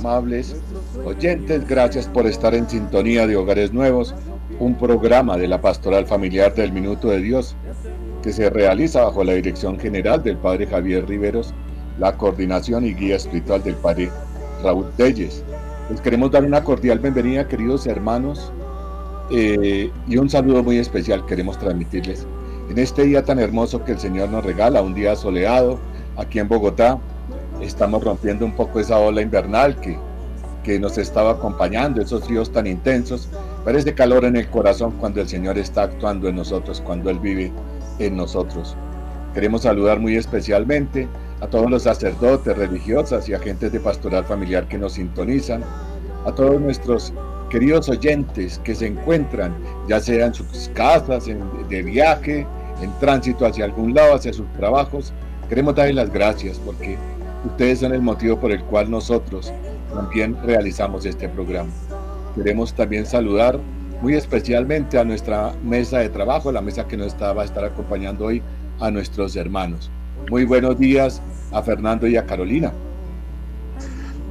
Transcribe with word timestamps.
Amables 0.00 0.56
oyentes. 1.04 1.66
Gracias 1.68 2.08
por 2.08 2.26
estar 2.26 2.54
en 2.54 2.68
sintonía 2.68 3.26
de 3.26 3.36
Hogares 3.36 3.72
Nuevos, 3.72 4.14
un 4.58 4.74
programa 4.74 5.36
de 5.36 5.46
la 5.46 5.60
Pastoral 5.60 6.06
Familiar 6.06 6.54
del 6.54 6.72
Minuto 6.72 7.08
de 7.08 7.20
Dios 7.20 7.54
que 8.22 8.32
se 8.32 8.50
realiza 8.50 9.04
bajo 9.04 9.24
la 9.24 9.34
dirección 9.34 9.78
general 9.78 10.22
del 10.22 10.36
Padre 10.36 10.66
Javier 10.66 11.06
Riveros, 11.06 11.54
la 11.98 12.16
coordinación 12.16 12.84
y 12.84 12.94
guía 12.94 13.16
espiritual 13.16 13.62
del 13.62 13.74
Padre 13.76 14.10
Raúl 14.62 14.90
Telles. 14.96 15.44
Les 15.90 16.00
queremos 16.00 16.30
dar 16.30 16.44
una 16.44 16.62
cordial 16.62 16.98
bienvenida, 16.98 17.46
queridos 17.48 17.86
hermanos, 17.86 18.52
eh, 19.30 19.90
y 20.08 20.16
un 20.16 20.28
saludo 20.28 20.62
muy 20.62 20.78
especial 20.78 21.24
queremos 21.24 21.58
transmitirles 21.58 22.26
en 22.68 22.78
este 22.78 23.02
día 23.04 23.24
tan 23.24 23.38
hermoso 23.38 23.84
que 23.84 23.92
el 23.92 23.98
Señor 23.98 24.30
nos 24.30 24.44
regala, 24.44 24.82
un 24.82 24.94
día 24.94 25.16
soleado 25.16 25.78
aquí 26.16 26.38
en 26.38 26.48
Bogotá, 26.48 26.98
estamos 27.62 28.02
rompiendo 28.04 28.44
un 28.44 28.52
poco 28.52 28.80
esa 28.80 28.98
ola 28.98 29.22
invernal 29.22 29.76
que, 29.80 29.96
que 30.62 30.78
nos 30.78 30.98
estaba 30.98 31.32
acompañando, 31.32 32.00
esos 32.00 32.24
fríos 32.24 32.52
tan 32.52 32.66
intensos, 32.66 33.28
pero 33.64 33.78
es 33.78 33.84
de 33.84 33.94
calor 33.94 34.24
en 34.24 34.36
el 34.36 34.48
corazón 34.48 34.92
cuando 34.98 35.20
el 35.20 35.28
Señor 35.28 35.58
está 35.58 35.84
actuando 35.84 36.28
en 36.28 36.36
nosotros, 36.36 36.80
cuando 36.80 37.10
Él 37.10 37.18
vive 37.18 37.52
en 37.98 38.16
nosotros. 38.16 38.76
Queremos 39.34 39.62
saludar 39.62 40.00
muy 40.00 40.16
especialmente 40.16 41.08
a 41.40 41.46
todos 41.46 41.70
los 41.70 41.84
sacerdotes, 41.84 42.56
religiosas 42.56 43.28
y 43.28 43.34
agentes 43.34 43.72
de 43.72 43.80
pastoral 43.80 44.24
familiar 44.24 44.66
que 44.68 44.78
nos 44.78 44.94
sintonizan, 44.94 45.62
a 46.26 46.32
todos 46.32 46.60
nuestros 46.60 47.12
queridos 47.48 47.88
oyentes 47.88 48.60
que 48.62 48.74
se 48.74 48.86
encuentran, 48.86 49.54
ya 49.88 50.00
sea 50.00 50.26
en 50.26 50.34
sus 50.34 50.70
casas, 50.74 51.26
de 51.26 51.82
viaje, 51.82 52.46
en 52.82 52.98
tránsito 52.98 53.46
hacia 53.46 53.64
algún 53.64 53.94
lado, 53.94 54.14
hacia 54.14 54.32
sus 54.32 54.50
trabajos. 54.54 55.12
Queremos 55.48 55.74
darles 55.74 55.96
las 55.96 56.12
gracias 56.12 56.58
porque 56.58 56.96
Ustedes 57.44 57.80
son 57.80 57.94
el 57.94 58.02
motivo 58.02 58.38
por 58.38 58.52
el 58.52 58.62
cual 58.64 58.90
nosotros 58.90 59.52
también 59.94 60.36
realizamos 60.44 61.06
este 61.06 61.28
programa. 61.28 61.70
Queremos 62.34 62.74
también 62.74 63.06
saludar 63.06 63.58
muy 64.02 64.14
especialmente 64.14 64.98
a 64.98 65.04
nuestra 65.04 65.52
mesa 65.64 65.98
de 65.98 66.08
trabajo, 66.08 66.52
la 66.52 66.60
mesa 66.60 66.86
que 66.86 66.96
nos 66.96 67.08
está, 67.08 67.32
va 67.32 67.42
a 67.42 67.44
estar 67.44 67.64
acompañando 67.64 68.26
hoy 68.26 68.42
a 68.78 68.90
nuestros 68.90 69.36
hermanos. 69.36 69.90
Muy 70.30 70.44
buenos 70.44 70.78
días 70.78 71.20
a 71.52 71.62
Fernando 71.62 72.06
y 72.06 72.16
a 72.16 72.26
Carolina. 72.26 72.72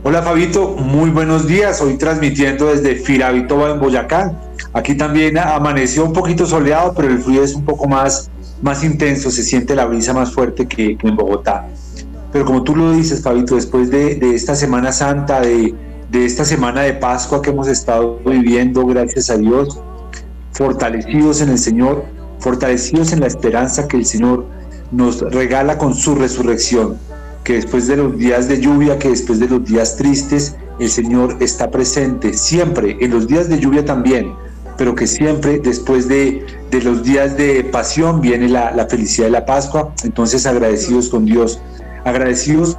Hola 0.03 0.21
Fabito, 0.21 0.75
muy 0.77 1.09
buenos 1.09 1.47
días. 1.47 1.81
Hoy 1.81 1.97
transmitiendo 1.97 2.67
desde 2.67 2.95
Firavitoba 2.95 3.71
en 3.71 3.79
Boyacá. 3.79 4.33
Aquí 4.73 4.95
también 4.95 5.37
amaneció 5.37 6.05
un 6.05 6.13
poquito 6.13 6.45
soleado, 6.45 6.93
pero 6.95 7.09
el 7.09 7.19
frío 7.19 7.43
es 7.43 7.53
un 7.53 7.65
poco 7.65 7.87
más, 7.87 8.29
más 8.61 8.83
intenso, 8.83 9.29
se 9.29 9.43
siente 9.43 9.75
la 9.75 9.85
brisa 9.85 10.13
más 10.13 10.31
fuerte 10.31 10.67
que 10.67 10.97
en 11.01 11.15
Bogotá. 11.15 11.67
Pero 12.31 12.45
como 12.45 12.63
tú 12.63 12.75
lo 12.75 12.91
dices, 12.91 13.21
Fabito, 13.21 13.55
después 13.55 13.89
de, 13.89 14.19
esta 14.35 14.55
Semana 14.55 14.91
Santa, 14.91 15.41
de, 15.41 15.75
esta 16.11 16.45
semana 16.45 16.81
de 16.81 16.93
Pascua 16.93 17.41
que 17.41 17.49
hemos 17.49 17.67
estado 17.67 18.19
viviendo, 18.25 18.85
gracias 18.85 19.29
a 19.29 19.37
Dios, 19.37 19.79
fortalecidos 20.51 21.41
en 21.41 21.49
el 21.49 21.59
Señor, 21.59 22.05
fortalecidos 22.39 23.13
en 23.13 23.21
la 23.21 23.27
esperanza 23.27 23.87
que 23.87 23.97
el 23.97 24.05
Señor 24.05 24.45
nos 24.91 25.21
regala 25.21 25.77
con 25.77 25.93
su 25.93 26.15
resurrección, 26.15 26.97
que 27.43 27.53
después 27.53 27.87
de 27.87 27.97
los 27.97 28.17
días 28.17 28.47
de 28.47 28.59
lluvia, 28.59 28.99
que 28.99 29.09
después 29.09 29.39
de 29.39 29.47
los 29.49 29.63
días 29.65 29.97
tristes, 29.97 30.55
el 30.79 30.89
Señor 30.89 31.37
está 31.39 31.69
presente 31.69 32.33
siempre, 32.33 32.97
en 32.99 33.11
los 33.11 33.27
días 33.27 33.49
de 33.49 33.59
lluvia 33.59 33.85
también, 33.85 34.33
pero 34.77 34.95
que 34.95 35.07
siempre 35.07 35.59
después 35.59 36.07
de, 36.07 36.45
los 36.71 37.03
días 37.03 37.35
de 37.37 37.63
pasión 37.65 38.21
viene 38.21 38.47
la, 38.47 38.71
la 38.71 38.87
felicidad 38.87 39.27
de 39.27 39.31
la 39.31 39.45
Pascua. 39.45 39.93
Entonces 40.05 40.45
agradecidos 40.45 41.09
con 41.09 41.25
Dios 41.25 41.59
agradecidos 42.05 42.77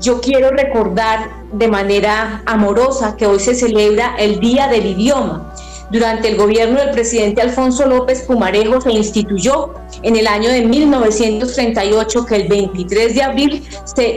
Yo 0.00 0.20
quiero 0.20 0.50
recordar 0.50 1.30
de 1.52 1.68
manera 1.68 2.42
amorosa 2.46 3.16
que 3.16 3.26
hoy 3.26 3.40
se 3.40 3.54
celebra 3.54 4.14
el 4.18 4.40
Día 4.40 4.66
del 4.66 4.86
Idioma 4.86 5.53
durante 5.90 6.28
el 6.28 6.36
gobierno 6.36 6.80
del 6.80 6.90
presidente 6.90 7.42
Alfonso 7.42 7.86
López 7.86 8.22
Pumarejo 8.22 8.80
se 8.80 8.92
instituyó 8.92 9.74
en 10.02 10.16
el 10.16 10.26
año 10.26 10.50
de 10.50 10.62
1938 10.62 12.26
que 12.26 12.36
el 12.36 12.48
23 12.48 13.14
de 13.14 13.22
abril 13.22 13.62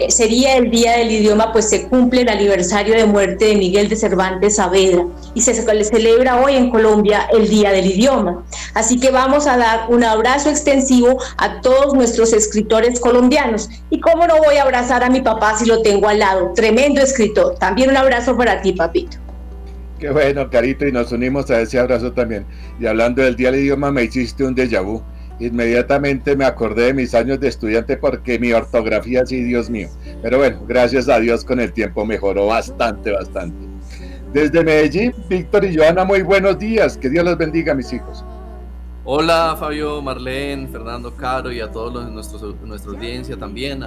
sería 0.09 0.57
el 0.57 0.71
Día 0.71 0.97
del 0.97 1.11
Idioma, 1.11 1.51
pues 1.51 1.69
se 1.69 1.87
cumple 1.87 2.21
el 2.21 2.29
aniversario 2.29 2.95
de 2.95 3.05
muerte 3.05 3.45
de 3.45 3.55
Miguel 3.55 3.89
de 3.89 3.95
Cervantes 3.95 4.55
Saavedra 4.55 5.05
y 5.33 5.41
se 5.41 5.53
celebra 5.53 6.41
hoy 6.41 6.55
en 6.55 6.69
Colombia 6.69 7.27
el 7.31 7.47
Día 7.47 7.71
del 7.71 7.85
Idioma. 7.85 8.43
Así 8.73 8.99
que 8.99 9.11
vamos 9.11 9.47
a 9.47 9.57
dar 9.57 9.85
un 9.89 10.03
abrazo 10.03 10.49
extensivo 10.49 11.17
a 11.37 11.61
todos 11.61 11.93
nuestros 11.93 12.33
escritores 12.33 12.99
colombianos. 12.99 13.69
Y 13.89 13.99
cómo 13.99 14.27
no 14.27 14.37
voy 14.37 14.57
a 14.57 14.63
abrazar 14.63 15.03
a 15.03 15.09
mi 15.09 15.21
papá 15.21 15.57
si 15.57 15.65
lo 15.65 15.81
tengo 15.81 16.07
al 16.07 16.19
lado, 16.19 16.51
tremendo 16.55 17.01
escritor. 17.01 17.55
También 17.59 17.89
un 17.89 17.97
abrazo 17.97 18.35
para 18.35 18.61
ti, 18.61 18.73
papito. 18.73 19.26
Qué 19.99 20.09
bueno, 20.11 20.49
Carito, 20.49 20.87
y 20.87 20.91
nos 20.91 21.11
unimos 21.11 21.49
a 21.49 21.61
ese 21.61 21.79
abrazo 21.79 22.11
también. 22.11 22.45
Y 22.79 22.85
hablando 22.85 23.21
del 23.21 23.35
Día 23.35 23.51
del 23.51 23.61
Idioma, 23.61 23.91
me 23.91 24.03
hiciste 24.03 24.43
un 24.43 24.55
déjà 24.55 24.83
vu. 24.83 25.01
Inmediatamente 25.39 26.35
me 26.35 26.45
acordé 26.45 26.85
de 26.85 26.93
mis 26.93 27.13
años 27.13 27.39
de 27.39 27.47
estudiante 27.47 27.97
porque 27.97 28.39
mi 28.39 28.53
ortografía, 28.53 29.25
sí, 29.25 29.43
Dios 29.43 29.69
mío. 29.69 29.89
Pero 30.21 30.39
bueno, 30.39 30.63
gracias 30.67 31.09
a 31.09 31.19
Dios 31.19 31.45
con 31.45 31.59
el 31.59 31.73
tiempo 31.73 32.05
mejoró 32.05 32.47
bastante, 32.47 33.11
bastante. 33.11 33.57
Desde 34.33 34.63
Medellín, 34.63 35.13
Víctor 35.29 35.65
y 35.65 35.75
Joana, 35.75 36.05
muy 36.05 36.21
buenos 36.21 36.57
días. 36.57 36.97
Que 36.97 37.09
Dios 37.09 37.23
los 37.23 37.37
bendiga, 37.37 37.75
mis 37.75 37.93
hijos. 37.93 38.25
Hola 39.09 39.55
Fabio, 39.57 40.01
Marlene, 40.01 40.67
Fernando 40.67 41.15
Caro 41.15 41.49
y 41.49 41.61
a 41.61 41.71
todos 41.71 41.93
los, 41.93 42.11
nuestros, 42.11 42.55
nuestra 42.65 42.91
audiencia 42.91 43.37
también, 43.37 43.81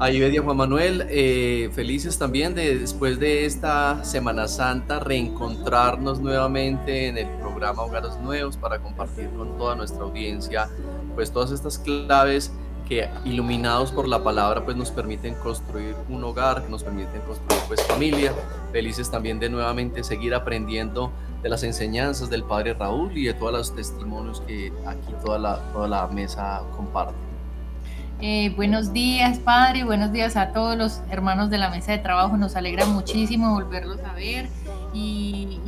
a 0.00 0.10
y 0.10 0.36
Juan 0.36 0.56
Manuel, 0.56 1.06
eh, 1.10 1.70
felices 1.72 2.18
también 2.18 2.54
de 2.54 2.78
después 2.78 3.18
de 3.18 3.46
esta 3.46 4.04
Semana 4.04 4.46
Santa 4.46 5.00
reencontrarnos 5.00 6.20
nuevamente 6.20 7.08
en 7.08 7.18
el 7.18 7.26
programa 7.40 7.82
Hogares 7.82 8.16
Nuevos 8.22 8.56
para 8.56 8.78
compartir 8.78 9.28
con 9.30 9.58
toda 9.58 9.74
nuestra 9.74 10.02
audiencia 10.04 10.68
pues 11.16 11.32
todas 11.32 11.50
estas 11.50 11.78
claves 11.80 12.52
que 12.88 13.08
iluminados 13.24 13.90
por 13.90 14.06
la 14.06 14.22
palabra 14.22 14.64
pues 14.64 14.76
nos 14.76 14.92
permiten 14.92 15.34
construir 15.34 15.96
un 16.08 16.22
hogar, 16.22 16.62
que 16.62 16.70
nos 16.70 16.84
permiten 16.84 17.20
construir 17.22 17.60
pues 17.66 17.82
familia, 17.82 18.32
felices 18.70 19.10
también 19.10 19.40
de 19.40 19.50
nuevamente 19.50 20.04
seguir 20.04 20.32
aprendiendo 20.32 21.10
de 21.42 21.48
las 21.48 21.64
enseñanzas 21.64 22.30
del 22.30 22.44
padre 22.44 22.74
Raúl 22.74 23.18
y 23.18 23.24
de 23.24 23.34
todos 23.34 23.52
los 23.52 23.74
testimonios 23.74 24.42
que 24.42 24.72
aquí 24.86 25.12
toda 25.24 25.38
la, 25.40 25.56
toda 25.72 25.88
la 25.88 26.06
mesa 26.06 26.62
comparte. 26.76 27.27
Eh, 28.20 28.52
buenos 28.56 28.92
días, 28.92 29.38
Padre, 29.38 29.84
buenos 29.84 30.10
días 30.10 30.36
a 30.36 30.48
todos 30.48 30.76
los 30.76 31.00
hermanos 31.08 31.50
de 31.50 31.58
la 31.58 31.70
mesa 31.70 31.92
de 31.92 31.98
trabajo. 31.98 32.36
Nos 32.36 32.56
alegra 32.56 32.84
muchísimo 32.84 33.54
volverlos 33.54 34.00
a 34.00 34.12
ver 34.12 34.48
y, 34.92 35.60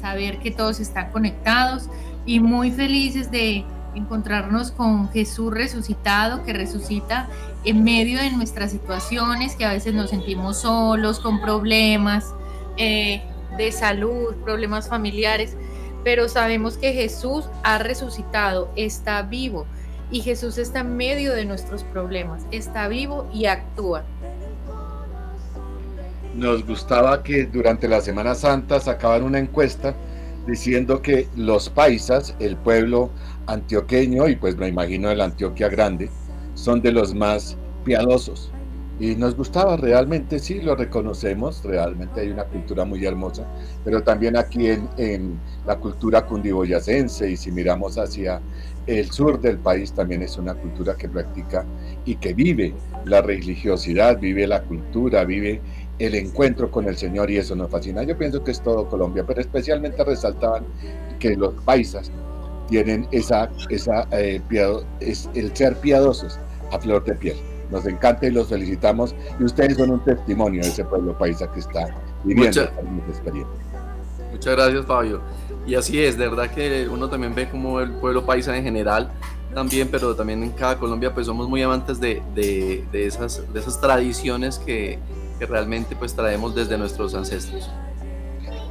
saber 0.00 0.40
que 0.40 0.50
todos 0.50 0.80
están 0.80 1.12
conectados 1.12 1.88
y 2.26 2.40
muy 2.40 2.72
felices 2.72 3.30
de 3.30 3.64
encontrarnos 3.94 4.72
con 4.72 5.08
Jesús 5.10 5.54
resucitado, 5.54 6.42
que 6.42 6.52
resucita 6.52 7.28
en 7.62 7.84
medio 7.84 8.18
de 8.18 8.32
nuestras 8.32 8.72
situaciones, 8.72 9.54
que 9.54 9.64
a 9.64 9.72
veces 9.72 9.94
nos 9.94 10.10
sentimos 10.10 10.62
solos, 10.62 11.20
con 11.20 11.40
problemas 11.40 12.34
eh, 12.76 13.22
de 13.56 13.70
salud, 13.70 14.34
problemas 14.44 14.88
familiares, 14.88 15.56
pero 16.02 16.28
sabemos 16.28 16.76
que 16.76 16.92
Jesús 16.92 17.44
ha 17.62 17.78
resucitado, 17.78 18.72
está 18.74 19.22
vivo 19.22 19.64
y 20.12 20.20
Jesús 20.20 20.58
está 20.58 20.80
en 20.80 20.96
medio 20.96 21.32
de 21.34 21.46
nuestros 21.46 21.84
problemas, 21.84 22.46
está 22.52 22.86
vivo 22.86 23.28
y 23.32 23.46
actúa. 23.46 24.04
Nos 26.34 26.64
gustaba 26.66 27.22
que 27.22 27.46
durante 27.46 27.88
la 27.88 28.00
Semana 28.00 28.34
Santa 28.34 28.78
sacaban 28.78 29.22
una 29.22 29.38
encuesta 29.38 29.94
diciendo 30.46 31.00
que 31.00 31.28
los 31.34 31.70
paisas, 31.70 32.36
el 32.40 32.56
pueblo 32.56 33.10
antioqueño 33.46 34.28
y 34.28 34.36
pues 34.36 34.56
me 34.56 34.68
imagino 34.68 35.10
el 35.10 35.20
Antioquia 35.20 35.68
Grande, 35.68 36.10
son 36.54 36.82
de 36.82 36.92
los 36.92 37.14
más 37.14 37.56
piadosos. 37.84 38.52
Y 39.02 39.16
nos 39.16 39.34
gustaba 39.34 39.76
realmente, 39.76 40.38
sí, 40.38 40.60
lo 40.60 40.76
reconocemos, 40.76 41.64
realmente 41.64 42.20
hay 42.20 42.28
una 42.30 42.44
cultura 42.44 42.84
muy 42.84 43.04
hermosa, 43.04 43.44
pero 43.84 44.00
también 44.04 44.36
aquí 44.36 44.68
en, 44.68 44.88
en 44.96 45.40
la 45.66 45.76
cultura 45.76 46.24
cundiboyacense 46.24 47.28
y 47.28 47.36
si 47.36 47.50
miramos 47.50 47.98
hacia 47.98 48.40
el 48.86 49.10
sur 49.10 49.40
del 49.40 49.58
país 49.58 49.92
también 49.92 50.22
es 50.22 50.38
una 50.38 50.54
cultura 50.54 50.94
que 50.94 51.08
practica 51.08 51.66
y 52.04 52.14
que 52.14 52.32
vive 52.32 52.74
la 53.04 53.22
religiosidad, 53.22 54.20
vive 54.20 54.46
la 54.46 54.62
cultura, 54.62 55.24
vive 55.24 55.60
el 55.98 56.14
encuentro 56.14 56.70
con 56.70 56.86
el 56.86 56.96
Señor 56.96 57.28
y 57.28 57.38
eso 57.38 57.56
nos 57.56 57.72
fascina. 57.72 58.04
Yo 58.04 58.16
pienso 58.16 58.44
que 58.44 58.52
es 58.52 58.60
todo 58.60 58.88
Colombia, 58.88 59.24
pero 59.26 59.40
especialmente 59.40 60.04
resaltaban 60.04 60.64
que 61.18 61.34
los 61.34 61.54
paisas 61.64 62.12
tienen 62.68 63.08
esa, 63.10 63.50
esa 63.68 64.06
eh, 64.12 64.40
el 65.00 65.56
ser 65.56 65.76
piadosos 65.78 66.38
a 66.70 66.78
flor 66.78 67.02
de 67.04 67.16
piel. 67.16 67.36
Nos 67.72 67.86
encanta 67.86 68.26
y 68.26 68.30
los 68.30 68.48
felicitamos 68.48 69.14
y 69.40 69.44
ustedes 69.44 69.78
son 69.78 69.90
un 69.90 70.04
testimonio 70.04 70.62
de 70.62 70.68
ese 70.68 70.84
pueblo 70.84 71.16
paisa 71.16 71.50
que 71.50 71.60
está 71.60 71.88
viviendo 72.22 72.60
esta 72.60 72.80
experiencia. 73.08 73.54
Muchas 74.30 74.54
gracias 74.54 74.86
Fabio. 74.86 75.20
Y 75.66 75.74
así 75.74 76.02
es, 76.02 76.18
de 76.18 76.28
verdad 76.28 76.50
que 76.50 76.86
uno 76.88 77.08
también 77.08 77.34
ve 77.34 77.48
como 77.48 77.80
el 77.80 77.92
pueblo 77.92 78.26
paisa 78.26 78.54
en 78.54 78.62
general 78.62 79.10
también, 79.54 79.88
pero 79.90 80.14
también 80.14 80.42
en 80.42 80.50
cada 80.50 80.78
Colombia 80.78 81.14
pues 81.14 81.26
somos 81.26 81.48
muy 81.48 81.62
amantes 81.62 81.98
de, 81.98 82.22
de, 82.34 82.84
de 82.92 83.06
esas, 83.06 83.50
de 83.52 83.60
esas 83.60 83.80
tradiciones 83.80 84.58
que, 84.58 84.98
que 85.38 85.46
realmente 85.46 85.96
pues 85.96 86.14
traemos 86.14 86.54
desde 86.54 86.76
nuestros 86.76 87.14
ancestros. 87.14 87.70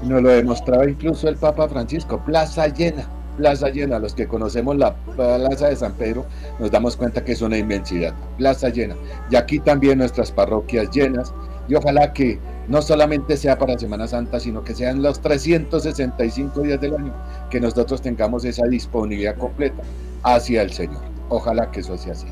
Nos 0.04 0.22
lo 0.22 0.30
demostraba 0.30 0.88
incluso 0.88 1.28
el 1.28 1.38
Papa 1.38 1.68
Francisco, 1.68 2.24
plaza 2.24 2.68
llena 2.68 3.08
plaza 3.38 3.70
llena. 3.70 4.00
Los 4.00 4.14
que 4.14 4.28
conocemos 4.28 4.78
la 4.78 4.96
plaza 4.96 5.70
de 5.70 5.76
San 5.76 5.94
Pedro 5.94 6.26
nos 6.60 6.72
damos 6.72 6.96
cuenta 6.96 7.24
que 7.24 7.34
es 7.34 7.42
una 7.42 7.58
inmensidad. 7.58 8.14
Plaza 8.38 8.70
llena. 8.70 8.96
Y 9.30 9.36
aquí 9.36 9.60
también 9.60 10.00
nuestras 10.00 10.32
parroquias 10.32 10.90
llenas. 10.92 11.34
Y 11.68 11.76
ojalá 11.76 12.14
que 12.14 12.40
no 12.68 12.82
solamente 12.82 13.38
sea 13.38 13.58
para 13.58 13.78
Semana 13.78 14.08
Santa, 14.08 14.40
sino 14.40 14.64
que 14.64 14.74
sean 14.74 15.02
los 15.02 15.22
365 15.22 16.62
días 16.62 16.82
del 16.82 16.96
año, 16.96 17.14
que 17.50 17.60
nosotros 17.60 18.02
tengamos 18.02 18.46
esa 18.46 18.66
disponibilidad 18.68 19.36
completa 19.36 19.82
hacia 20.24 20.62
el 20.62 20.72
Señor. 20.72 21.02
Ojalá 21.30 21.72
que 21.72 21.80
eso 21.82 21.98
sea 21.98 22.14
así. 22.14 22.28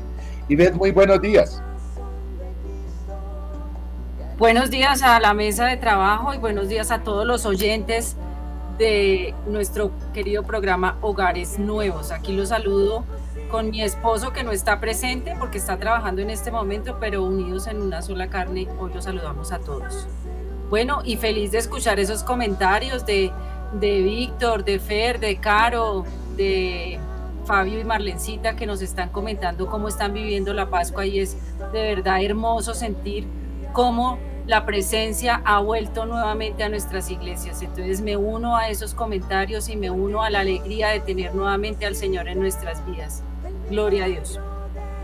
Y 0.48 0.56
ves, 0.56 0.74
muy 0.74 0.90
buenos 0.90 1.20
días. 1.20 1.62
Buenos 4.38 4.70
días 4.70 5.02
a 5.02 5.20
la 5.20 5.34
mesa 5.34 5.66
de 5.66 5.76
trabajo 5.76 6.32
y 6.32 6.38
buenos 6.38 6.68
días 6.68 6.90
a 6.90 7.00
todos 7.00 7.26
los 7.26 7.44
oyentes 7.44 8.16
de 8.80 9.34
nuestro 9.46 9.90
querido 10.14 10.42
programa 10.42 10.96
Hogares 11.02 11.58
Nuevos. 11.58 12.10
Aquí 12.12 12.32
lo 12.32 12.46
saludo 12.46 13.04
con 13.50 13.68
mi 13.68 13.82
esposo 13.82 14.32
que 14.32 14.42
no 14.42 14.52
está 14.52 14.80
presente 14.80 15.36
porque 15.38 15.58
está 15.58 15.76
trabajando 15.76 16.22
en 16.22 16.30
este 16.30 16.50
momento, 16.50 16.96
pero 16.98 17.22
unidos 17.22 17.66
en 17.66 17.82
una 17.82 18.00
sola 18.00 18.30
carne, 18.30 18.66
hoy 18.78 18.90
los 18.94 19.04
saludamos 19.04 19.52
a 19.52 19.58
todos. 19.58 20.08
Bueno, 20.70 21.02
y 21.04 21.18
feliz 21.18 21.52
de 21.52 21.58
escuchar 21.58 22.00
esos 22.00 22.22
comentarios 22.22 23.04
de, 23.04 23.30
de 23.78 24.00
Víctor, 24.00 24.64
de 24.64 24.78
Fer, 24.78 25.20
de 25.20 25.36
Caro, 25.36 26.06
de 26.36 26.98
Fabio 27.44 27.80
y 27.80 27.84
Marlencita 27.84 28.56
que 28.56 28.64
nos 28.64 28.80
están 28.80 29.10
comentando 29.10 29.66
cómo 29.66 29.88
están 29.88 30.14
viviendo 30.14 30.54
la 30.54 30.70
Pascua 30.70 31.04
y 31.04 31.20
es 31.20 31.36
de 31.70 31.82
verdad 31.82 32.22
hermoso 32.22 32.72
sentir 32.72 33.26
cómo 33.74 34.18
la 34.50 34.66
presencia 34.66 35.42
ha 35.44 35.60
vuelto 35.60 36.06
nuevamente 36.06 36.64
a 36.64 36.68
nuestras 36.68 37.08
iglesias. 37.08 37.62
Entonces 37.62 38.00
me 38.00 38.16
uno 38.16 38.56
a 38.56 38.68
esos 38.68 38.94
comentarios 38.94 39.68
y 39.68 39.76
me 39.76 39.92
uno 39.92 40.24
a 40.24 40.28
la 40.28 40.40
alegría 40.40 40.88
de 40.88 40.98
tener 40.98 41.32
nuevamente 41.36 41.86
al 41.86 41.94
Señor 41.94 42.26
en 42.26 42.40
nuestras 42.40 42.84
vidas. 42.84 43.22
Gloria 43.70 44.06
a 44.06 44.08
Dios. 44.08 44.40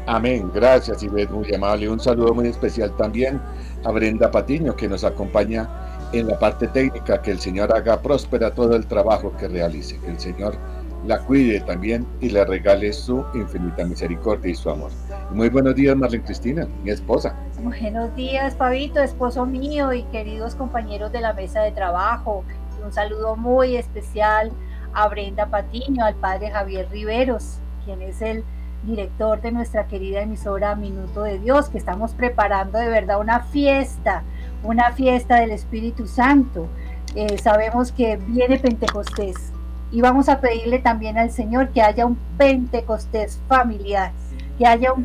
Amén, 0.08 0.50
gracias 0.52 1.00
Ivette, 1.04 1.30
muy 1.30 1.54
amable. 1.54 1.88
Un 1.88 2.00
saludo 2.00 2.34
muy 2.34 2.48
especial 2.48 2.96
también 2.96 3.40
a 3.84 3.92
Brenda 3.92 4.32
Patiño 4.32 4.74
que 4.74 4.88
nos 4.88 5.04
acompaña 5.04 5.70
en 6.12 6.26
la 6.26 6.36
parte 6.40 6.66
técnica, 6.66 7.22
que 7.22 7.30
el 7.30 7.38
Señor 7.38 7.72
haga 7.72 8.02
próspera 8.02 8.52
todo 8.52 8.74
el 8.74 8.84
trabajo 8.88 9.32
que 9.38 9.46
realice, 9.46 9.96
que 10.00 10.10
el 10.10 10.18
Señor 10.18 10.58
la 11.06 11.20
cuide 11.20 11.60
también 11.60 12.04
y 12.20 12.30
le 12.30 12.44
regale 12.44 12.92
su 12.92 13.24
infinita 13.32 13.84
misericordia 13.84 14.50
y 14.50 14.56
su 14.56 14.70
amor. 14.70 14.90
Muy 15.30 15.50
buenos 15.50 15.76
días, 15.76 15.96
Marlene 15.96 16.24
Cristina, 16.24 16.66
mi 16.82 16.90
esposa. 16.90 17.36
Buenos 17.62 18.14
días, 18.14 18.54
Pabito, 18.54 19.00
esposo 19.00 19.46
mío 19.46 19.94
y 19.94 20.02
queridos 20.04 20.54
compañeros 20.54 21.10
de 21.10 21.22
la 21.22 21.32
mesa 21.32 21.62
de 21.62 21.72
trabajo. 21.72 22.44
Un 22.84 22.92
saludo 22.92 23.34
muy 23.34 23.76
especial 23.76 24.52
a 24.92 25.08
Brenda 25.08 25.46
Patiño, 25.46 26.04
al 26.04 26.16
padre 26.16 26.50
Javier 26.50 26.86
Riveros, 26.90 27.60
quien 27.86 28.02
es 28.02 28.20
el 28.20 28.44
director 28.82 29.40
de 29.40 29.52
nuestra 29.52 29.86
querida 29.86 30.20
emisora 30.20 30.74
Minuto 30.74 31.22
de 31.22 31.38
Dios, 31.38 31.70
que 31.70 31.78
estamos 31.78 32.12
preparando 32.12 32.78
de 32.78 32.90
verdad 32.90 33.20
una 33.20 33.40
fiesta, 33.40 34.22
una 34.62 34.92
fiesta 34.92 35.36
del 35.36 35.50
Espíritu 35.50 36.06
Santo. 36.06 36.68
Eh, 37.14 37.38
sabemos 37.38 37.90
que 37.90 38.18
viene 38.18 38.58
Pentecostés 38.58 39.50
y 39.90 40.02
vamos 40.02 40.28
a 40.28 40.42
pedirle 40.42 40.78
también 40.80 41.16
al 41.16 41.30
Señor 41.30 41.70
que 41.70 41.80
haya 41.80 42.04
un 42.04 42.18
Pentecostés 42.36 43.40
familiar 43.48 44.12
que 44.58 44.66
haya 44.66 44.92
un 44.92 45.04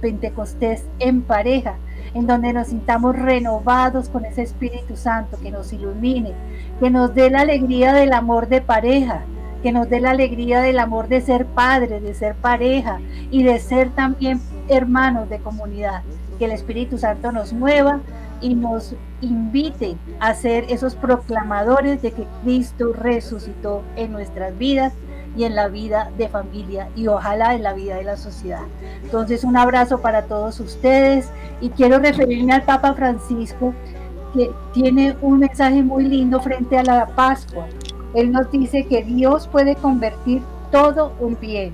Pentecostés 0.00 0.84
en 0.98 1.22
pareja, 1.22 1.76
en 2.14 2.26
donde 2.26 2.52
nos 2.52 2.68
sintamos 2.68 3.16
renovados 3.16 4.08
con 4.08 4.24
ese 4.24 4.42
Espíritu 4.42 4.96
Santo 4.96 5.38
que 5.42 5.50
nos 5.50 5.72
ilumine, 5.72 6.32
que 6.80 6.90
nos 6.90 7.14
dé 7.14 7.30
la 7.30 7.40
alegría 7.40 7.92
del 7.92 8.12
amor 8.12 8.48
de 8.48 8.60
pareja, 8.60 9.22
que 9.62 9.72
nos 9.72 9.88
dé 9.88 10.00
la 10.00 10.10
alegría 10.10 10.60
del 10.60 10.78
amor 10.78 11.08
de 11.08 11.20
ser 11.20 11.46
padre, 11.46 12.00
de 12.00 12.14
ser 12.14 12.34
pareja 12.34 13.00
y 13.30 13.42
de 13.42 13.58
ser 13.58 13.90
también 13.90 14.40
hermanos 14.68 15.28
de 15.28 15.38
comunidad. 15.38 16.02
Que 16.38 16.44
el 16.44 16.52
Espíritu 16.52 16.98
Santo 16.98 17.32
nos 17.32 17.52
mueva 17.52 18.00
y 18.40 18.54
nos 18.54 18.94
invite 19.22 19.96
a 20.20 20.34
ser 20.34 20.66
esos 20.68 20.94
proclamadores 20.94 22.02
de 22.02 22.12
que 22.12 22.26
Cristo 22.42 22.92
resucitó 22.92 23.82
en 23.96 24.12
nuestras 24.12 24.56
vidas 24.58 24.92
y 25.36 25.44
en 25.44 25.54
la 25.54 25.68
vida 25.68 26.10
de 26.16 26.28
familia 26.28 26.88
y 26.94 27.06
ojalá 27.08 27.54
en 27.54 27.62
la 27.62 27.72
vida 27.72 27.96
de 27.96 28.04
la 28.04 28.16
sociedad. 28.16 28.62
Entonces 29.02 29.44
un 29.44 29.56
abrazo 29.56 30.00
para 30.00 30.22
todos 30.22 30.60
ustedes 30.60 31.28
y 31.60 31.70
quiero 31.70 31.98
referirme 31.98 32.52
al 32.52 32.62
Papa 32.62 32.94
Francisco 32.94 33.74
que 34.32 34.50
tiene 34.72 35.16
un 35.22 35.38
mensaje 35.40 35.82
muy 35.82 36.04
lindo 36.04 36.40
frente 36.40 36.78
a 36.78 36.82
la 36.82 37.06
Pascua. 37.06 37.66
Él 38.14 38.32
nos 38.32 38.50
dice 38.50 38.86
que 38.86 39.02
Dios 39.02 39.48
puede 39.48 39.76
convertir 39.76 40.42
todo 40.70 41.12
en 41.20 41.38
bien. 41.40 41.72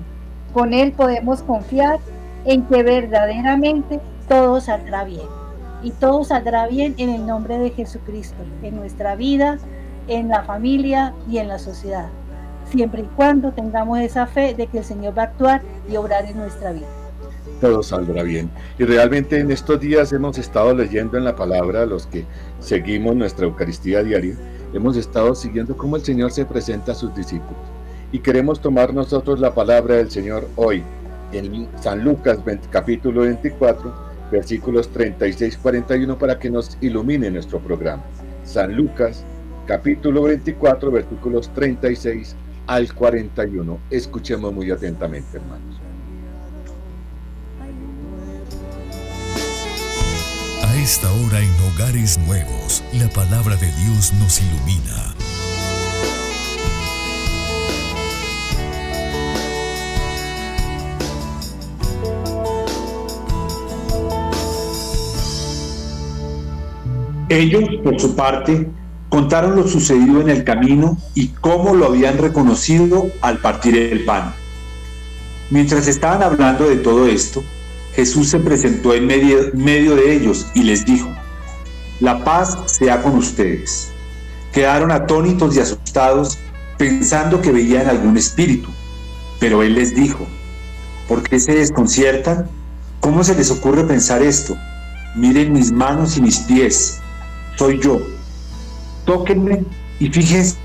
Con 0.53 0.73
Él 0.73 0.91
podemos 0.91 1.41
confiar 1.41 1.99
en 2.45 2.63
que 2.63 2.83
verdaderamente 2.83 3.99
todo 4.27 4.61
saldrá 4.61 5.03
bien. 5.03 5.27
y 5.83 5.89
todo 5.89 6.23
saldrá 6.23 6.67
bien 6.67 6.93
en 6.99 7.09
el 7.09 7.25
nombre 7.25 7.57
de 7.57 7.71
Jesucristo, 7.71 8.37
en 8.61 8.75
nuestra 8.75 9.15
vida, 9.15 9.57
en 10.07 10.29
la 10.29 10.43
familia 10.43 11.13
y 11.27 11.39
en 11.39 11.47
la 11.47 11.57
sociedad, 11.57 12.09
siempre 12.71 13.01
y 13.01 13.09
cuando 13.15 13.51
tengamos 13.51 13.99
esa 13.99 14.25
fe 14.25 14.53
de 14.55 14.67
que 14.67 14.79
el 14.79 14.83
Señor 14.83 15.17
va 15.17 15.23
a 15.23 15.25
actuar 15.25 15.61
y 15.89 15.97
obrar 15.97 16.25
en 16.25 16.37
nuestra 16.37 16.71
vida. 16.71 16.87
Todo 17.59 17.83
saldrá 17.83 18.23
bien. 18.23 18.49
Y 18.79 18.85
realmente 18.85 19.39
en 19.39 19.51
estos 19.51 19.79
días 19.79 20.11
hemos 20.13 20.37
estado 20.37 20.73
leyendo 20.73 21.17
en 21.17 21.25
la 21.25 21.35
palabra, 21.35 21.85
los 21.85 22.07
que 22.07 22.25
seguimos 22.59 23.15
nuestra 23.15 23.45
Eucaristía 23.45 24.03
diaria, 24.03 24.35
hemos 24.73 24.97
estado 24.97 25.35
siguiendo 25.35 25.77
cómo 25.77 25.95
el 25.95 26.03
Señor 26.03 26.31
se 26.31 26.45
presenta 26.45 26.93
a 26.93 26.95
sus 26.95 27.13
discípulos. 27.13 27.61
Y 28.11 28.19
queremos 28.19 28.59
tomar 28.59 28.93
nosotros 28.93 29.39
la 29.39 29.53
palabra 29.53 29.95
del 29.95 30.09
Señor 30.09 30.47
hoy, 30.55 30.83
en 31.31 31.67
San 31.79 32.03
Lucas 32.03 32.39
capítulo 32.69 33.21
24, 33.21 33.93
versículos 34.31 34.91
36-41, 34.91 36.17
para 36.17 36.39
que 36.39 36.49
nos 36.49 36.77
ilumine 36.81 37.29
nuestro 37.29 37.59
programa. 37.59 38.03
San 38.43 38.75
Lucas 38.75 39.23
capítulo 39.67 40.23
24, 40.23 40.91
versículos 40.91 41.49
36 41.53 42.35
al 42.67 42.93
41. 42.93 43.79
Escuchemos 43.89 44.53
muy 44.53 44.71
atentamente, 44.71 45.37
hermanos. 45.37 45.79
A 50.63 50.75
esta 50.77 51.11
hora 51.11 51.39
en 51.39 51.51
Hogares 51.73 52.17
Nuevos, 52.25 52.83
la 52.93 53.09
palabra 53.09 53.55
de 53.55 53.71
Dios 53.83 54.13
nos 54.13 54.41
ilumina. 54.41 55.15
Ellos, 67.29 67.63
por 67.81 67.97
su 67.97 68.13
parte, 68.13 68.69
contaron 69.11 69.57
lo 69.57 69.67
sucedido 69.67 70.21
en 70.21 70.29
el 70.29 70.45
camino 70.45 70.97
y 71.15 71.27
cómo 71.41 71.75
lo 71.75 71.87
habían 71.87 72.17
reconocido 72.17 73.11
al 73.19 73.39
partir 73.39 73.75
el 73.75 74.05
pan. 74.05 74.33
Mientras 75.49 75.87
estaban 75.87 76.23
hablando 76.23 76.69
de 76.69 76.77
todo 76.77 77.05
esto, 77.07 77.43
Jesús 77.93 78.29
se 78.29 78.39
presentó 78.39 78.93
en 78.93 79.05
medio, 79.05 79.51
medio, 79.53 79.97
de 79.97 80.15
ellos 80.15 80.47
y 80.55 80.63
les 80.63 80.85
dijo, 80.85 81.09
la 81.99 82.23
paz 82.23 82.57
sea 82.67 83.01
con 83.01 83.17
ustedes. 83.17 83.91
Quedaron 84.53 84.91
atónitos 84.91 85.57
y 85.57 85.59
asustados 85.59 86.37
pensando 86.77 87.41
que 87.41 87.51
veían 87.51 87.89
algún 87.89 88.15
espíritu, 88.15 88.69
pero 89.41 89.61
él 89.61 89.75
les 89.75 89.93
dijo, 89.93 90.25
¿por 91.09 91.21
qué 91.21 91.37
se 91.37 91.53
desconciertan? 91.53 92.47
¿Cómo 93.01 93.25
se 93.25 93.35
les 93.35 93.51
ocurre 93.51 93.83
pensar 93.83 94.21
esto? 94.21 94.55
Miren 95.17 95.51
mis 95.51 95.69
manos 95.69 96.15
y 96.15 96.21
mis 96.21 96.39
pies, 96.39 97.01
soy 97.57 97.77
yo 97.81 97.99
tóquenme 99.05 99.63
y 99.99 100.09
fíjense 100.09 100.57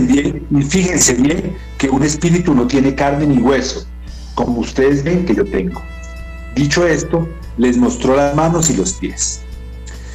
bien, 0.00 0.46
y 0.50 0.62
fíjense 0.62 1.14
bien 1.14 1.56
que 1.78 1.88
un 1.88 2.02
espíritu 2.02 2.54
no 2.54 2.66
tiene 2.66 2.94
carne 2.94 3.26
ni 3.26 3.38
hueso, 3.38 3.86
como 4.34 4.60
ustedes 4.60 5.02
ven 5.04 5.24
que 5.24 5.34
yo 5.34 5.44
tengo. 5.44 5.80
Dicho 6.54 6.86
esto, 6.86 7.28
les 7.56 7.76
mostró 7.76 8.16
las 8.16 8.34
manos 8.34 8.70
y 8.70 8.76
los 8.76 8.94
pies. 8.94 9.42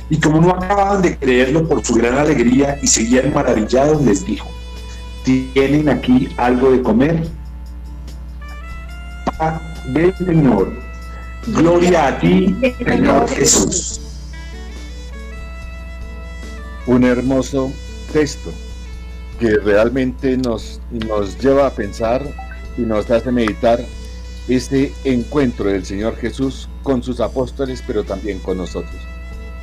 Y 0.10 0.18
como 0.18 0.40
no 0.40 0.52
acababan 0.52 1.02
de 1.02 1.18
creerlo 1.18 1.68
por 1.68 1.84
su 1.84 1.96
gran 1.96 2.18
alegría 2.18 2.78
y 2.82 2.88
seguían 2.88 3.34
maravillados, 3.34 4.04
les 4.04 4.26
dijo, 4.26 4.48
¿tienen 5.24 5.90
aquí 5.90 6.30
algo 6.38 6.72
de 6.72 6.82
comer? 6.82 7.28
Ah, 9.40 9.60
Señor. 10.18 10.74
Gloria 11.48 12.08
a 12.08 12.20
ti, 12.20 12.56
Señor 12.86 13.30
Jesús 13.30 14.05
un 16.88 17.04
hermoso 17.04 17.72
texto 18.14 18.52
que 19.40 19.58
realmente 19.58 20.38
nos, 20.38 20.80
nos 20.92 21.38
lleva 21.40 21.68
a 21.68 21.72
pensar 21.72 22.22
y 22.78 22.82
nos 22.82 23.10
hace 23.12 23.32
meditar 23.32 23.84
este 24.48 24.94
encuentro 25.04 25.66
del 25.70 25.86
Señor 25.86 26.16
Jesús 26.18 26.70
con 26.84 27.02
sus 27.02 27.20
apóstoles, 27.20 27.84
pero 27.86 28.04
también 28.04 28.40
con 28.40 28.58
nosotros. 28.58 28.96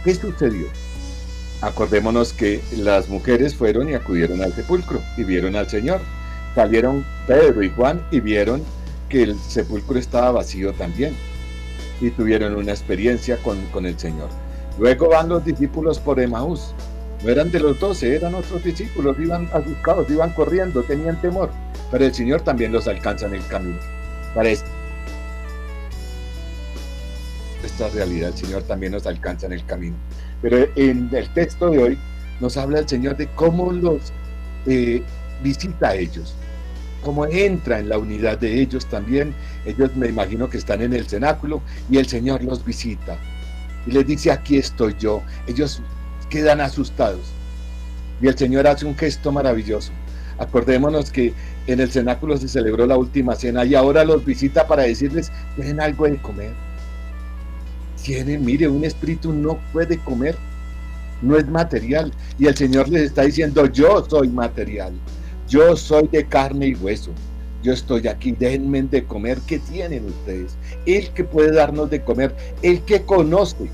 ¿Qué 0.05 0.15
sucedió? 0.15 0.67
Acordémonos 1.61 2.33
que 2.33 2.61
las 2.77 3.09
mujeres 3.09 3.55
fueron 3.55 3.89
y 3.89 3.95
acudieron 3.95 4.43
al 4.43 4.53
sepulcro 4.53 5.01
y 5.17 5.23
vieron 5.23 5.55
al 5.55 5.71
Señor. 5.71 6.01
Salieron 6.57 7.05
Pedro 7.27 7.63
y 7.63 7.71
Juan 7.71 8.05
y 8.11 8.19
vieron 8.19 8.63
que 9.09 9.23
el 9.23 9.39
sepulcro 9.39 9.99
estaba 9.99 10.33
vacío 10.33 10.73
también. 10.73 11.15
Y 12.01 12.11
tuvieron 12.11 12.57
una 12.57 12.73
experiencia 12.73 13.37
con, 13.37 13.65
con 13.67 13.87
el 13.87 13.97
Señor. 13.97 14.29
Luego 14.79 15.11
van 15.11 15.29
los 15.29 15.45
discípulos 15.45 16.01
por 16.01 16.19
Emaús 16.19 16.75
no 17.23 17.31
eran 17.31 17.51
de 17.51 17.61
los 17.61 17.79
doce, 17.79 18.17
eran 18.17 18.35
otros 18.35 18.65
discípulos, 18.65 19.17
iban 19.19 19.49
asustados, 19.53 20.11
iban 20.11 20.31
corriendo, 20.31 20.83
tenían 20.83 21.21
temor. 21.21 21.51
Pero 21.91 22.05
el 22.05 22.15
Señor 22.15 22.41
también 22.41 22.73
los 22.73 22.89
alcanza 22.89 23.27
en 23.27 23.35
el 23.35 23.47
camino. 23.47 23.79
Para 24.35 24.51
esta 24.51 24.69
realidad, 27.95 28.31
el 28.31 28.37
Señor 28.37 28.63
también 28.65 28.93
nos 28.93 29.07
alcanza 29.07 29.47
en 29.47 29.53
el 29.53 29.65
camino. 29.65 29.97
Pero 30.41 30.67
en 30.75 31.09
el 31.13 31.29
texto 31.33 31.71
de 31.71 31.79
hoy 31.79 31.99
nos 32.41 32.57
habla 32.57 32.81
el 32.81 32.89
Señor 32.89 33.17
de 33.17 33.29
cómo 33.29 33.71
los 33.73 34.13
eh, 34.67 35.03
visita 35.43 35.91
a 35.91 35.95
ellos, 35.95 36.35
cómo 37.03 37.27
entra 37.27 37.79
en 37.79 37.89
la 37.89 37.99
unidad 37.99 38.39
de 38.39 38.61
ellos 38.61 38.87
también. 38.87 39.35
Ellos 39.65 39.95
me 39.95 40.09
imagino 40.09 40.51
que 40.51 40.59
están 40.59 40.83
en 40.83 40.93
el 40.93 41.07
cenáculo 41.07 41.63
y 41.89 41.99
el 41.99 42.07
Señor 42.07 42.43
los 42.43 42.65
visita 42.65 43.17
y 43.87 43.93
les 43.93 44.07
dice, 44.07 44.31
aquí 44.31 44.59
estoy 44.59 44.95
yo. 44.99 45.23
Ellos 45.47 45.83
quedan 46.33 46.63
asustados. 46.63 47.31
Y 48.23 48.27
el 48.27 48.39
Señor 48.39 48.67
hace 48.67 48.87
un 48.87 48.97
gesto 48.97 49.31
maravilloso. 49.31 49.93
Acordémonos 50.39 51.11
que 51.11 51.35
en 51.67 51.79
el 51.79 51.93
cenáculo 51.93 52.39
se 52.39 52.49
celebró 52.49 52.87
la 52.87 52.97
última 52.97 53.37
cena 53.37 53.67
y 53.67 53.75
ahora 53.75 54.03
los 54.03 54.25
visita 54.25 54.67
para 54.67 54.85
decirles, 54.85 55.31
tienen 55.57 55.79
algo 55.79 56.07
de 56.07 56.17
comer. 56.17 56.53
Tienen, 58.03 58.47
mire, 58.47 58.67
un 58.67 58.83
espíritu 58.83 59.31
no 59.31 59.59
puede 59.75 59.99
comer, 59.99 60.35
no 61.21 61.37
es 61.37 61.47
material. 61.47 62.11
Y 62.39 62.47
el 62.47 62.57
Señor 62.57 62.89
les 62.89 63.03
está 63.03 63.23
diciendo, 63.23 63.67
yo 63.67 64.03
soy 64.09 64.29
material, 64.29 64.95
yo 65.47 65.77
soy 65.77 66.09
de 66.09 66.25
carne 66.25 66.69
y 66.69 66.75
hueso. 66.75 67.13
Yo 67.63 67.75
estoy 67.75 68.09
aquí, 68.09 68.33
denme 68.33 68.83
de 68.83 69.05
comer. 69.05 69.39
¿Qué 69.47 69.59
tienen 69.59 70.07
ustedes? 70.07 70.57
El 70.87 71.11
que 71.11 71.25
puede 71.25 71.53
darnos 71.53 71.91
de 71.91 72.03
comer, 72.03 72.35
el 72.63 72.81
que 72.81 73.03
conoce 73.03 73.69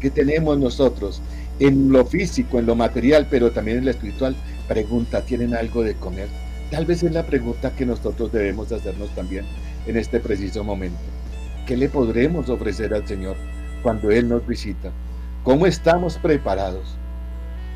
que 0.00 0.10
tenemos 0.10 0.58
nosotros 0.58 1.20
en 1.60 1.90
lo 1.90 2.04
físico, 2.04 2.58
en 2.58 2.66
lo 2.66 2.76
material, 2.76 3.26
pero 3.30 3.50
también 3.50 3.78
en 3.78 3.84
lo 3.86 3.90
espiritual. 3.90 4.36
Pregunta, 4.66 5.22
¿tienen 5.22 5.54
algo 5.54 5.82
de 5.82 5.94
comer? 5.94 6.28
Tal 6.70 6.84
vez 6.84 7.02
es 7.02 7.12
la 7.12 7.24
pregunta 7.24 7.74
que 7.74 7.86
nosotros 7.86 8.30
debemos 8.32 8.70
hacernos 8.72 9.14
también 9.14 9.44
en 9.86 9.96
este 9.96 10.20
preciso 10.20 10.62
momento. 10.62 10.98
¿Qué 11.66 11.76
le 11.76 11.88
podremos 11.88 12.48
ofrecer 12.48 12.94
al 12.94 13.06
Señor 13.06 13.36
cuando 13.82 14.10
Él 14.10 14.28
nos 14.28 14.46
visita? 14.46 14.90
¿Cómo 15.44 15.66
estamos 15.66 16.18
preparados? 16.18 16.96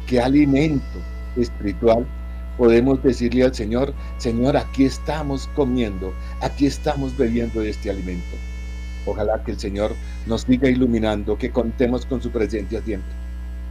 ¿Qué 0.07 0.21
alimento 0.21 0.99
espiritual 1.37 2.07
podemos 2.59 3.03
decirle 3.03 3.45
al 3.45 3.55
Señor, 3.55 3.95
Señor, 4.19 4.57
aquí 4.57 4.85
estamos 4.85 5.49
comiendo, 5.55 6.13
aquí 6.41 6.67
estamos 6.67 7.17
bebiendo 7.17 7.63
este 7.63 7.91
alimento? 7.91 8.37
Ojalá 9.07 9.43
que 9.43 9.53
el 9.53 9.59
Señor 9.59 9.95
nos 10.27 10.43
siga 10.43 10.69
iluminando, 10.69 11.39
que 11.39 11.51
contemos 11.51 12.05
con 12.05 12.23
su 12.23 12.31
presencia 12.31 12.83
siempre 12.83 13.22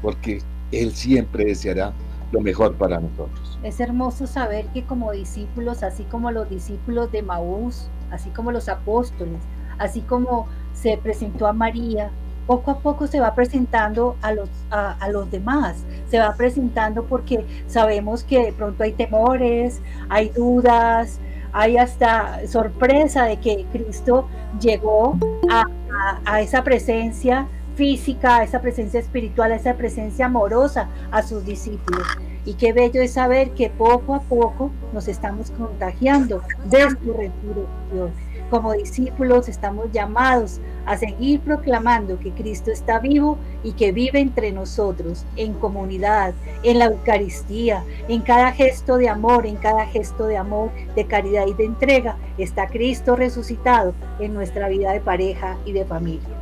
porque 0.02 0.42
Él 0.72 0.94
siempre 0.94 1.46
deseará 1.46 1.94
lo 2.32 2.42
mejor 2.42 2.76
para 2.76 3.00
nosotros. 3.00 3.60
Es 3.64 3.80
hermoso 3.80 4.26
saber 4.26 4.66
que 4.68 4.84
como 4.84 5.12
discípulos, 5.12 5.84
así 5.84 6.04
como 6.04 6.32
los 6.32 6.50
discípulos 6.50 7.12
de 7.12 7.22
Maús, 7.22 7.88
así 8.10 8.30
como 8.30 8.52
los 8.52 8.70
apóstoles, 8.70 9.42
así 9.78 10.02
como 10.02 10.48
se 10.74 10.98
presentó 10.98 11.48
a 11.48 11.54
María, 11.54 12.12
poco 12.48 12.72
a 12.72 12.80
poco 12.80 13.08
se 13.08 13.20
va 13.20 13.36
presentando 13.36 14.16
a 14.22 14.34
los, 14.34 14.50
a, 14.72 15.08
los 15.10 15.30
demás, 15.30 15.84
se 16.10 16.20
va 16.20 16.34
presentando 16.36 17.04
porque 17.06 17.46
sabemos 17.68 18.24
que 18.24 18.46
de 18.46 18.54
pronto 18.54 18.84
hay 18.84 18.94
temores, 18.94 19.82
hay 20.10 20.30
dudas, 20.30 21.20
hay 21.54 21.78
hasta 21.78 22.46
sorpresa 22.48 23.26
de 23.26 23.38
que 23.38 23.66
Cristo 23.72 24.28
llegó 24.60 25.18
a, 25.50 25.64
a 26.26 26.42
esa 26.42 26.64
presencia 26.64 27.48
física, 27.82 28.44
esa 28.44 28.62
presencia 28.62 29.00
espiritual, 29.00 29.52
esa 29.52 29.74
presencia 29.74 30.28
amorosa 30.28 30.88
a 31.10 31.24
sus 31.24 31.44
discípulos. 31.44 32.06
Y 32.46 32.54
qué 32.54 32.74
bello 32.74 33.02
es 33.02 33.14
saber 33.14 33.50
que 33.52 33.72
poco 33.72 34.14
a 34.14 34.20
poco 34.22 34.70
nos 34.94 35.08
estamos 35.08 35.50
contagiando 35.50 36.44
de 36.66 36.82
su 36.82 37.12
resurrección. 37.12 38.12
Como 38.52 38.74
discípulos 38.74 39.50
estamos 39.50 39.92
llamados 39.92 40.62
a 40.86 40.96
seguir 40.96 41.40
proclamando 41.40 42.20
que 42.20 42.30
Cristo 42.30 42.70
está 42.70 43.00
vivo 43.00 43.40
y 43.64 43.72
que 43.72 43.92
vive 43.92 44.20
entre 44.20 44.52
nosotros, 44.52 45.26
en 45.36 45.54
comunidad, 45.54 46.36
en 46.62 46.78
la 46.78 46.86
Eucaristía, 46.86 47.84
en 48.08 48.22
cada 48.22 48.52
gesto 48.52 48.98
de 48.98 49.10
amor, 49.10 49.48
en 49.48 49.56
cada 49.56 49.88
gesto 49.88 50.28
de 50.28 50.38
amor, 50.38 50.70
de 50.96 51.08
caridad 51.08 51.48
y 51.48 51.56
de 51.56 51.66
entrega. 51.66 52.16
Está 52.38 52.68
Cristo 52.68 53.16
resucitado 53.16 53.96
en 54.20 54.36
nuestra 54.36 54.70
vida 54.70 54.92
de 54.92 55.00
pareja 55.00 55.58
y 55.66 55.72
de 55.72 55.84
familia. 55.84 56.41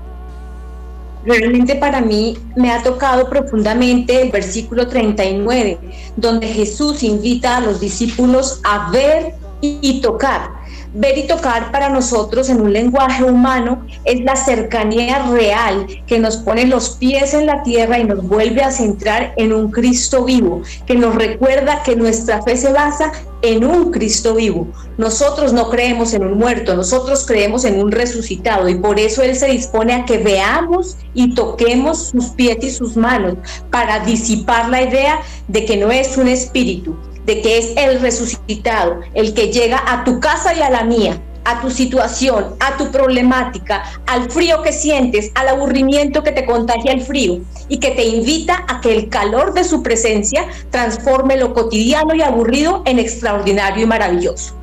Realmente 1.26 1.76
para 1.76 2.02
mí 2.02 2.38
me 2.56 2.72
ha 2.72 2.84
tocado 2.84 3.30
profundamente 3.30 4.22
el 4.22 4.32
versículo 4.32 4.88
39, 4.88 5.78
donde 6.16 6.48
Jesús 6.48 7.04
invita 7.04 7.58
a 7.58 7.62
los 7.62 7.80
discípulos 7.80 8.62
a 8.64 8.90
ver 8.92 9.36
y 9.62 10.02
tocar. 10.02 10.59
Ver 10.93 11.19
y 11.19 11.27
tocar 11.27 11.72
para 11.72 11.89
nosotros 11.89 12.50
en 12.50 12.62
un 12.62 12.74
lenguaje 12.74 13.24
humano 13.24 13.86
es 14.05 14.22
la 14.22 14.36
cercanía 14.36 15.27
real 15.27 15.86
que 16.08 16.17
nos 16.17 16.38
pone 16.38 16.65
los 16.65 16.89
pies 16.91 17.36
en 17.36 17.46
la 17.46 17.62
tierra 17.62 18.00
y 18.00 18.05
nos 18.05 18.27
vuelve 18.27 18.63
a 18.63 18.72
centrar 18.72 19.34
en 19.38 19.53
un 19.53 19.69
Cristo 19.69 20.25
vivo, 20.25 20.63
que 20.88 20.96
nos 20.96 21.13
recuerda 21.13 21.84
que 21.84 21.96
nuestra 21.96 22.41
fe 22.41 22.58
se 22.58 22.74
basa 22.74 23.12
en 23.43 23.65
un 23.65 23.91
Cristo 23.91 24.34
vivo. 24.34 24.67
Nosotros 24.98 25.53
no 25.53 25.69
creemos 25.69 26.13
en 26.13 26.24
un 26.24 26.39
muerto, 26.39 26.75
nosotros 26.75 27.24
creemos 27.25 27.65
en 27.65 27.79
un 27.79 27.91
resucitado 27.91 28.67
y 28.67 28.75
por 28.75 29.00
eso 29.00 29.22
Él 29.22 29.36
se 29.36 29.48
dispone 29.48 29.93
a 29.93 30.05
que 30.05 30.17
veamos 30.17 30.98
y 31.13 31.36
toquemos 31.36 32.08
sus 32.08 32.29
pies 32.29 32.58
y 32.62 32.72
sus 32.72 32.98
manos 32.98 33.36
para 33.69 34.00
disipar 34.00 34.69
la 34.69 34.81
idea 34.81 35.19
de 35.48 35.65
que 35.65 35.77
no 35.77 35.91
es 35.91 36.17
un 36.17 36.27
espíritu, 36.27 36.96
de 37.26 37.42
que 37.42 37.58
es 37.58 37.74
el 37.76 38.00
resucitado, 38.00 39.02
el 39.14 39.34
que 39.34 39.52
llega 39.52 39.82
a 39.86 40.04
tu 40.04 40.20
casa 40.20 40.54
y 40.54 40.62
a 40.62 40.70
la 40.70 40.84
mía, 40.84 41.22
a 41.46 41.62
tu 41.62 41.70
situación, 41.72 42.56
a 42.60 42.78
tu 42.78 42.92
problemática, 42.92 43.84
al 44.06 44.30
frío 44.30 44.62
que 44.62 44.74
sientes, 44.74 45.32
al 45.36 45.48
aburrimiento 45.48 46.24
que 46.24 46.32
te 46.32 46.46
contagia 46.46 46.92
el 46.92 47.02
frío 47.02 47.40
y 47.68 47.80
que 47.80 47.92
te 47.92 48.06
invita 48.06 48.66
a 48.68 48.82
que 48.82 48.96
el 48.96 49.10
calor 49.10 49.54
de 49.54 49.64
su 49.64 49.82
presencia 49.82 50.46
transforme 50.70 51.38
lo 51.38 51.54
cotidiano 51.54 52.14
y 52.14 52.22
aburrido 52.22 52.84
en 52.86 53.00
extraordinario 53.00 53.84
y 53.84 53.88
maravilloso. 53.88 54.56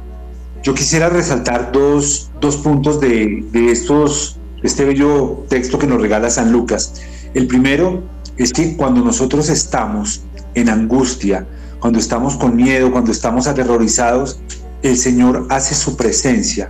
Yo 0.62 0.74
quisiera 0.74 1.08
resaltar 1.08 1.72
dos, 1.72 2.30
puntos 2.62 3.00
de, 3.00 3.44
de 3.52 3.70
estos, 3.70 4.36
este 4.62 4.84
bello 4.84 5.44
texto 5.48 5.78
que 5.78 5.86
nos 5.86 6.00
regala 6.00 6.30
San 6.30 6.52
Lucas. 6.52 7.02
El 7.34 7.46
primero 7.46 8.02
es 8.36 8.52
que 8.52 8.76
cuando 8.76 9.02
nosotros 9.02 9.48
estamos 9.48 10.22
en 10.54 10.68
angustia, 10.68 11.46
cuando 11.86 12.00
estamos 12.00 12.36
con 12.36 12.56
miedo, 12.56 12.90
cuando 12.90 13.12
estamos 13.12 13.46
aterrorizados, 13.46 14.40
el 14.82 14.96
Señor 14.96 15.46
hace 15.50 15.76
su 15.76 15.96
presencia 15.96 16.68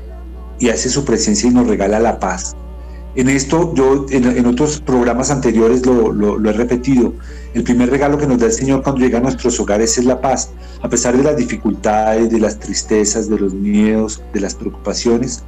y 0.59 0.69
hace 0.69 0.91
su 0.91 1.07
presencia 1.07 1.49
y 1.49 1.55
nos 1.55 1.67
regala 1.67 1.99
la 1.99 2.21
paz. 2.21 2.55
En 3.15 3.31
esto 3.31 3.73
yo 3.75 4.05
en, 4.11 4.45
otros 4.45 4.79
programas 4.79 5.31
anteriores 5.31 5.87
lo, 5.87 6.51
he 6.51 6.53
repetido. 6.53 7.15
El 7.55 7.63
primer 7.63 7.89
regalo 7.89 8.19
que 8.19 8.27
nos 8.27 8.37
da 8.37 8.45
el 8.45 8.53
Señor 8.53 8.83
cuando 8.83 9.01
llega 9.01 9.17
a 9.17 9.23
nuestros 9.23 9.59
hogares 9.59 9.97
es 9.97 10.05
la 10.05 10.21
paz. 10.21 10.51
A 10.83 10.91
pesar 10.91 11.17
de 11.17 11.23
las 11.23 11.39
dificultades, 11.39 12.29
de 12.29 12.39
las 12.39 12.59
tristezas, 12.59 13.27
de 13.31 13.39
los 13.39 13.55
miedos, 13.55 14.21
de 14.35 14.41
las 14.41 14.55
preocupaciones, 14.55 15.45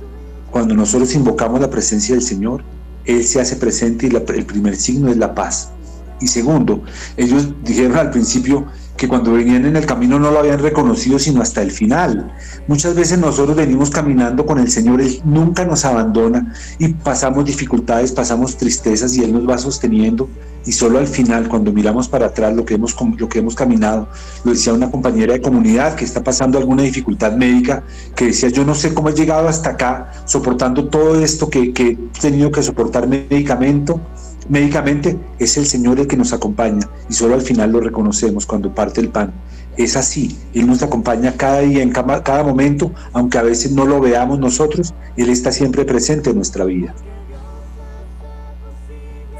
cuando 0.50 0.75
nosotros 0.75 1.14
invocamos 1.14 1.60
la 1.60 1.68
presencia 1.68 2.14
del 2.14 2.25
Señor, 2.25 2.64
Él 3.04 3.22
se 3.22 3.38
hace 3.38 3.56
presente 3.56 4.06
y 4.06 4.16
el 4.16 4.46
primer 4.46 4.76
signo 4.76 5.10
es 5.10 5.18
la 5.18 5.34
paz. 5.34 5.72
Y 6.20 6.26
segundo, 6.26 6.82
ellos 7.18 7.48
dijeron 7.62 7.98
al 7.98 8.10
principio 8.10 8.66
que 8.99 9.09
cuando 9.09 9.33
venían 9.33 9.64
en 9.64 9.76
el 9.76 9.87
camino 9.87 10.19
no 10.19 10.31
lo 10.31 10.40
habían 10.40 10.59
reconocido 10.59 11.19
sino 11.19 11.40
hasta 11.40 11.62
el 11.62 11.71
final. 11.71 12.35
Muchas 12.67 12.95
veces 12.95 13.19
nosotros 13.19 13.57
venimos 13.57 13.90
caminando 13.90 14.45
con 14.45 14.59
el 14.59 14.71
Señor, 14.71 15.00
Él 15.00 15.23
nunca 15.25 15.64
nos 15.64 15.85
abandona 15.85 16.52
y 16.78 16.88
pasamos 16.88 17.45
dificultades, 17.45 18.12
pasamos 18.12 18.57
tristezas 18.57 19.17
y 19.17 19.23
Él 19.23 19.33
nos 19.33 19.49
va 19.49 19.57
sosteniendo 19.57 20.28
y 20.67 20.73
solo 20.73 20.99
al 20.99 21.07
final, 21.07 21.49
cuando 21.49 21.73
miramos 21.73 22.09
para 22.09 22.26
atrás 22.26 22.55
lo 22.55 22.64
que 22.64 22.75
hemos, 22.75 22.95
lo 23.17 23.28
que 23.28 23.38
hemos 23.38 23.55
caminado, 23.55 24.09
lo 24.45 24.52
decía 24.52 24.75
una 24.75 24.90
compañera 24.90 25.33
de 25.33 25.40
comunidad 25.40 25.95
que 25.95 26.05
está 26.05 26.23
pasando 26.23 26.59
alguna 26.59 26.83
dificultad 26.83 27.33
médica, 27.33 27.85
que 28.14 28.26
decía, 28.26 28.50
yo 28.50 28.64
no 28.64 28.75
sé 28.75 28.93
cómo 28.93 29.09
he 29.09 29.14
llegado 29.14 29.49
hasta 29.49 29.71
acá 29.71 30.12
soportando 30.26 30.88
todo 30.88 31.19
esto 31.23 31.49
que, 31.49 31.73
que 31.73 31.90
he 31.90 32.21
tenido 32.21 32.50
que 32.50 32.62
soportar 32.62 33.09
medicamento, 33.09 34.00
médicamente 34.49 35.19
es 35.38 35.57
el 35.57 35.67
Señor 35.67 36.00
el 36.00 36.07
que 36.07 36.17
nos 36.17 36.33
acompaña 36.33 36.88
y 37.09 37.14
solo 37.14 37.35
al 37.35 37.43
final 37.43 37.73
lo 37.73 37.81
reconocemos 37.81 38.47
cuando 38.47 38.75
parte 38.75 39.00
el 39.00 39.09
pan. 39.09 39.33
Es 39.76 39.97
así, 39.97 40.37
Él 40.55 40.67
nos 40.67 40.83
acompaña 40.83 41.35
cada 41.37 41.61
día, 41.61 41.83
en 41.83 41.90
cada 41.90 42.43
momento, 42.43 42.90
aunque 43.12 43.38
a 43.38 43.43
veces 43.43 43.73
no 43.73 43.87
lo 43.87 44.00
veamos 44.00 44.39
nosotros, 44.39 44.93
Él 45.17 45.30
está 45.30 45.52
siempre 45.52 45.84
presente 45.84 46.30
en 46.30 46.37
nuestra 46.37 46.65
vida. 46.65 46.95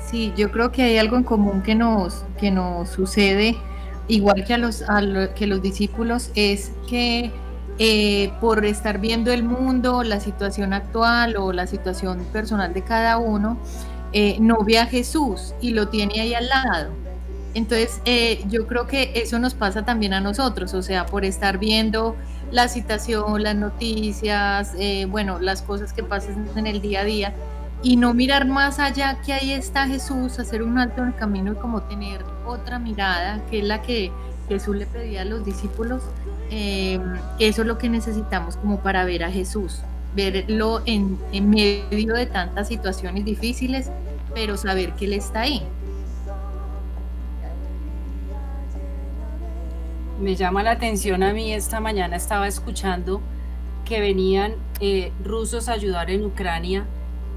Sí, 0.09 0.33
yo 0.37 0.51
creo 0.51 0.73
que 0.73 0.83
hay 0.83 0.97
algo 0.97 1.17
en 1.17 1.25
común 1.25 1.63
que 1.63 1.75
nos, 1.75 2.25
que 2.39 2.51
nos 2.51 2.89
sucede, 2.89 3.57
igual 4.07 4.45
que 4.47 4.55
a 4.55 4.59
los, 4.59 4.85
que 5.35 5.47
los 5.47 5.61
discípulos, 5.61 6.31
es 6.35 6.71
que 6.89 7.31
eh, 7.79 8.33
por 8.41 8.65
estar 8.65 9.01
viendo 9.01 9.33
el 9.33 9.45
mundo, 9.45 10.03
la 10.03 10.19
situación 10.19 10.73
actual 10.73 11.37
o 11.37 11.53
la 11.53 11.67
situación 11.67 12.25
personal 12.33 12.73
de 12.73 12.83
cada 12.83 13.19
uno, 13.19 13.59
eh, 14.13 14.39
no 14.41 14.65
ve 14.65 14.79
a 14.79 14.87
Jesús 14.87 15.55
y 15.61 15.71
lo 15.71 15.89
tiene 15.89 16.21
ahí 16.21 16.35
al 16.35 16.49
lado. 16.49 16.91
Entonces, 17.55 18.01
eh, 18.05 18.45
yo 18.49 18.67
creo 18.67 18.87
que 18.87 19.13
eso 19.15 19.39
nos 19.39 19.55
pasa 19.55 19.85
también 19.85 20.13
a 20.13 20.21
nosotros, 20.21 20.75
o 20.75 20.83
sea, 20.83 21.07
por 21.07 21.25
estar 21.25 21.59
viendo 21.59 22.15
la 22.51 22.69
situación, 22.69 23.43
las 23.43 23.57
noticias, 23.57 24.75
eh, 24.79 25.07
bueno, 25.07 25.39
las 25.41 25.63
cosas 25.63 25.93
que 25.93 26.03
pasan 26.03 26.49
en 26.57 26.67
el 26.67 26.81
día 26.81 27.01
a 27.01 27.05
día 27.05 27.35
y 27.83 27.97
no 27.97 28.15
mirar 28.15 28.47
más 28.47 28.79
allá 28.79 29.21
que 29.25 29.33
ahí 29.33 29.53
está 29.53 29.87
Jesús, 29.87 30.39
hacer 30.39 30.63
un 30.63 30.79
alto 30.79 31.03
en 31.03 31.09
el 31.09 31.15
camino 31.15 31.53
y 31.53 31.55
como 31.57 31.83
tener 31.83 32.25
otra 32.47 32.79
mirada, 32.79 33.43
que 33.51 33.61
es 33.61 33.65
la 33.65 33.83
que 33.83 34.11
Jesús 34.49 34.77
le 34.77 34.87
pedía 34.87 35.23
a 35.23 35.25
los 35.25 35.45
discípulos, 35.45 36.03
eso 36.51 37.63
es 37.63 37.67
lo 37.67 37.77
que 37.77 37.91
necesitamos 37.91 38.57
como 38.57 38.81
para 38.81 39.05
ver 39.05 39.23
a 39.23 39.31
Jesús 39.31 39.83
verlo 40.15 40.83
en, 40.87 41.19
medio 41.51 42.15
de 42.15 42.27
tantas 42.27 42.69
situaciones 42.69 43.25
difíciles, 43.25 43.91
pero 44.35 44.57
saber 44.57 44.95
que 44.95 45.07
Él 45.07 45.13
está 45.13 45.43
ahí. 45.43 45.63
Me 50.21 50.35
llama 50.35 50.63
la 50.63 50.73
atención 50.73 51.23
a 51.23 51.33
mí, 51.33 51.53
esta 51.53 51.81
mañana 51.81 52.17
estaba 52.17 52.49
escuchando 52.49 53.21
que 53.85 54.01
venían 54.01 54.55
eh, 54.81 55.13
rusos 55.25 55.69
a 55.69 55.73
ayudar 55.73 56.11
en 56.11 56.25
Ucrania 56.25 56.85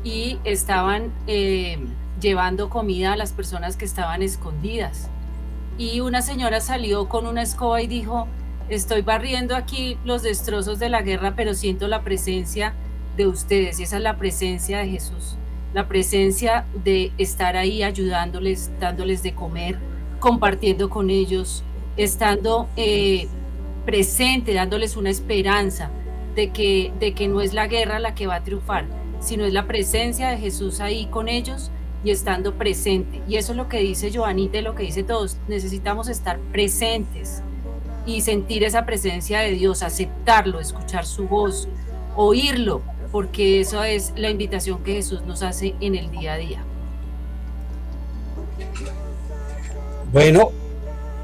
y 0.03 0.39
estaban 0.43 1.11
eh, 1.27 1.77
llevando 2.19 2.69
comida 2.69 3.13
a 3.13 3.15
las 3.15 3.33
personas 3.33 3.77
que 3.77 3.85
estaban 3.85 4.21
escondidas. 4.21 5.09
Y 5.77 5.99
una 5.99 6.21
señora 6.21 6.59
salió 6.59 7.07
con 7.07 7.25
una 7.27 7.41
escoba 7.41 7.81
y 7.81 7.87
dijo, 7.87 8.27
estoy 8.75 9.01
barriendo 9.01 9.55
aquí 9.55 9.97
los 10.05 10.23
destrozos 10.23 10.79
de 10.79 10.89
la 10.89 11.01
guerra, 11.01 11.33
pero 11.35 11.53
siento 11.53 11.87
la 11.87 12.03
presencia 12.03 12.73
de 13.17 13.27
ustedes 13.27 13.79
y 13.79 13.83
esa 13.83 13.97
es 13.97 14.03
la 14.03 14.17
presencia 14.17 14.79
de 14.79 14.87
Jesús, 14.87 15.35
la 15.73 15.89
presencia 15.89 16.65
de 16.83 17.11
estar 17.17 17.57
ahí 17.57 17.83
ayudándoles, 17.83 18.71
dándoles 18.79 19.23
de 19.23 19.33
comer, 19.33 19.77
compartiendo 20.19 20.89
con 20.89 21.09
ellos, 21.09 21.63
estando 21.97 22.69
eh, 22.77 23.27
presente, 23.85 24.53
dándoles 24.53 24.95
una 24.95 25.09
esperanza 25.09 25.91
de 26.35 26.51
que, 26.51 26.93
de 26.97 27.13
que 27.13 27.27
no 27.27 27.41
es 27.41 27.53
la 27.53 27.67
guerra 27.67 27.99
la 27.99 28.15
que 28.15 28.27
va 28.27 28.35
a 28.35 28.43
triunfar, 28.43 28.85
sino 29.19 29.43
es 29.43 29.51
la 29.51 29.67
presencia 29.67 30.29
de 30.29 30.37
Jesús 30.37 30.79
ahí 30.79 31.07
con 31.07 31.27
ellos 31.27 31.71
y 32.05 32.11
estando 32.11 32.53
presente. 32.53 33.21
Y 33.27 33.35
eso 33.35 33.51
es 33.51 33.57
lo 33.57 33.67
que 33.67 33.79
dice 33.79 34.11
Joanita 34.13 34.61
lo 34.61 34.75
que 34.75 34.83
dice 34.83 35.03
todos, 35.03 35.37
necesitamos 35.49 36.07
estar 36.07 36.39
presentes 36.53 37.43
y 38.05 38.21
sentir 38.21 38.63
esa 38.63 38.85
presencia 38.85 39.39
de 39.39 39.51
Dios, 39.51 39.83
aceptarlo, 39.83 40.59
escuchar 40.59 41.05
su 41.05 41.27
voz, 41.27 41.67
oírlo, 42.15 42.81
porque 43.11 43.61
eso 43.61 43.83
es 43.83 44.13
la 44.15 44.29
invitación 44.29 44.83
que 44.83 44.93
Jesús 44.93 45.21
nos 45.25 45.43
hace 45.43 45.75
en 45.81 45.95
el 45.95 46.09
día 46.11 46.33
a 46.33 46.37
día. 46.37 46.63
Bueno, 50.11 50.51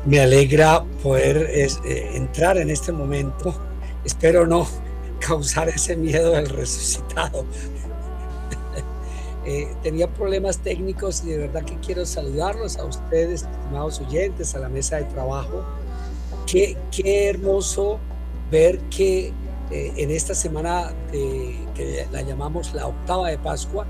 me 0.05 0.19
alegra 0.19 0.83
poder 1.03 1.49
eh, 1.51 1.67
entrar 2.13 2.57
en 2.57 2.69
este 2.69 2.91
momento. 2.91 3.53
Espero 4.05 4.45
no 4.45 4.67
causar 5.19 5.69
ese 5.69 5.95
miedo 5.95 6.31
del 6.31 6.49
resucitado. 6.49 7.45
Eh, 9.49 9.73
tenía 9.81 10.09
problemas 10.09 10.57
técnicos 10.57 11.23
y 11.23 11.29
de 11.29 11.37
verdad 11.37 11.63
que 11.63 11.77
quiero 11.77 12.05
saludarlos 12.05 12.75
a 12.75 12.83
ustedes, 12.83 13.43
estimados 13.43 14.01
oyentes, 14.01 14.53
a 14.55 14.59
la 14.59 14.67
mesa 14.67 14.97
de 14.97 15.05
trabajo 15.05 15.63
Qué, 16.47 16.77
hermoso 17.27 17.99
ver 18.49 18.79
que 18.89 19.33
eh, 19.69 19.93
en 19.97 20.11
esta 20.11 20.33
semana 20.33 20.93
que 21.11 22.07
la 22.09 22.21
llamamos 22.21 22.73
la 22.73 22.87
octava 22.87 23.27
de 23.27 23.37
Pascua, 23.37 23.85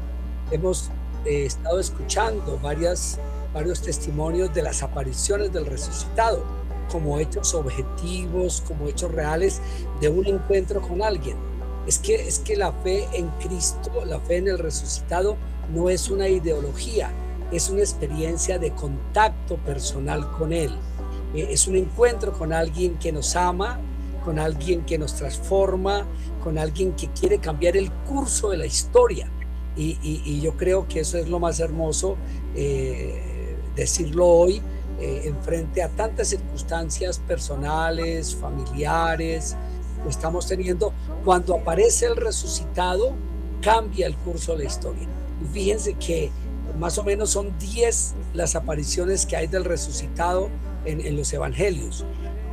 hemos 0.50 0.90
eh, 1.26 1.46
estado 1.46 1.80
escuchando 1.80 2.58
varias, 2.58 3.20
varios 3.54 3.84
testimonios 3.84 4.52
de 4.56 4.64
las 4.64 4.82
apariciones 4.82 5.54
del 5.54 5.68
resucitado, 5.68 6.44
como 6.92 7.20
hechos 7.20 7.54
objetivos, 7.54 8.64
como 8.68 8.88
hechos 8.88 9.12
reales 9.12 9.62
de 10.02 10.10
un 10.10 10.26
encuentro 10.26 10.82
con 10.82 11.04
alguien. 11.04 11.38
Es 11.86 12.00
que, 12.00 12.16
es 12.16 12.40
que 12.40 12.56
la 12.56 12.72
fe 12.72 13.08
en 13.14 13.28
Cristo, 13.40 14.04
la 14.04 14.20
fe 14.22 14.38
en 14.38 14.48
el 14.48 14.58
resucitado, 14.58 15.38
no 15.72 15.92
es 15.92 16.10
una 16.10 16.28
ideología, 16.28 17.12
es 17.52 17.70
una 17.70 17.82
experiencia 17.82 18.58
de 18.58 18.72
contacto 18.72 19.58
personal 19.58 20.32
con 20.32 20.54
Él. 20.54 20.72
Eh, 21.34 21.48
es 21.52 21.68
un 21.68 21.76
encuentro 21.76 22.34
con 22.34 22.54
alguien 22.54 22.98
que 22.98 23.12
nos 23.12 23.36
ama, 23.36 23.80
con 24.24 24.40
alguien 24.40 24.86
que 24.86 24.98
nos 24.98 25.16
transforma, 25.16 26.06
con 26.44 26.58
alguien 26.58 26.94
que 26.94 27.08
quiere 27.10 27.40
cambiar 27.40 27.78
el 27.78 27.92
curso 27.92 28.50
de 28.50 28.58
la 28.58 28.66
historia. 28.66 29.30
Y, 29.76 30.42
yo 30.42 30.58
creo 30.58 30.88
que 30.88 31.02
eso 31.02 31.20
es 31.20 31.30
lo 31.30 31.40
más 31.40 31.60
hermoso, 31.60 32.18
eh, 32.56 33.56
decirlo 33.76 34.26
hoy, 34.26 34.62
eh, 35.00 35.22
en 35.26 35.38
frente 35.44 35.84
a 35.84 35.90
tantas 35.90 36.30
circunstancias 36.30 37.20
personales, 37.20 38.36
familiares 38.36 39.56
que 40.04 40.10
estamos 40.10 40.48
teniendo. 40.48 40.94
Cuando 41.24 41.56
aparece 41.56 42.08
el 42.08 42.16
resucitado, 42.16 43.14
cambia 43.62 44.08
el 44.08 44.16
curso 44.16 44.54
de 44.54 44.60
la 44.60 44.64
historia. 44.66 45.08
Y 45.44 45.54
fíjense 45.54 45.94
que 45.94 46.32
más 46.80 46.98
o 46.98 47.04
menos 47.04 47.30
son 47.30 47.58
10 47.60 48.16
las 48.34 48.56
apariciones 48.56 49.28
que 49.28 49.36
hay 49.36 49.46
del 49.46 49.64
resucitado 49.64 50.50
en, 50.88 51.16
los 51.16 51.32
evangelios. 51.34 52.06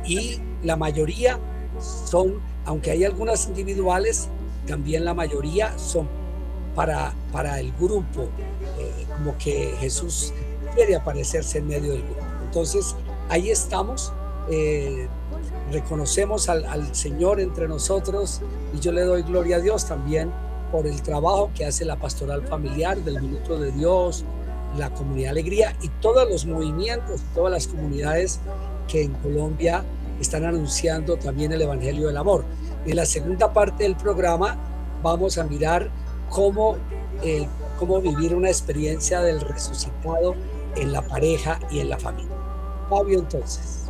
Y 0.05 0.39
la 0.63 0.75
mayoría 0.75 1.39
son, 1.79 2.39
aunque 2.65 2.91
hay 2.91 3.03
algunas 3.03 3.47
individuales, 3.47 4.29
también 4.67 5.05
la 5.05 5.13
mayoría 5.13 5.77
son 5.77 6.07
para, 6.75 7.13
para 7.31 7.59
el 7.59 7.71
grupo, 7.73 8.23
eh, 8.79 9.05
como 9.15 9.37
que 9.37 9.73
Jesús 9.79 10.33
quiere 10.73 10.95
aparecerse 10.95 11.59
en 11.59 11.67
medio 11.67 11.91
del 11.93 12.03
grupo. 12.03 12.21
Entonces, 12.43 12.95
ahí 13.29 13.49
estamos, 13.49 14.11
eh, 14.49 15.07
reconocemos 15.71 16.49
al, 16.49 16.65
al, 16.65 16.93
Señor 16.93 17.39
entre 17.39 17.67
nosotros 17.67 18.41
y 18.73 18.79
yo 18.79 18.91
le 18.91 19.01
doy 19.01 19.23
gloria 19.23 19.55
a 19.55 19.59
Dios 19.59 19.87
también 19.87 20.31
por 20.71 20.85
el 20.85 21.01
trabajo 21.01 21.49
que 21.55 21.65
hace 21.65 21.85
la 21.85 21.95
pastoral 21.95 22.43
familiar 22.43 22.97
del 22.97 23.21
Minuto 23.21 23.57
de 23.57 23.71
Dios, 23.71 24.25
la 24.77 24.89
Comunidad 24.91 25.31
Alegría 25.31 25.75
y 25.81 25.89
todos 26.01 26.29
los 26.29 26.45
movimientos, 26.45 27.21
todas 27.33 27.51
las 27.51 27.67
comunidades 27.67 28.39
que 28.87 29.03
en 29.03 29.13
Colombia 29.13 29.83
están 30.19 30.45
anunciando 30.45 31.17
también 31.17 31.51
el 31.51 31.61
Evangelio 31.61 32.07
del 32.07 32.17
Amor. 32.17 32.45
En 32.85 32.95
la 32.95 33.05
segunda 33.05 33.51
parte 33.51 33.83
del 33.83 33.95
programa 33.95 34.57
vamos 35.01 35.37
a 35.37 35.43
mirar 35.43 35.89
cómo, 36.29 36.77
eh, 37.23 37.47
cómo 37.79 38.01
vivir 38.01 38.35
una 38.35 38.49
experiencia 38.49 39.21
del 39.21 39.41
resucitado 39.41 40.35
en 40.75 40.91
la 40.91 41.01
pareja 41.01 41.59
y 41.71 41.79
en 41.79 41.89
la 41.89 41.97
familia. 41.97 42.35
Fabio, 42.89 43.19
entonces. 43.19 43.84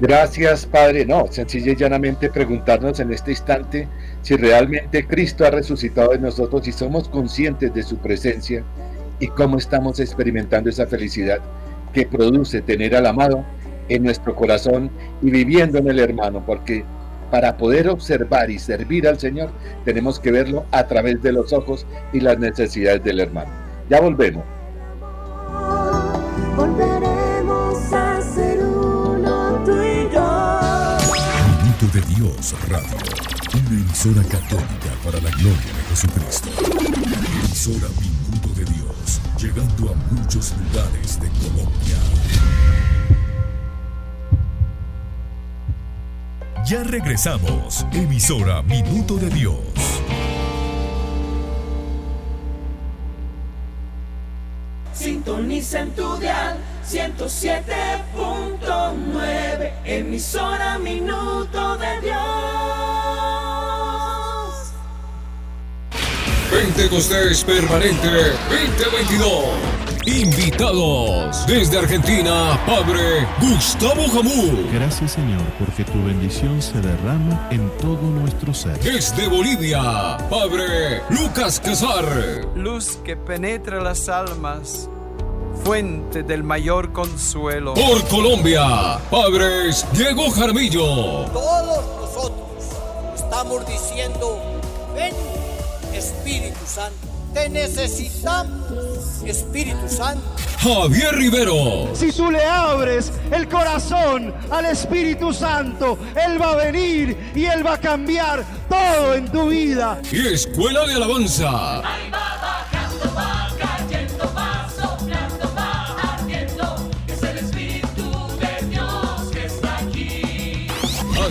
Gracias, 0.00 0.66
Padre. 0.66 1.06
No, 1.06 1.26
sencilla 1.30 1.72
y 1.72 1.76
llanamente 1.76 2.28
preguntarnos 2.28 2.98
en 2.98 3.12
este 3.12 3.30
instante 3.30 3.88
si 4.22 4.36
realmente 4.36 5.06
Cristo 5.06 5.46
ha 5.46 5.50
resucitado 5.50 6.14
en 6.14 6.22
nosotros 6.22 6.66
y 6.66 6.72
somos 6.72 7.08
conscientes 7.08 7.72
de 7.72 7.82
su 7.82 7.98
presencia 7.98 8.64
y 9.20 9.28
cómo 9.28 9.58
estamos 9.58 10.00
experimentando 10.00 10.68
esa 10.68 10.86
felicidad 10.86 11.38
que 11.92 12.06
produce 12.06 12.60
tener 12.60 12.96
al 12.96 13.06
amado 13.06 13.44
en 13.88 14.02
nuestro 14.02 14.34
corazón 14.34 14.90
y 15.22 15.30
viviendo 15.30 15.78
en 15.78 15.88
el 15.88 16.00
hermano, 16.00 16.42
porque 16.44 16.84
para 17.30 17.56
poder 17.56 17.88
observar 17.88 18.50
y 18.50 18.58
servir 18.58 19.06
al 19.06 19.18
Señor 19.20 19.50
tenemos 19.84 20.18
que 20.18 20.32
verlo 20.32 20.64
a 20.72 20.86
través 20.86 21.22
de 21.22 21.32
los 21.32 21.52
ojos 21.52 21.86
y 22.12 22.20
las 22.20 22.38
necesidades 22.38 23.04
del 23.04 23.20
hermano. 23.20 23.50
Ya 23.88 24.00
volvemos. 24.00 24.53
Dios 32.16 32.54
Radio 32.68 33.34
una 33.54 33.80
emisora 33.80 34.22
católica 34.24 34.90
para 35.04 35.20
la 35.20 35.30
gloria 35.30 35.72
de 35.72 35.82
Jesucristo. 35.90 36.48
Emisora 37.42 37.88
Minuto 38.00 38.48
de 38.54 38.64
Dios, 38.64 39.20
llegando 39.38 39.92
a 39.92 39.94
muchos 40.12 40.52
lugares 40.58 41.20
de 41.20 41.28
Colombia. 41.28 41.96
Ya 46.66 46.82
regresamos, 46.82 47.86
emisora 47.92 48.62
Minuto 48.62 49.16
de 49.16 49.30
Dios. 49.30 49.58
Sintoniza 54.92 55.80
en 55.80 55.90
tu 55.90 56.16
dial 56.18 56.73
107.9, 56.86 59.72
emisora 59.84 60.78
Minuto 60.78 61.76
de 61.78 62.00
Dios. 62.02 62.14
Pentecostés 66.50 67.42
Permanente 67.44 68.08
2022. 68.48 69.44
Invitados 70.06 71.46
desde 71.46 71.78
Argentina, 71.78 72.60
Padre 72.66 73.26
Gustavo 73.40 74.02
Jamú. 74.12 74.68
Gracias 74.70 75.12
Señor, 75.12 75.40
porque 75.58 75.82
tu 75.84 76.04
bendición 76.04 76.60
se 76.60 76.78
derrama 76.82 77.48
en 77.50 77.70
todo 77.78 78.02
nuestro 78.02 78.52
ser. 78.52 78.78
Desde 78.80 79.28
Bolivia, 79.28 80.18
Padre 80.28 81.00
Lucas 81.08 81.58
Casar. 81.58 82.04
Luz 82.54 82.98
que 83.02 83.16
penetra 83.16 83.80
las 83.80 84.10
almas, 84.10 84.90
fuente 85.62 86.22
del 86.22 86.42
mayor 86.42 86.92
consuelo. 86.92 87.74
Por 87.74 88.06
Colombia, 88.08 88.98
Padres 89.10 89.86
Diego 89.92 90.30
Jaramillo. 90.30 91.26
Todos 91.32 91.84
nosotros 92.00 92.64
estamos 93.14 93.66
diciendo, 93.66 94.40
ven 94.94 95.14
Espíritu 95.92 96.60
Santo. 96.66 96.96
Te 97.32 97.48
necesitamos, 97.48 99.22
Espíritu 99.24 99.88
Santo. 99.88 100.24
Javier 100.58 101.14
Rivero. 101.16 101.94
Si 101.94 102.12
tú 102.12 102.30
le 102.30 102.42
abres 102.44 103.12
el 103.30 103.48
corazón 103.48 104.32
al 104.50 104.66
Espíritu 104.66 105.32
Santo, 105.32 105.98
Él 106.14 106.40
va 106.40 106.52
a 106.52 106.56
venir 106.56 107.32
y 107.34 107.44
Él 107.44 107.66
va 107.66 107.74
a 107.74 107.80
cambiar 107.80 108.44
todo 108.68 109.14
en 109.14 109.30
tu 109.30 109.48
vida. 109.48 110.00
Y 110.10 110.28
Escuela 110.28 110.86
de 110.86 110.94
Alabanza. 110.94 111.82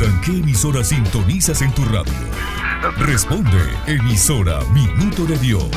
Preguntan 0.00 0.20
qué 0.22 0.38
emisora 0.40 0.82
sintonizas 0.82 1.60
en 1.60 1.74
tu 1.74 1.84
radio, 1.84 2.12
responde 3.00 3.58
emisora 3.86 4.60
Minuto 4.72 5.26
de 5.26 5.36
Dios. 5.36 5.70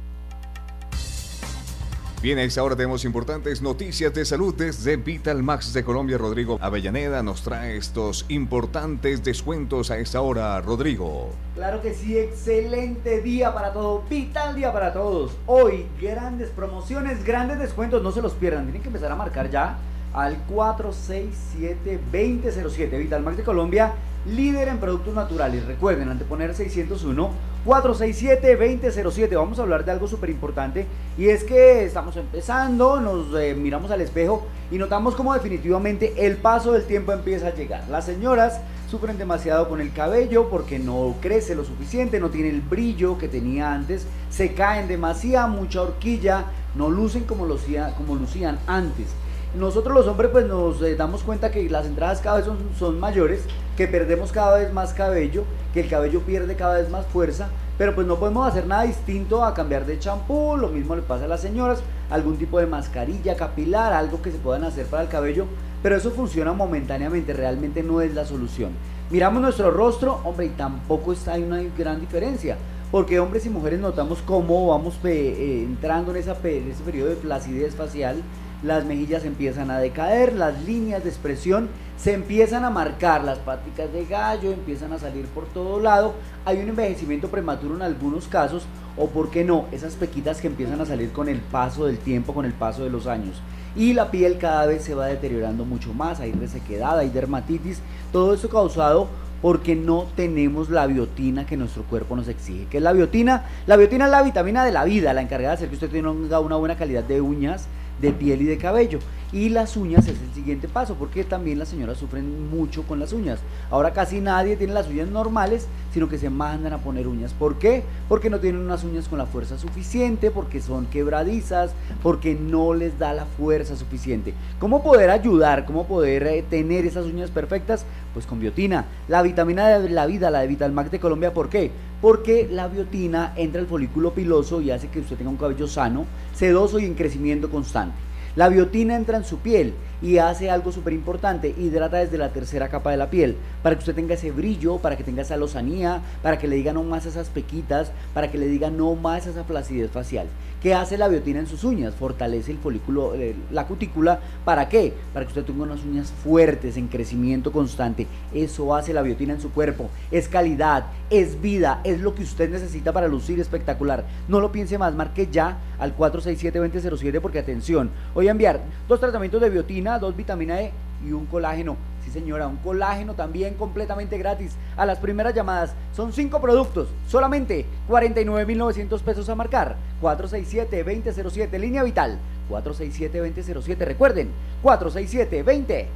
Bien, 2.20 2.38
a 2.38 2.42
esta 2.42 2.62
hora 2.62 2.76
tenemos 2.76 3.07
importantes 3.07 3.62
noticias 3.62 4.12
de 4.12 4.26
salud 4.26 4.54
desde 4.54 4.98
Vital 4.98 5.42
Max 5.42 5.72
de 5.72 5.83
Colombia. 5.83 6.18
Rodrigo 6.18 6.59
Avellaneda 6.61 7.22
nos 7.22 7.42
trae 7.42 7.78
estos 7.78 8.26
importantes 8.28 9.24
descuentos 9.24 9.90
a 9.90 9.96
esta 9.96 10.20
hora. 10.20 10.61
Rodrigo. 10.61 11.31
Claro 11.54 11.81
que 11.81 11.94
sí, 11.94 12.18
excelente 12.18 13.22
día 13.22 13.54
para 13.54 13.72
todos, 13.72 14.07
vital 14.11 14.54
día 14.54 14.70
para 14.70 14.92
todos. 14.92 15.33
Hoy 15.46 15.87
grandes 15.98 16.50
promociones, 16.50 17.24
grandes 17.24 17.61
descuentos, 17.61 18.02
no 18.02 18.12
se 18.12 18.20
los 18.20 18.35
pierdan. 18.35 18.64
Tienen 18.64 18.83
que 18.83 18.88
empezar 18.88 19.11
a 19.11 19.16
marcar 19.16 19.50
ya 19.50 19.78
al 20.12 20.46
467-2007. 20.48 22.98
Vital 22.98 23.22
Max 23.22 23.38
de 23.38 23.42
Colombia, 23.42 23.94
líder 24.37 24.69
en 24.69 24.79
productos 24.79 25.14
naturales. 25.14 25.64
Recuerden, 25.67 26.09
anteponer 26.09 26.55
601 26.55 27.31
467-2007. 27.69 29.37
Vamos 29.37 29.59
a 29.59 29.62
hablar 29.62 29.85
de 29.85 29.93
algo 29.93 30.07
súper 30.07 30.31
importante 30.31 30.87
y 31.19 31.29
es 31.29 31.45
que 31.45 31.85
estamos 31.85 32.17
empezando, 32.17 33.01
nos 33.01 33.38
eh, 33.38 33.55
miramos 33.55 33.91
al 33.91 34.01
espejo 34.01 34.47
y 34.71 34.79
notamos 34.79 35.14
como 35.14 35.35
definitivamente 35.35 36.27
el 36.27 36.37
paso 36.37 36.73
del 36.73 36.85
tiempo 36.85 37.12
empieza 37.12 37.49
a 37.49 37.55
llegar. 37.55 37.85
Las 37.91 38.07
señoras 38.07 38.61
sufren 38.91 39.19
demasiado 39.19 39.69
con 39.69 39.81
el 39.81 39.93
cabello 39.93 40.49
porque 40.49 40.79
no 40.79 41.17
crece 41.21 41.55
lo 41.55 41.64
suficiente, 41.64 42.21
no 42.21 42.31
tiene 42.31 42.49
el 42.49 42.62
brillo 42.62 43.19
que 43.19 43.29
tenía 43.29 43.73
antes, 43.73 44.07
se 44.31 44.55
caen 44.55 44.88
demasiado, 44.88 45.49
mucha 45.49 45.83
horquilla, 45.83 46.47
no 46.75 46.88
lucen 46.88 47.25
como, 47.25 47.45
lucía, 47.45 47.95
como 47.97 48.14
lucían 48.14 48.59
antes. 48.67 49.09
Nosotros 49.55 49.95
los 49.95 50.07
hombres 50.07 50.31
pues 50.31 50.47
nos 50.47 50.81
eh, 50.83 50.95
damos 50.95 51.23
cuenta 51.23 51.51
que 51.51 51.69
las 51.69 51.87
entradas 51.87 52.21
cada 52.21 52.37
vez 52.37 52.47
son, 52.47 52.59
son 52.79 53.01
mayores, 53.01 53.45
que 53.79 53.87
perdemos 53.87 54.33
cada 54.33 54.59
vez 54.59 54.73
más 54.73 54.93
cabello, 54.93 55.45
que 55.73 55.79
el 55.79 55.88
cabello 55.88 56.23
pierde 56.23 56.57
cada 56.57 56.79
vez 56.79 56.91
más 56.91 57.07
fuerza, 57.07 57.49
pero 57.79 57.95
pues 57.95 58.09
no 58.09 58.19
podemos 58.19 58.49
hacer 58.49 58.67
nada 58.67 58.83
distinto 58.83 59.45
a 59.45 59.55
cambiar 59.55 59.87
de 59.87 60.01
champú, 60.01 60.57
lo 60.57 60.67
mismo 60.67 60.97
le 60.97 61.03
pasa 61.03 61.27
a 61.27 61.29
las 61.29 61.43
señoras, 61.43 61.79
algún 62.11 62.38
tipo 62.38 62.59
de 62.59 62.67
mascarilla 62.67 63.37
capilar, 63.37 63.93
algo 63.93 64.21
que 64.21 64.33
se 64.33 64.38
puedan 64.38 64.64
hacer 64.64 64.87
para 64.87 65.05
el 65.05 65.09
cabello, 65.09 65.47
pero 65.81 65.95
eso 65.95 66.11
funciona 66.11 66.53
momentáneamente, 66.53 67.33
realmente 67.33 67.85
no 67.85 68.01
es 68.01 68.12
la 68.14 68.25
solución. 68.25 68.73
Miramos 69.11 69.41
nuestro 69.41 69.71
rostro, 69.71 70.23
hombre, 70.25 70.47
y 70.47 70.51
tampoco 70.51 71.12
está 71.12 71.35
hay 71.35 71.45
una 71.45 71.62
gran 71.79 72.01
diferencia, 72.01 72.57
porque 72.91 73.21
hombres 73.21 73.47
y 73.47 73.51
mujeres 73.51 73.79
notamos 73.79 74.19
cómo 74.27 74.67
vamos 74.67 74.99
eh, 75.05 75.62
entrando 75.64 76.11
en, 76.11 76.17
esa, 76.17 76.37
en 76.43 76.69
ese 76.69 76.83
periodo 76.83 77.11
de 77.11 77.17
flacidez 77.17 77.77
facial, 77.77 78.17
las 78.62 78.85
mejillas 78.85 79.25
empiezan 79.25 79.71
a 79.71 79.79
decaer, 79.79 80.35
las 80.35 80.62
líneas 80.64 81.05
de 81.05 81.11
expresión 81.11 81.68
se 81.97 82.14
empiezan 82.14 82.64
a 82.64 82.71
marcar, 82.71 83.25
las 83.25 83.38
páticas 83.38 83.92
de 83.92 84.05
gallo 84.05 84.53
empiezan 84.53 84.92
a 84.92 84.99
salir 84.99 85.27
por 85.27 85.47
todo 85.47 85.81
lado, 85.81 86.14
hay 86.44 86.61
un 86.61 86.68
envejecimiento 86.68 87.29
prematuro 87.29 87.77
en 87.77 87.83
algunos 87.83 88.29
casos, 88.29 88.66
o 88.97 89.09
por 89.09 89.31
qué 89.31 89.44
no, 89.44 89.66
esas 89.73 89.94
pequitas 89.94 90.40
que 90.40 90.47
empiezan 90.47 90.81
a 90.81 90.87
salir 90.87 91.11
con 91.12 91.29
el 91.29 91.38
paso 91.40 91.87
del 91.87 91.99
tiempo, 91.99 92.35
con 92.35 92.44
el 92.44 92.53
paso 92.53 92.85
de 92.85 92.90
los 92.90 93.07
años. 93.07 93.40
Y 93.77 93.92
la 93.92 94.11
piel 94.11 94.38
cada 94.38 94.66
vez 94.66 94.83
se 94.83 94.94
va 94.94 95.07
deteriorando 95.07 95.64
mucho 95.64 95.92
más, 95.92 96.21
hay 96.21 96.33
resequedad, 96.33 96.99
hay 96.99 97.11
dermatitis, 97.11 97.81
todo 98.12 98.35
eso 98.35 98.49
causado 98.49 99.09
porque 99.42 99.77
no 99.77 100.07
tenemos 100.16 100.68
la 100.68 100.87
biotina 100.87 101.47
que 101.47 101.57
nuestro 101.57 101.85
cuerpo 101.85 102.16
nos 102.16 102.27
exige. 102.29 102.66
¿Qué 102.71 102.79
es 102.79 102.83
la 102.83 102.92
biotina? 102.92 103.44
La 103.66 103.77
biotina 103.77 104.07
es 104.07 104.11
la 104.11 104.23
vitamina 104.23 104.64
de 104.64 104.73
la 104.73 104.85
vida, 104.85 105.12
la 105.12 105.23
encargada 105.23 105.51
de 105.51 105.55
hacer 105.55 105.68
que 105.68 105.75
usted 105.75 105.90
tenga 105.90 106.11
una 106.40 106.57
buena 106.57 106.77
calidad 106.77 107.05
de 107.05 107.21
uñas, 107.21 107.68
de 108.01 108.13
piel 108.13 108.43
y 108.43 108.47
de 108.47 108.59
cabello. 108.59 108.99
Y 109.31 109.51
las 109.51 109.77
uñas 109.77 110.09
es 110.09 110.19
el 110.23 110.35
siguiente 110.35 110.69
paso, 110.69 110.95
porque 110.95 111.23
también 111.23 111.59
las 111.59 111.69
señoras 111.69 111.99
sufren 111.99 112.49
mucho 112.49 112.85
con 112.85 112.99
las 112.99 113.13
uñas. 113.13 113.41
Ahora 113.71 113.93
casi 113.93 114.21
nadie 114.21 114.57
tiene 114.57 114.73
las 114.73 114.89
uñas 114.89 115.09
normales, 115.09 115.67
sino 115.93 116.09
que 116.09 116.17
se 116.17 116.31
mandan 116.31 116.73
a 116.73 116.79
poner 116.79 117.07
uñas. 117.07 117.35
¿Por 117.35 117.59
qué? 117.59 117.83
Porque 118.09 118.31
no 118.31 118.41
tienen 118.41 118.63
unas 118.63 118.85
uñas 118.85 119.07
con 119.07 119.19
la 119.19 119.27
fuerza 119.27 119.59
suficiente, 119.59 120.31
porque 120.31 120.63
son 120.63 120.87
quebradizas, 120.87 121.73
porque 122.03 122.35
no 122.35 122.73
les 122.73 122.99
da 122.99 123.13
la 123.13 123.27
fuerza 123.27 123.77
suficiente. 123.77 124.33
¿Cómo 124.59 124.83
poder 124.83 125.11
ayudar? 125.11 125.67
¿Cómo 125.67 125.87
poder 125.87 126.27
eh, 126.27 126.43
tener 126.49 126.87
esas 126.87 127.05
uñas 127.05 127.31
perfectas? 127.31 127.85
Pues 128.15 128.25
con 128.25 128.41
biotina. 128.41 128.87
La 129.09 129.21
vitamina 129.21 129.69
de 129.69 129.91
la 129.91 130.07
vida, 130.07 130.31
la 130.31 130.41
de 130.41 130.47
Vitalmax 130.47 130.91
de 130.91 131.01
Colombia, 131.01 131.35
¿por 131.35 131.51
qué? 131.51 131.71
Porque 132.01 132.49
la 132.51 132.69
biotina 132.69 133.33
entra 133.37 133.61
al 133.61 133.67
folículo 133.67 134.13
piloso 134.15 134.61
y 134.61 134.71
hace 134.71 134.89
que 134.89 135.01
usted 135.01 135.17
tenga 135.17 135.31
un 135.31 135.37
cabello 135.37 135.67
sano, 135.67 136.07
sedoso 136.35 136.79
y 136.79 136.85
en 136.85 136.95
crecimiento 136.95 137.51
constante. 137.51 137.97
La 138.37 138.49
biotina 138.49 138.95
entra 138.95 139.17
en 139.17 139.25
su 139.25 139.39
piel 139.39 139.75
y 140.01 140.19
hace 140.19 140.51
algo 140.51 140.73
súper 140.73 140.93
importante, 140.93 141.55
hidrata 141.57 141.99
desde 141.99 142.19
la 142.19 142.31
tercera 142.31 142.69
capa 142.69 142.91
de 142.91 142.97
la 142.97 143.11
piel, 143.11 143.37
para 143.63 143.75
que 143.77 143.81
usted 143.81 143.95
tenga 143.95 144.15
ese 144.15 144.31
brillo, 144.31 144.79
para 144.79 144.97
que 144.97 145.05
tenga 145.05 145.23
esa 145.23 145.37
lozanía, 145.37 146.03
para 146.23 146.39
que 146.39 146.49
le 146.49 146.57
diga 146.57 146.73
no 146.73 146.83
más 146.85 147.07
esas 147.07 147.29
pequitas, 147.29 147.91
para 148.15 148.31
que 148.31 148.39
le 148.39 148.47
diga 148.47 148.71
no 148.71 148.95
más 148.95 149.27
esa 149.27 149.45
flacidez 149.45 149.91
facial. 149.91 150.27
¿Qué 150.63 150.75
hace 150.75 150.99
la 150.99 151.07
biotina 151.07 151.39
en 151.39 151.47
sus 151.47 151.63
uñas? 151.63 151.95
Fortalece 151.95 152.51
el 152.51 152.59
folículo, 152.59 153.15
eh, 153.15 153.37
la 153.53 153.69
cutícula. 153.69 154.19
¿Para 154.45 154.69
qué? 154.69 154.93
Para 155.15 155.25
que 155.25 155.29
usted 155.29 155.45
tenga 155.45 155.63
unas 155.63 155.85
uñas 155.85 156.11
fuertes, 156.25 156.77
en 156.77 156.89
crecimiento 156.89 157.53
constante. 157.53 158.09
Eso 158.35 158.75
hace 158.75 158.93
la 158.93 159.03
biotina 159.03 159.35
en 159.35 159.41
su 159.41 159.53
cuerpo. 159.53 159.89
Es 160.11 160.29
calidad, 160.29 160.87
es 161.11 161.41
vida, 161.41 161.81
es 161.85 162.01
lo 162.01 162.13
que 162.17 162.25
usted 162.25 162.51
necesita 162.51 162.93
para 162.93 163.07
lucir 163.07 163.39
espectacular. 163.39 164.05
No 164.27 164.41
lo 164.41 164.51
piense 164.51 164.79
más, 164.79 164.97
marque 164.97 165.29
ya 165.31 165.59
al 165.79 165.97
467-2007 165.97 167.21
porque 167.21 167.39
atención, 167.39 167.91
voy 168.13 168.27
a 168.27 168.33
enviar 168.33 168.61
dos 168.89 168.99
tratamientos 168.99 169.41
de 169.41 169.51
biotina, 169.51 169.88
dos 169.96 170.16
vitamina 170.16 170.61
E 170.61 170.72
y 171.07 171.12
un 171.12 171.24
colágeno 171.27 171.77
señora, 172.11 172.46
un 172.46 172.57
colágeno 172.57 173.14
también 173.14 173.55
completamente 173.55 174.18
gratis 174.18 174.57
a 174.77 174.85
las 174.87 174.98
primeras 174.98 175.35
llamadas. 175.35 175.72
Son 175.94 176.12
cinco 176.12 176.40
productos, 176.40 176.88
solamente 177.07 177.64
49.900 177.88 179.01
pesos 179.01 179.29
a 179.29 179.35
marcar. 179.35 179.77
467-2007, 180.03 181.59
línea 181.59 181.83
vital. 181.83 182.18
467-2007, 182.51 183.79
recuerden, 183.79 184.31
467-2007. 184.62 185.87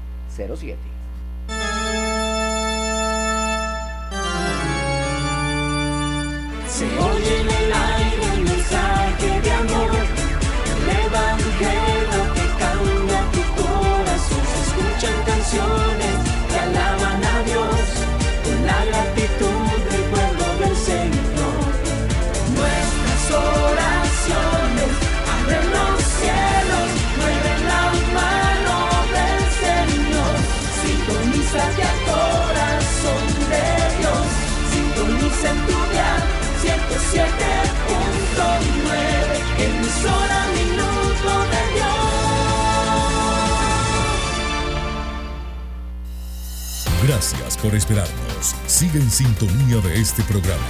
Se 6.68 6.86
oye 6.98 7.40
en 7.40 7.48
el 7.48 7.72
aire 7.72 7.91
por 47.62 47.74
esperarnos. 47.76 48.56
Sigue 48.66 48.98
en 48.98 49.10
sintonía 49.10 49.76
de 49.76 50.00
este 50.00 50.22
programa. 50.24 50.60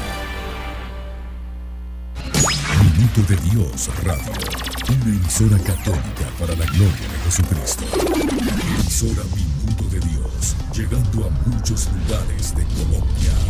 Minuto 2.83 3.23
de 3.29 3.37
Dios 3.51 3.89
Radio, 4.05 4.33
una 4.89 5.17
emisora 5.17 5.59
católica 5.59 6.27
para 6.39 6.55
la 6.55 6.67
gloria 6.67 7.09
de 7.09 7.19
Jesucristo. 7.25 7.85
Emisora 8.79 9.23
Minuto 9.35 9.85
de 9.91 10.01
Dios, 10.01 10.55
llegando 10.75 11.27
a 11.27 11.49
muchos 11.49 11.89
lugares 11.93 12.55
de 12.55 12.65
Colombia. 12.65 13.42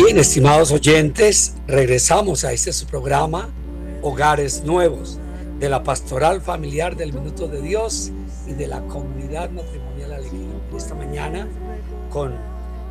Bien, 0.00 0.16
estimados 0.16 0.70
oyentes, 0.70 1.56
regresamos 1.66 2.44
a 2.44 2.52
este 2.52 2.72
su 2.72 2.86
programa, 2.86 3.48
Hogares 4.00 4.62
Nuevos, 4.62 5.18
de 5.58 5.68
la 5.68 5.82
Pastoral 5.82 6.40
Familiar 6.40 6.94
del 6.94 7.12
Minuto 7.12 7.48
de 7.48 7.60
Dios 7.60 8.12
y 8.46 8.52
de 8.52 8.68
la 8.68 8.80
Comunidad 8.82 9.50
Matrimonial 9.50 10.12
Alegría. 10.12 10.52
Esta 10.76 10.94
mañana, 10.94 11.48
con 12.10 12.32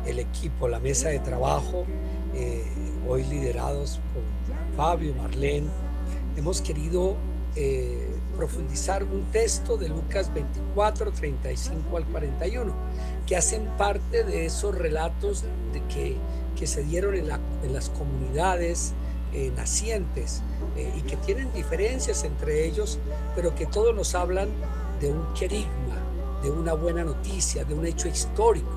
el 0.04 0.18
equipo, 0.18 0.68
la 0.68 0.80
mesa 0.80 1.08
de 1.08 1.18
trabajo, 1.20 1.86
eh, 2.34 2.62
hoy 3.08 3.24
liderados 3.24 4.00
por 4.12 4.76
Fabio, 4.76 5.14
Marlene, 5.14 5.68
hemos 6.36 6.60
querido 6.60 7.16
eh, 7.56 8.07
profundizar 8.38 9.02
un 9.02 9.24
texto 9.32 9.76
de 9.76 9.88
Lucas 9.88 10.32
24, 10.32 11.10
35 11.12 11.96
al 11.96 12.04
41, 12.06 12.72
que 13.26 13.36
hacen 13.36 13.66
parte 13.76 14.22
de 14.24 14.46
esos 14.46 14.74
relatos 14.74 15.42
de 15.74 15.82
que 15.92 16.16
que 16.56 16.66
se 16.66 16.82
dieron 16.82 17.14
en, 17.14 17.28
la- 17.28 17.38
en 17.62 17.72
las 17.72 17.88
comunidades 17.90 18.92
eh, 19.32 19.52
nacientes 19.56 20.42
eh, 20.76 20.92
y 20.96 21.02
que 21.02 21.16
tienen 21.18 21.52
diferencias 21.52 22.24
entre 22.24 22.66
ellos, 22.66 22.98
pero 23.36 23.54
que 23.54 23.66
todos 23.66 23.94
nos 23.94 24.16
hablan 24.16 24.48
de 25.00 25.08
un 25.12 25.24
querigma, 25.34 25.94
de 26.42 26.50
una 26.50 26.72
buena 26.74 27.04
noticia, 27.04 27.64
de 27.64 27.74
un 27.74 27.86
hecho 27.86 28.08
histórico, 28.08 28.74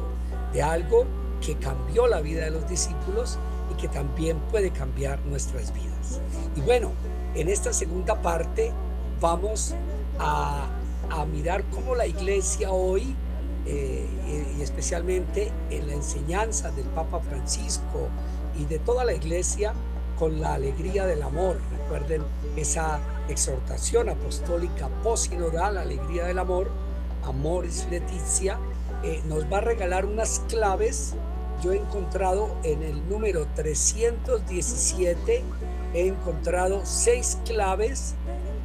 de 0.53 0.61
algo 0.61 1.05
que 1.43 1.55
cambió 1.55 2.05
la 2.05 2.21
vida 2.21 2.43
de 2.43 2.51
los 2.51 2.69
discípulos 2.69 3.39
y 3.73 3.81
que 3.81 3.87
también 3.87 4.37
puede 4.51 4.69
cambiar 4.69 5.19
nuestras 5.25 5.73
vidas. 5.73 6.19
Y 6.55 6.61
bueno, 6.61 6.91
en 7.33 7.47
esta 7.49 7.73
segunda 7.73 8.21
parte 8.21 8.71
vamos 9.21 9.73
a, 10.19 10.67
a 11.09 11.25
mirar 11.25 11.63
cómo 11.71 11.95
la 11.95 12.05
iglesia 12.07 12.71
hoy 12.71 13.15
eh, 13.65 14.05
y- 14.57 14.61
especialmente 14.61 15.51
en 15.69 15.87
la 15.87 15.93
enseñanza 15.93 16.71
del 16.71 16.85
Papa 16.87 17.19
Francisco 17.21 18.09
y 18.59 18.65
de 18.65 18.79
toda 18.79 19.05
la 19.05 19.13
iglesia 19.13 19.73
con 20.19 20.41
la 20.41 20.55
alegría 20.55 21.05
del 21.05 21.21
amor. 21.23 21.59
Recuerden 21.71 22.23
esa 22.55 22.99
exhortación 23.29 24.09
apostólica 24.09 24.89
posinodal, 25.03 25.77
alegría 25.77 26.25
del 26.25 26.39
amor, 26.39 26.69
Amoris 27.23 27.87
Leticia, 27.89 28.57
eh, 29.03 29.21
nos 29.27 29.45
va 29.51 29.59
a 29.59 29.61
regalar 29.61 30.05
unas 30.05 30.41
claves. 30.49 31.13
Yo 31.63 31.71
he 31.73 31.77
encontrado 31.77 32.55
en 32.63 32.81
el 32.81 33.07
número 33.07 33.45
317, 33.55 35.43
he 35.93 36.07
encontrado 36.07 36.81
seis 36.85 37.37
claves 37.45 38.15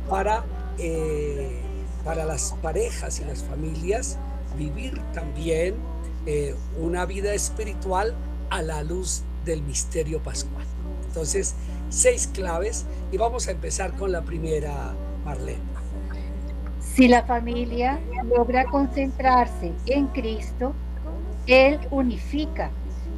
para, 0.08 0.44
eh, 0.78 1.60
para 2.04 2.24
las 2.24 2.54
parejas 2.62 3.20
y 3.20 3.24
las 3.24 3.42
familias 3.42 4.18
vivir 4.56 5.00
también 5.12 5.74
eh, 6.26 6.54
una 6.80 7.06
vida 7.06 7.34
espiritual 7.34 8.14
a 8.50 8.62
la 8.62 8.82
luz 8.82 9.22
del 9.44 9.62
misterio 9.62 10.22
pascual. 10.22 10.64
Entonces, 11.06 11.54
seis 11.88 12.26
claves 12.26 12.86
y 13.12 13.16
vamos 13.16 13.48
a 13.48 13.52
empezar 13.52 13.94
con 13.94 14.12
la 14.12 14.22
primera, 14.22 14.94
Marlene. 15.24 15.76
Si 16.80 17.08
la 17.08 17.24
familia 17.24 18.00
logra 18.24 18.64
concentrarse 18.64 19.72
en 19.86 20.06
Cristo, 20.08 20.72
Él 21.46 21.78
unifica 21.90 22.70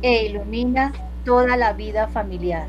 e 0.03 0.27
ilumina 0.27 0.93
toda 1.25 1.57
la 1.57 1.73
vida 1.73 2.09
familiar. 2.09 2.69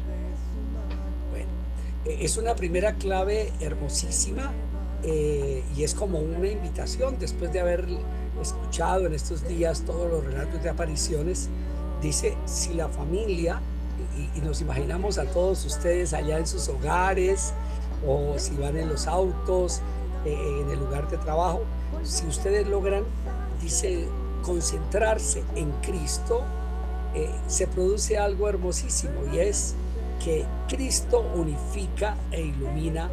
Eh, 2.10 2.18
Es 2.22 2.38
una 2.38 2.56
primera 2.56 2.96
clave 2.96 3.54
hermosísima 3.60 4.52
eh, 5.04 5.64
y 5.76 5.84
es 5.84 5.94
como 5.94 6.20
una 6.20 6.48
invitación 6.48 7.18
después 7.20 7.54
de 7.54 7.60
haber 7.62 7.88
escuchado 8.42 9.06
en 9.06 9.14
estos 9.14 9.48
días 9.48 9.84
todos 9.86 10.10
los 10.10 10.26
relatos 10.26 10.62
de 10.64 10.70
apariciones. 10.70 11.50
Dice, 12.02 12.36
si 12.46 12.74
la 12.74 12.88
familia, 12.88 13.62
y, 14.36 14.42
nos 14.42 14.62
imaginamos 14.62 15.18
a 15.18 15.26
todos 15.26 15.66
ustedes 15.66 16.14
allá 16.14 16.38
en 16.38 16.48
sus 16.48 16.68
hogares 16.70 17.54
o 18.08 18.40
si 18.40 18.56
van 18.56 18.78
en 18.78 18.90
los 18.90 19.08
autos, 19.08 19.82
eh, 20.26 20.62
en 20.62 20.70
el 20.72 20.80
lugar 20.80 21.10
de 21.10 21.18
trabajo, 21.18 21.62
si 22.04 22.26
ustedes 22.26 22.68
logran, 22.68 23.04
dice, 23.62 24.06
concentrarse 24.44 25.44
en 25.56 25.72
Cristo, 25.82 26.44
se 27.48 27.66
produce 27.66 28.18
algo 28.18 28.48
hermosísimo 28.48 29.14
y 29.34 29.40
es 29.40 29.74
que 30.24 30.46
Cristo 30.68 31.26
unifica 31.36 32.16
e 32.32 32.42
ilumina 32.42 33.10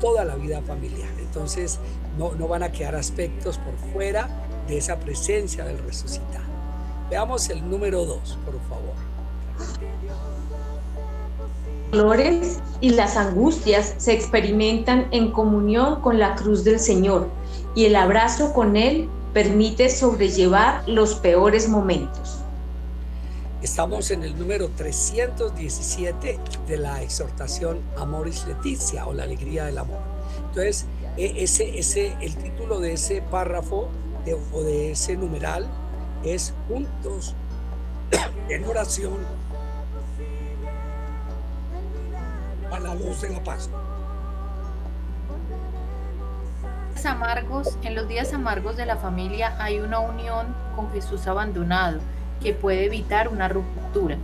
toda 0.00 0.24
la 0.24 0.36
vida 0.36 0.62
familiar. 0.62 1.10
Entonces 1.18 1.78
no, 2.16 2.32
no 2.34 2.48
van 2.48 2.62
a 2.62 2.72
quedar 2.72 2.96
aspectos 2.96 3.58
por 3.58 3.74
fuera 3.92 4.28
de 4.66 4.78
esa 4.78 4.98
presencia 4.98 5.64
del 5.64 5.78
resucitado. 5.78 6.46
Veamos 7.10 7.48
el 7.48 7.68
número 7.68 8.04
dos, 8.04 8.38
por 8.44 8.54
favor. 8.68 8.94
dolores 11.90 12.60
y 12.80 12.90
las 12.90 13.16
angustias 13.16 13.94
se 13.96 14.12
experimentan 14.12 15.08
en 15.10 15.32
comunión 15.32 16.00
con 16.02 16.18
la 16.18 16.36
cruz 16.36 16.62
del 16.64 16.78
Señor 16.78 17.28
y 17.74 17.86
el 17.86 17.96
abrazo 17.96 18.52
con 18.52 18.76
Él 18.76 19.08
permite 19.32 19.88
sobrellevar 19.88 20.86
los 20.86 21.14
peores 21.14 21.68
momentos. 21.68 22.37
Estamos 23.62 24.12
en 24.12 24.22
el 24.22 24.38
número 24.38 24.68
317 24.68 26.38
de 26.68 26.76
la 26.76 27.02
exhortación 27.02 27.80
Amoris 27.98 28.46
Leticia 28.46 29.04
o 29.06 29.12
la 29.12 29.24
alegría 29.24 29.64
del 29.64 29.78
amor. 29.78 29.98
Entonces, 30.48 30.86
e- 31.16 31.42
ese, 31.42 31.76
ese, 31.76 32.16
el 32.20 32.36
título 32.36 32.78
de 32.78 32.92
ese 32.92 33.20
párrafo 33.20 33.88
de- 34.24 34.34
o 34.52 34.62
de 34.62 34.92
ese 34.92 35.16
numeral 35.16 35.66
es 36.22 36.54
Juntos 36.68 37.34
en 38.48 38.64
oración 38.64 39.16
a 42.70 42.78
la 42.78 42.94
luz 42.94 43.20
de 43.22 43.30
la 43.30 43.42
paz. 43.42 43.68
amargos, 47.04 47.78
en 47.82 47.94
los 47.94 48.06
días 48.08 48.32
amargos 48.34 48.76
de 48.76 48.84
la 48.84 48.96
familia 48.96 49.56
hay 49.62 49.78
una 49.78 49.98
unión 50.00 50.54
con 50.76 50.90
Jesús 50.92 51.26
abandonado 51.26 52.00
que 52.42 52.52
puede 52.54 52.84
evitar 52.86 53.28
una 53.28 53.48
ruptura. 53.48 54.16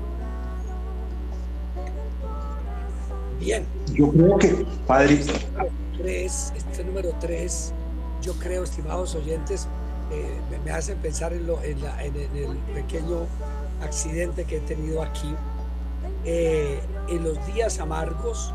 Bien. 3.40 3.64
Yo 3.92 4.10
creo 4.10 4.38
que, 4.38 4.66
padre, 4.86 5.20
Tres, 5.98 6.52
este 6.56 6.82
número 6.84 7.10
3, 7.20 7.72
yo 8.20 8.32
creo, 8.34 8.64
estimados 8.64 9.14
oyentes, 9.14 9.68
eh, 10.10 10.40
me, 10.50 10.58
me 10.58 10.70
hacen 10.72 10.98
pensar 10.98 11.32
en, 11.32 11.46
lo- 11.46 11.62
en 11.62 11.80
la- 11.82 12.02
en- 12.04 12.16
en 12.16 12.36
el 12.36 12.56
pequeño 12.74 13.26
accidente 13.82 14.44
que 14.44 14.56
he 14.56 14.60
tenido 14.60 15.02
aquí. 15.02 15.34
Eh, 16.24 16.80
en 17.08 17.22
los 17.22 17.44
días 17.46 17.78
amargos 17.78 18.52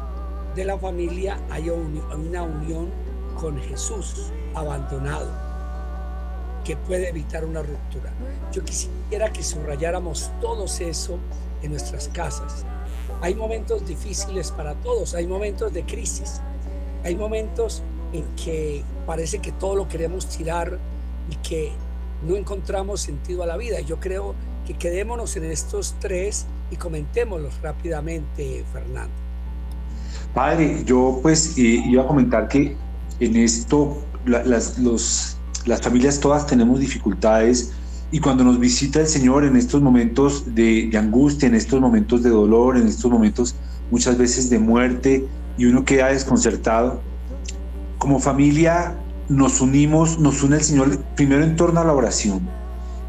de 0.55 0.65
la 0.65 0.77
familia 0.77 1.39
hay 1.49 1.69
uni- 1.69 2.01
una 2.13 2.43
unión 2.43 2.89
con 3.39 3.57
Jesús 3.61 4.31
abandonado 4.53 5.31
que 6.63 6.75
puede 6.77 7.09
evitar 7.09 7.45
una 7.45 7.61
ruptura. 7.61 8.11
Yo 8.51 8.63
quisiera 8.63 9.31
que 9.31 9.43
subrayáramos 9.43 10.31
todos 10.41 10.79
eso 10.81 11.17
en 11.61 11.71
nuestras 11.71 12.07
casas. 12.09 12.65
Hay 13.21 13.35
momentos 13.35 13.85
difíciles 13.85 14.51
para 14.51 14.75
todos, 14.75 15.13
hay 15.15 15.27
momentos 15.27 15.73
de 15.73 15.83
crisis, 15.83 16.41
hay 17.03 17.15
momentos 17.15 17.81
en 18.13 18.23
que 18.35 18.83
parece 19.05 19.39
que 19.39 19.51
todo 19.51 19.75
lo 19.75 19.87
queremos 19.87 20.25
tirar 20.27 20.77
y 21.29 21.35
que 21.37 21.71
no 22.27 22.35
encontramos 22.35 23.01
sentido 23.01 23.43
a 23.43 23.45
la 23.45 23.57
vida. 23.57 23.79
Yo 23.81 23.99
creo 23.99 24.35
que 24.65 24.73
quedémonos 24.73 25.35
en 25.37 25.45
estos 25.45 25.95
tres 25.99 26.45
y 26.71 26.75
comentémoslos 26.75 27.59
rápidamente, 27.61 28.63
Fernando. 28.71 29.11
Padre, 30.33 30.83
yo 30.85 31.19
pues 31.21 31.57
eh, 31.57 31.83
iba 31.85 32.03
a 32.03 32.07
comentar 32.07 32.47
que 32.47 32.75
en 33.19 33.35
esto 33.35 33.97
la- 34.25 34.43
las, 34.43 34.77
los- 34.77 35.35
las 35.65 35.81
familias 35.81 36.19
todas 36.19 36.47
tenemos 36.47 36.79
dificultades 36.79 37.71
Y 38.11 38.19
cuando 38.19 38.43
nos 38.43 38.59
visita 38.59 39.01
el 39.01 39.07
Señor 39.07 39.43
en 39.43 39.55
estos 39.55 39.81
momentos 39.81 40.55
de, 40.55 40.89
angustia, 40.97 41.47
en 41.47 41.55
estos 41.55 41.79
momentos 41.79 42.23
de 42.23 42.31
dolor, 42.31 42.77
en 42.77 42.87
estos 42.87 43.11
momentos 43.11 43.55
muchas 43.91 44.17
veces 44.17 44.49
de 44.49 44.57
muerte, 44.57 45.27
y 45.57 45.65
uno 45.65 45.85
queda 45.85 46.07
desconcertado, 46.07 47.01
como 47.99 48.19
familia 48.19 48.95
nos 49.27 49.61
unimos, 49.61 50.17
nos 50.19 50.41
une 50.41 50.55
el 50.55 50.63
Señor 50.63 50.97
primero 51.15 51.43
en 51.43 51.55
torno 51.55 51.81
a 51.81 51.83
la 51.83 51.93
oración, 51.93 52.49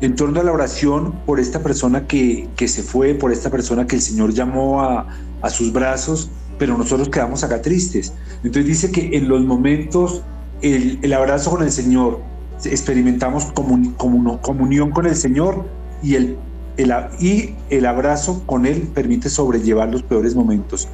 en 0.02 0.16
torno 0.16 0.40
a 0.40 0.44
la 0.44 0.52
oración 0.52 1.14
por 1.24 1.40
esta 1.40 1.62
persona 1.62 2.06
que, 2.06 2.48
que 2.56 2.68
se 2.68 2.82
fue, 2.82 3.14
por 3.14 3.32
esta 3.32 3.50
persona 3.50 3.86
que 3.86 3.96
el 3.96 4.02
Señor 4.02 4.34
llamó 4.34 4.82
a, 4.82 5.06
a 5.40 5.50
sus 5.50 5.72
brazos, 5.72 6.30
pero 6.58 6.76
nosotros 6.76 7.08
quedamos 7.08 7.42
acá 7.42 7.62
tristes. 7.62 8.12
Entonces 8.42 8.66
dice 8.66 8.92
que 8.92 9.16
en 9.16 9.28
los 9.28 9.42
momentos, 9.44 10.22
el, 10.60 10.98
el 11.00 11.12
abrazo 11.14 11.50
con 11.50 11.62
el 11.62 11.72
Señor, 11.72 12.20
experimentamos 12.64 13.46
comun, 13.46 13.92
comun, 13.92 14.38
comunión 14.38 14.90
con 14.90 15.06
el 15.06 15.16
Señor 15.16 15.64
y 16.02 16.14
el, 16.14 16.36
el, 16.76 16.92
y 17.20 17.54
el 17.70 17.86
abrazo 17.86 18.42
con 18.46 18.66
Él 18.66 18.88
permite 18.94 19.28
sobrellevar 19.28 19.90
los 19.90 20.02
peores 20.02 20.34
momentos. 20.34 20.88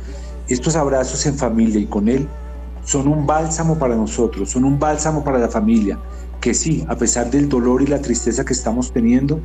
Estos 0.48 0.76
abrazos 0.76 1.26
en 1.26 1.36
familia 1.36 1.80
y 1.80 1.86
con 1.86 2.08
Él 2.08 2.28
son 2.84 3.08
un 3.08 3.26
bálsamo 3.26 3.78
para 3.78 3.96
nosotros, 3.96 4.50
son 4.50 4.64
un 4.64 4.78
bálsamo 4.78 5.24
para 5.24 5.38
la 5.38 5.48
familia, 5.48 5.98
que 6.40 6.54
sí, 6.54 6.84
a 6.88 6.96
pesar 6.96 7.30
del 7.30 7.48
dolor 7.48 7.82
y 7.82 7.86
la 7.86 8.00
tristeza 8.00 8.44
que 8.44 8.52
estamos 8.52 8.92
teniendo, 8.92 9.40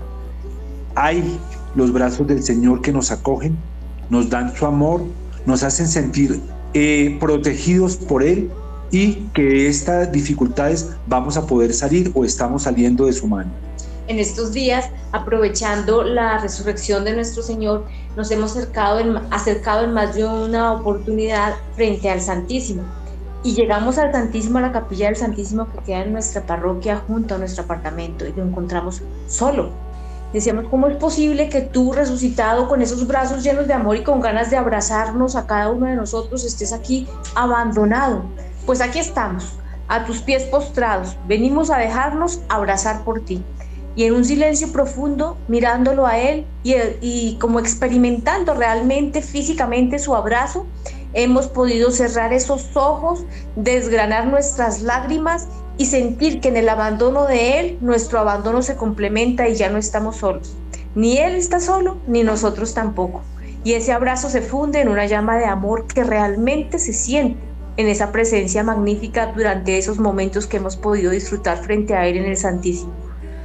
hay 0.93 1.39
los 1.75 1.91
brazos 1.91 2.27
del 2.27 2.43
Señor 2.43 2.81
que 2.81 2.91
nos 2.91 3.11
acogen, 3.11 3.57
nos 4.09 4.29
dan 4.29 4.55
su 4.55 4.65
amor, 4.65 5.01
nos 5.45 5.63
hacen 5.63 5.87
sentir 5.87 6.39
eh, 6.73 7.17
protegidos 7.19 7.95
por 7.95 8.23
Él 8.23 8.51
y 8.91 9.15
que 9.33 9.67
estas 9.67 10.11
dificultades 10.11 10.91
vamos 11.07 11.37
a 11.37 11.47
poder 11.47 11.73
salir 11.73 12.11
o 12.13 12.25
estamos 12.25 12.63
saliendo 12.63 13.05
de 13.05 13.13
su 13.13 13.25
mano. 13.27 13.49
En 14.07 14.19
estos 14.19 14.51
días, 14.51 14.89
aprovechando 15.13 16.03
la 16.03 16.37
resurrección 16.39 17.05
de 17.05 17.13
nuestro 17.13 17.41
Señor, 17.41 17.85
nos 18.17 18.29
hemos 18.31 18.51
acercado 18.51 18.99
en, 18.99 19.17
acercado 19.31 19.85
en 19.85 19.93
más 19.93 20.15
de 20.15 20.25
una 20.25 20.73
oportunidad 20.73 21.53
frente 21.75 22.09
al 22.09 22.19
Santísimo. 22.19 22.83
Y 23.43 23.53
llegamos 23.53 23.97
al 23.97 24.11
Santísimo, 24.11 24.57
a 24.57 24.61
la 24.61 24.71
capilla 24.71 25.05
del 25.05 25.15
Santísimo 25.15 25.67
que 25.71 25.79
queda 25.79 26.03
en 26.03 26.11
nuestra 26.11 26.45
parroquia 26.45 27.01
junto 27.07 27.35
a 27.35 27.37
nuestro 27.37 27.63
apartamento 27.63 28.27
y 28.27 28.33
lo 28.33 28.43
encontramos 28.43 29.01
solo. 29.27 29.71
Decíamos, 30.33 30.65
¿cómo 30.69 30.87
es 30.87 30.97
posible 30.97 31.49
que 31.49 31.61
tú 31.61 31.91
resucitado 31.93 32.67
con 32.67 32.81
esos 32.81 33.05
brazos 33.07 33.43
llenos 33.43 33.67
de 33.67 33.73
amor 33.73 33.97
y 33.97 34.03
con 34.03 34.21
ganas 34.21 34.49
de 34.49 34.57
abrazarnos 34.57 35.35
a 35.35 35.45
cada 35.45 35.69
uno 35.69 35.87
de 35.87 35.95
nosotros 35.95 36.45
estés 36.45 36.71
aquí 36.73 37.07
abandonado? 37.35 38.23
Pues 38.65 38.79
aquí 38.79 38.99
estamos, 38.99 39.57
a 39.87 40.05
tus 40.05 40.21
pies 40.21 40.43
postrados, 40.43 41.17
venimos 41.27 41.71
a 41.71 41.77
dejarnos 41.77 42.41
abrazar 42.47 43.03
por 43.03 43.25
ti. 43.25 43.43
Y 43.95 44.05
en 44.05 44.13
un 44.13 44.23
silencio 44.23 44.71
profundo, 44.71 45.37
mirándolo 45.47 46.05
a 46.05 46.17
él 46.17 46.45
y, 46.63 47.37
como 47.39 47.59
experimentando 47.59 48.53
realmente 48.53 49.21
físicamente 49.21 49.99
su 49.99 50.15
abrazo, 50.15 50.65
hemos 51.13 51.47
podido 51.47 51.91
cerrar 51.91 52.31
esos 52.31 52.69
ojos, 52.77 53.25
desgranar 53.55 54.27
nuestras 54.27 54.81
lágrimas 54.81 55.47
y 55.77 55.87
sentir 55.87 56.39
que 56.39 56.49
en 56.49 56.57
el 56.57 56.69
abandono 56.69 57.25
de 57.25 57.59
Él 57.59 57.77
nuestro 57.81 58.19
abandono 58.19 58.61
se 58.61 58.77
complementa 58.77 59.49
y 59.49 59.55
ya 59.55 59.69
no 59.69 59.77
estamos 59.77 60.17
solos. 60.17 60.55
Ni 60.95 61.17
Él 61.17 61.35
está 61.35 61.59
solo, 61.59 61.97
ni 62.07 62.23
nosotros 62.23 62.73
tampoco. 62.73 63.23
Y 63.63 63.73
ese 63.73 63.91
abrazo 63.91 64.29
se 64.29 64.41
funde 64.41 64.79
en 64.79 64.87
una 64.87 65.05
llama 65.05 65.37
de 65.37 65.45
amor 65.45 65.87
que 65.87 66.03
realmente 66.03 66.79
se 66.79 66.93
siente 66.93 67.50
en 67.81 67.87
esa 67.87 68.11
presencia 68.11 68.63
magnífica 68.63 69.33
durante 69.35 69.77
esos 69.77 69.99
momentos 69.99 70.45
que 70.45 70.57
hemos 70.57 70.77
podido 70.77 71.11
disfrutar 71.11 71.57
frente 71.63 71.95
a 71.95 72.07
Él 72.07 72.17
en 72.17 72.25
el 72.25 72.37
Santísimo. 72.37 72.93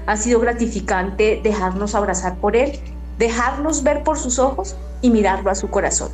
Ha 0.06 0.16
sido 0.16 0.40
gratificante 0.40 1.40
dejarnos 1.42 1.94
abrazar 1.94 2.36
por 2.36 2.54
Él, 2.54 2.72
dejarnos 3.18 3.82
ver 3.82 4.02
por 4.02 4.18
sus 4.18 4.38
ojos 4.38 4.76
y 5.00 5.10
mirarlo 5.10 5.50
a 5.50 5.54
su 5.54 5.68
corazón. 5.68 6.10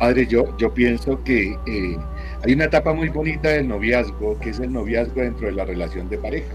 Padre, 0.00 0.26
yo, 0.26 0.56
yo 0.56 0.72
pienso 0.72 1.22
que 1.24 1.58
eh, 1.66 1.98
hay 2.44 2.52
una 2.54 2.64
etapa 2.64 2.94
muy 2.94 3.10
bonita 3.10 3.50
del 3.50 3.68
noviazgo, 3.68 4.38
que 4.38 4.50
es 4.50 4.60
el 4.60 4.72
noviazgo 4.72 5.20
dentro 5.20 5.46
de 5.46 5.52
la 5.52 5.64
relación 5.66 6.08
de 6.08 6.16
pareja. 6.18 6.54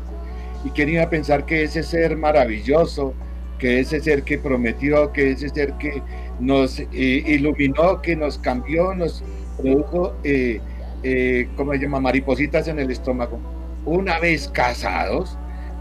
Y 0.65 0.71
quería 0.71 1.09
pensar 1.09 1.45
que 1.45 1.63
ese 1.63 1.83
ser 1.83 2.17
maravilloso, 2.17 3.13
que 3.59 3.81
ese 3.81 3.99
ser 3.99 4.23
que 4.23 4.39
prometió, 4.39 5.11
que 5.11 5.31
ese 5.31 5.49
ser 5.49 5.73
que 5.73 6.01
nos 6.39 6.79
eh, 6.79 6.87
iluminó, 6.91 8.01
que 8.01 8.15
nos 8.15 8.37
cambió, 8.37 8.95
nos 8.95 9.23
produjo, 9.57 10.13
eh, 10.23 10.59
eh, 11.03 11.49
¿cómo 11.55 11.73
se 11.73 11.79
llama?, 11.79 11.99
maripositas 11.99 12.67
en 12.67 12.79
el 12.79 12.91
estómago. 12.91 13.39
Una 13.85 14.19
vez 14.19 14.47
casados, 14.47 15.37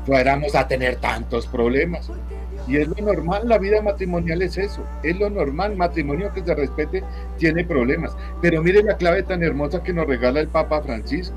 fuéramos 0.06 0.54
a 0.54 0.66
tener 0.66 0.96
tantos 0.96 1.46
problemas. 1.46 2.10
Y 2.68 2.76
es 2.76 2.88
lo 2.88 2.94
normal, 2.94 3.48
la 3.48 3.58
vida 3.58 3.82
matrimonial 3.82 4.40
es 4.42 4.56
eso, 4.56 4.84
es 5.02 5.18
lo 5.18 5.28
normal, 5.30 5.76
matrimonio 5.76 6.32
que 6.32 6.44
se 6.44 6.54
respete 6.54 7.02
tiene 7.36 7.64
problemas. 7.64 8.16
Pero 8.40 8.62
mire 8.62 8.82
la 8.82 8.96
clave 8.96 9.24
tan 9.24 9.42
hermosa 9.42 9.82
que 9.82 9.92
nos 9.92 10.06
regala 10.06 10.40
el 10.40 10.48
Papa 10.48 10.80
Francisco. 10.82 11.34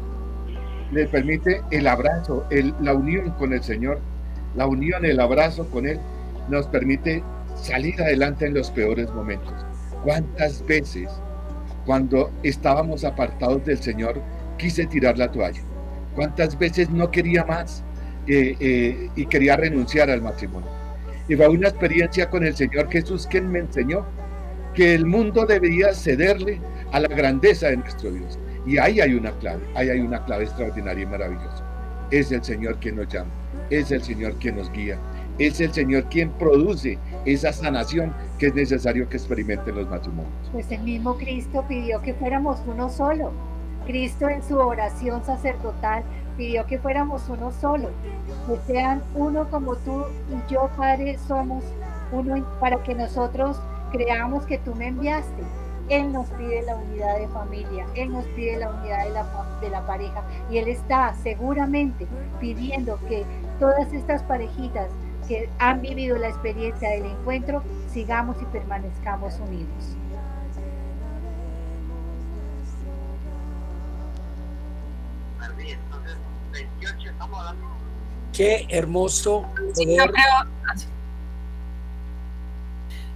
Le 0.91 1.07
permite 1.07 1.61
el 1.71 1.88
abrazo, 1.88 2.45
la 2.81 2.93
unión 2.93 3.31
con 3.31 3.53
el 3.53 3.63
Señor, 3.63 3.99
la 4.55 4.67
unión, 4.67 5.03
el 5.03 5.19
abrazo 5.19 5.67
con 5.71 5.88
Él, 5.88 5.99
nos 6.47 6.67
permite 6.67 7.23
salir 7.55 7.99
adelante 8.01 8.45
en 8.45 8.53
los 8.53 8.69
peores 8.69 9.11
momentos. 9.11 9.53
¿Cuántas 10.03 10.63
veces 10.67 11.09
cuando 11.86 12.31
estábamos 12.43 13.03
apartados 13.03 13.63
del 13.65 13.77
Señor 13.77 14.21
quise 14.57 14.86
tirar 14.86 15.17
la 15.17 15.31
toalla? 15.31 15.61
¿Cuántas 16.15 16.57
veces 16.57 16.89
no 16.89 17.11
quería 17.11 17.43
más 17.45 17.83
eh, 18.27 18.55
eh, 18.59 19.09
y 19.15 19.25
quería 19.25 19.57
renunciar 19.57 20.09
al 20.09 20.21
matrimonio? 20.21 20.75
y 21.27 21.36
fue 21.36 21.47
una 21.47 21.69
experiencia 21.69 22.29
con 22.29 22.45
el 22.45 22.55
Señor 22.55 22.89
Jesús 22.91 23.27
quien 23.27 23.51
me 23.51 23.59
enseñó 23.59 24.05
que 24.73 24.93
el 24.93 25.05
mundo 25.05 25.45
debería 25.45 25.93
cederle 25.93 26.59
a 26.91 26.99
la 26.99 27.07
grandeza 27.07 27.67
de 27.67 27.77
nuestro 27.77 28.11
Dios. 28.11 28.38
Y 28.65 28.77
ahí 28.77 28.99
hay 28.99 29.13
una 29.13 29.31
clave, 29.39 29.61
ahí 29.75 29.89
hay 29.89 29.99
una 29.99 30.23
clave 30.25 30.43
extraordinaria 30.43 31.03
y 31.03 31.05
maravillosa. 31.05 31.63
Es 32.11 32.31
el 32.31 32.43
Señor 32.43 32.77
quien 32.79 32.97
nos 32.97 33.07
llama, 33.07 33.29
es 33.69 33.91
el 33.91 34.03
Señor 34.03 34.36
quien 34.36 34.57
nos 34.57 34.71
guía, 34.71 34.97
es 35.39 35.59
el 35.59 35.73
Señor 35.73 36.05
quien 36.05 36.29
produce 36.31 36.97
esa 37.25 37.51
sanación 37.51 38.13
que 38.38 38.47
es 38.47 38.55
necesario 38.55 39.09
que 39.09 39.17
experimenten 39.17 39.75
los 39.75 39.89
matrimonios. 39.89 40.33
Pues 40.51 40.71
el 40.71 40.81
mismo 40.81 41.15
Cristo 41.17 41.65
pidió 41.67 42.01
que 42.01 42.13
fuéramos 42.13 42.59
uno 42.67 42.89
solo. 42.89 43.31
Cristo 43.86 44.29
en 44.29 44.41
su 44.43 44.57
oración 44.57 45.23
sacerdotal 45.25 46.03
pidió 46.38 46.65
que 46.65 46.79
fuéramos 46.79 47.29
uno 47.29 47.51
solo, 47.51 47.89
que 48.47 48.73
sean 48.73 49.01
uno 49.13 49.47
como 49.49 49.75
tú 49.75 50.03
y 50.29 50.51
yo, 50.51 50.69
Padre, 50.75 51.17
somos 51.27 51.63
uno 52.11 52.45
para 52.59 52.81
que 52.83 52.95
nosotros 52.95 53.57
creamos 53.91 54.45
que 54.45 54.57
tú 54.57 54.73
me 54.75 54.88
enviaste. 54.88 55.43
Él 55.88 56.11
nos 56.11 56.27
pide 56.31 56.63
la 56.63 56.77
unidad 56.77 57.19
de 57.19 57.27
familia, 57.27 57.86
Él 57.93 58.11
nos 58.11 58.25
pide 58.29 58.57
la 58.57 58.71
unidad 58.71 59.03
de 59.03 59.11
la, 59.11 59.25
de 59.61 59.69
la 59.69 59.86
pareja 59.86 60.23
y 60.49 60.57
Él 60.57 60.67
está 60.67 61.13
seguramente 61.21 62.07
pidiendo 62.39 62.99
que 63.07 63.23
todas 63.59 63.93
estas 63.93 64.23
parejitas 64.23 64.88
que 65.28 65.49
han 65.59 65.82
vivido 65.82 66.17
la 66.17 66.30
experiencia 66.30 66.89
del 66.89 67.05
encuentro 67.05 67.63
sigamos 67.91 68.38
y 68.41 68.45
permanezcamos 68.45 69.34
unidos. 69.39 69.95
Qué 78.34 78.67
hermoso 78.69 79.45
Sí, 79.73 79.86
yo, 79.95 80.03
poder 80.03 80.11
creo, 80.11 80.82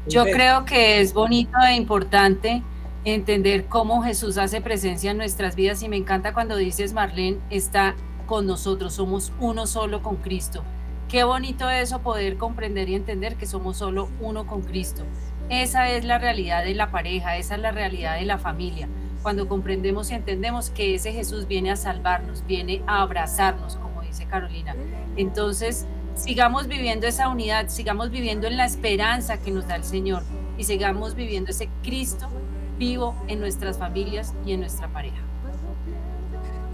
yo 0.07 0.23
creo 0.23 0.65
que 0.65 1.01
es 1.01 1.13
bonito 1.13 1.57
e 1.67 1.75
importante 1.75 2.63
entender 3.03 3.65
cómo 3.65 4.01
Jesús 4.01 4.37
hace 4.37 4.61
presencia 4.61 5.11
en 5.11 5.17
nuestras 5.17 5.55
vidas 5.55 5.83
y 5.83 5.89
me 5.89 5.97
encanta 5.97 6.33
cuando 6.33 6.55
dices, 6.55 6.93
Marlene, 6.93 7.39
está 7.49 7.95
con 8.27 8.45
nosotros, 8.45 8.93
somos 8.93 9.33
uno 9.39 9.67
solo 9.67 10.01
con 10.01 10.17
Cristo. 10.17 10.63
Qué 11.09 11.23
bonito 11.23 11.67
eso 11.71 12.03
poder 12.03 12.37
comprender 12.37 12.87
y 12.87 12.93
entender 12.93 13.35
que 13.35 13.47
somos 13.47 13.77
solo 13.77 14.09
uno 14.21 14.45
con 14.45 14.61
Cristo. 14.61 15.01
Esa 15.49 15.89
es 15.89 16.05
la 16.05 16.19
realidad 16.19 16.63
de 16.63 16.75
la 16.75 16.91
pareja, 16.91 17.35
esa 17.37 17.55
es 17.55 17.61
la 17.61 17.71
realidad 17.71 18.19
de 18.19 18.25
la 18.25 18.37
familia. 18.37 18.87
Cuando 19.23 19.47
comprendemos 19.47 20.11
y 20.11 20.13
entendemos 20.13 20.69
que 20.69 20.93
ese 20.93 21.11
Jesús 21.11 21.47
viene 21.47 21.71
a 21.71 21.77
salvarnos, 21.77 22.45
viene 22.45 22.83
a 22.85 23.01
abrazarnos, 23.01 23.77
como 23.77 24.03
dice 24.03 24.27
Carolina. 24.27 24.75
Entonces, 25.15 25.87
sigamos 26.13 26.67
viviendo 26.67 27.07
esa 27.07 27.27
unidad, 27.29 27.69
sigamos 27.69 28.11
viviendo 28.11 28.45
en 28.45 28.55
la 28.55 28.65
esperanza 28.65 29.39
que 29.39 29.49
nos 29.49 29.67
da 29.67 29.77
el 29.77 29.83
Señor 29.83 30.21
y 30.59 30.65
sigamos 30.65 31.15
viviendo 31.15 31.49
ese 31.49 31.69
Cristo 31.81 32.29
vivo 32.77 33.15
en 33.27 33.39
nuestras 33.39 33.79
familias 33.79 34.35
y 34.45 34.53
en 34.53 34.59
nuestra 34.59 34.87
pareja. 34.89 35.17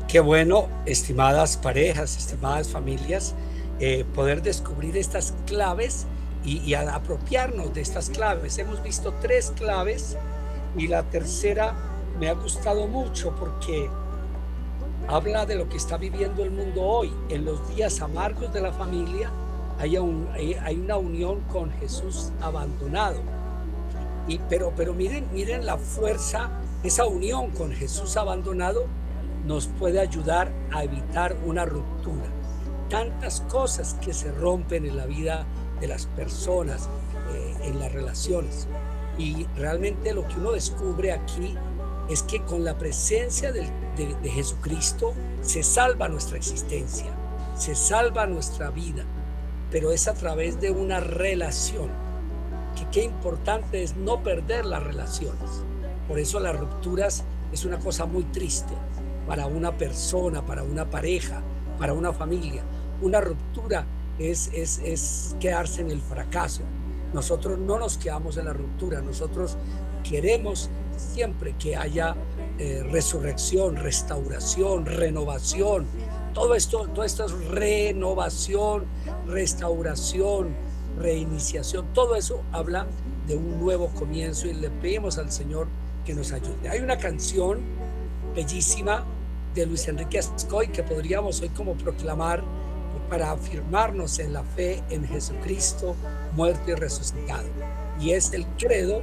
Qué 0.10 0.20
bueno, 0.20 0.68
estimadas 0.86 1.56
parejas, 1.56 2.18
estimadas 2.18 2.68
familias, 2.70 3.34
eh, 3.80 4.06
poder 4.16 4.42
descubrir 4.42 4.96
estas 4.96 5.34
claves 5.46 6.08
y, 6.46 6.74
apropiarnos 6.76 7.74
de 7.74 7.82
estas 7.82 8.10
claves. 8.10 8.58
Hemos 8.58 8.82
visto 8.84 9.14
tres 9.22 9.52
claves 9.56 10.16
y 10.78 10.88
la 10.88 11.04
tercera 11.04 11.74
me 12.20 12.30
ha 12.30 12.34
gustado 12.34 12.88
mucho 12.88 13.36
porque 13.36 13.90
habla 15.08 15.46
de 15.46 15.56
lo 15.56 15.68
que 15.68 15.78
está 15.78 15.98
viviendo 15.98 16.44
el 16.44 16.52
mundo 16.52 16.84
hoy. 16.84 17.12
En 17.30 17.46
los 17.46 17.68
días 17.76 18.02
amargos 18.02 18.54
de 18.54 18.62
la 18.62 18.72
familia 18.72 19.32
hay, 19.80 19.98
hay, 19.98 20.80
una 20.80 20.98
unión 20.98 21.42
con 21.52 21.72
Jesús 21.80 22.32
abandonado. 22.42 23.20
Y, 24.28 24.40
pero, 24.50 24.72
pero 24.76 24.94
miren, 24.94 25.28
miren 25.34 25.66
la 25.66 25.78
fuerza, 25.78 26.50
esa 26.84 27.06
unión 27.06 27.52
con 27.52 27.72
Jesús 27.72 28.16
abandonado 28.16 28.86
nos 29.46 29.68
puede 29.68 30.00
ayudar 30.00 30.52
a 30.72 30.84
evitar 30.84 31.36
una 31.46 31.66
ruptura. 31.66 32.35
Tantas 32.90 33.42
cosas 33.42 33.96
que 33.96 34.14
se 34.14 34.32
rompen 34.32 34.86
en 34.86 34.98
la 34.98 35.06
vida 35.06 35.46
de 35.80 35.88
las 35.88 36.06
personas, 36.08 36.90
eh, 37.32 37.56
en 37.64 37.80
las 37.80 37.92
relaciones. 37.92 38.68
Y 39.18 39.46
realmente 39.56 40.14
lo 40.14 40.28
que 40.28 40.36
uno 40.36 40.52
descubre 40.52 41.12
aquí 41.12 41.56
es 42.10 42.22
que 42.24 42.42
con 42.44 42.64
la 42.64 42.78
presencia 42.78 43.52
de, 43.52 43.68
de, 43.96 44.30
Jesucristo 44.30 45.14
se 45.42 45.64
salva 45.64 46.08
nuestra 46.08 46.38
existencia, 46.38 47.08
se 47.56 47.76
salva 47.76 48.28
nuestra 48.28 48.70
vida, 48.70 49.04
pero 49.72 49.92
es 49.92 50.08
a 50.08 50.14
través 50.14 50.60
de 50.62 50.72
una 50.72 51.00
relación. 51.00 51.90
Que 52.76 52.86
qué 52.92 53.04
importante 53.04 53.84
es 53.84 53.96
no 53.96 54.22
perder 54.22 54.66
las 54.66 54.84
relaciones. 54.84 55.64
Por 56.08 56.20
eso 56.20 56.40
las 56.40 56.60
rupturas 56.60 57.24
es 57.52 57.64
una 57.64 57.80
cosa 57.80 58.06
muy 58.06 58.26
triste 58.26 58.74
para 59.28 59.48
una 59.48 59.78
persona, 59.78 60.46
para 60.46 60.64
una 60.64 60.90
pareja, 60.90 61.42
para 61.78 61.94
una 61.94 62.14
familia. 62.14 62.64
Una 63.02 63.22
ruptura 63.22 63.86
es, 64.20 64.50
es, 64.54 64.80
es 64.84 65.36
quedarse 65.40 65.82
en 65.82 65.92
el 65.92 66.02
fracaso. 66.02 66.62
Nosotros 67.14 67.58
no 67.60 67.80
nos 67.80 67.98
quedamos 67.98 68.38
en 68.38 68.46
la 68.46 68.54
ruptura, 68.54 69.02
nosotros 69.02 69.58
queremos 70.04 70.70
siempre 70.98 71.56
que 71.58 71.76
haya 71.76 72.16
eh, 72.58 72.84
resurrección, 72.90 73.76
restauración, 73.76 74.86
renovación. 74.86 75.88
Todo 76.34 76.56
esto, 76.56 76.88
todo 76.94 77.06
esto 77.06 77.26
es 77.26 77.32
renovación, 77.50 78.86
restauración, 79.28 80.56
reiniciación. 80.98 81.94
Todo 81.94 82.16
eso 82.16 82.44
habla 82.52 82.88
de 83.28 83.36
un 83.36 83.60
nuevo 83.60 83.90
comienzo 83.90 84.48
y 84.48 84.54
le 84.54 84.70
pedimos 84.70 85.18
al 85.18 85.32
Señor 85.32 85.68
que 86.06 86.14
nos 86.14 86.32
ayude. 86.32 86.70
Hay 86.70 86.80
una 86.80 86.98
canción 86.98 87.62
bellísima 88.36 89.06
de 89.56 89.66
Luis 89.66 89.88
Enrique 89.88 90.20
Ascoy 90.20 90.68
que 90.68 90.84
podríamos 90.84 91.42
hoy 91.42 91.50
como 91.50 91.74
proclamar 91.76 92.44
para 93.10 93.32
afirmarnos 93.32 94.20
en 94.20 94.34
la 94.34 94.44
fe 94.44 94.84
en 94.90 95.08
Jesucristo, 95.08 95.96
muerto 96.34 96.72
y 96.72 96.76
resucitado. 96.76 97.48
Y 98.00 98.12
es 98.12 98.34
el 98.34 98.46
credo 98.58 99.02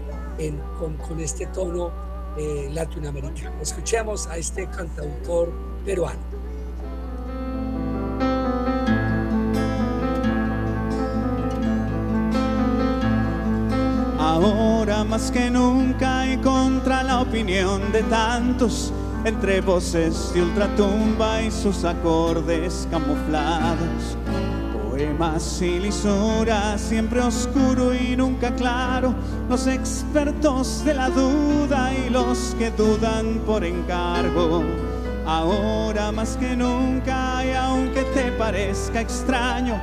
con, 0.78 1.20
este 1.20 1.46
tono 1.46 1.90
eh, 2.36 2.68
latinoamericano. 2.72 3.60
Escuchemos 3.62 4.26
a 4.26 4.36
este 4.36 4.66
cantautor 4.68 5.52
peruano. 5.84 6.20
Ahora 14.18 15.04
más 15.04 15.30
que 15.30 15.50
nunca 15.50 16.26
y 16.26 16.36
contra 16.38 17.02
la 17.02 17.20
opinión 17.20 17.92
de 17.92 18.02
tantos, 18.04 18.92
entre 19.24 19.60
voces 19.60 20.32
de 20.34 20.42
ultratumba 20.42 21.42
y 21.42 21.50
sus 21.50 21.84
acordes 21.84 22.88
camuflados 22.90 24.16
Poemas 24.92 25.62
y 25.62 25.78
lisuras, 25.78 26.78
siempre 26.78 27.20
oscuro 27.20 27.94
y 27.94 28.14
nunca 28.14 28.54
claro, 28.54 29.14
los 29.48 29.66
expertos 29.66 30.84
de 30.84 30.92
la 30.92 31.08
duda 31.08 31.94
y 31.94 32.10
los 32.10 32.54
que 32.58 32.70
dudan 32.72 33.40
por 33.46 33.64
encargo. 33.64 34.62
Ahora 35.24 36.12
más 36.12 36.36
que 36.36 36.54
nunca 36.54 37.42
y 37.42 37.52
aunque 37.52 38.02
te 38.14 38.32
parezca 38.32 39.00
extraño, 39.00 39.80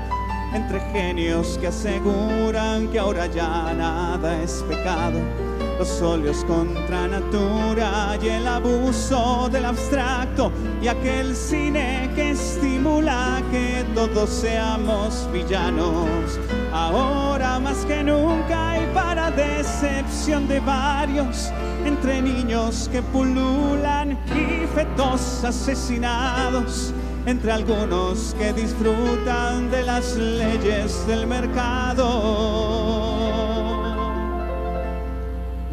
entre 0.54 0.80
genios 0.92 1.58
que 1.60 1.68
aseguran 1.68 2.88
que 2.90 3.00
ahora 3.00 3.26
ya 3.26 3.74
nada 3.74 4.44
es 4.44 4.64
pecado 4.70 5.49
los 5.80 6.02
óleos 6.02 6.44
contra 6.44 7.08
natura 7.08 8.18
y 8.22 8.28
el 8.28 8.46
abuso 8.46 9.48
del 9.50 9.64
abstracto 9.64 10.52
y 10.82 10.90
aquel 10.90 11.34
cine 11.34 12.12
que 12.16 12.32
estimula 12.32 13.42
que 13.50 13.86
todos 13.96 14.30
seamos 14.30 15.30
villanos. 15.32 16.38
Ahora 16.74 17.60
más 17.60 17.86
que 17.86 18.04
nunca 18.04 18.78
y 18.78 18.94
para 18.94 19.32
decepción 19.32 20.50
de 20.50 20.60
varios, 20.60 21.50
entre 21.86 22.22
niños 22.22 22.90
que 22.92 23.02
pululan 23.02 24.20
y 24.36 24.68
fetos 24.76 25.46
asesinados 25.46 26.94
entre 27.26 27.52
algunos 27.52 28.36
que 28.38 28.52
disfrutan 28.54 29.72
de 29.72 29.84
las 29.84 30.16
leyes 30.18 31.06
del 31.08 31.28
mercado. 31.28 32.89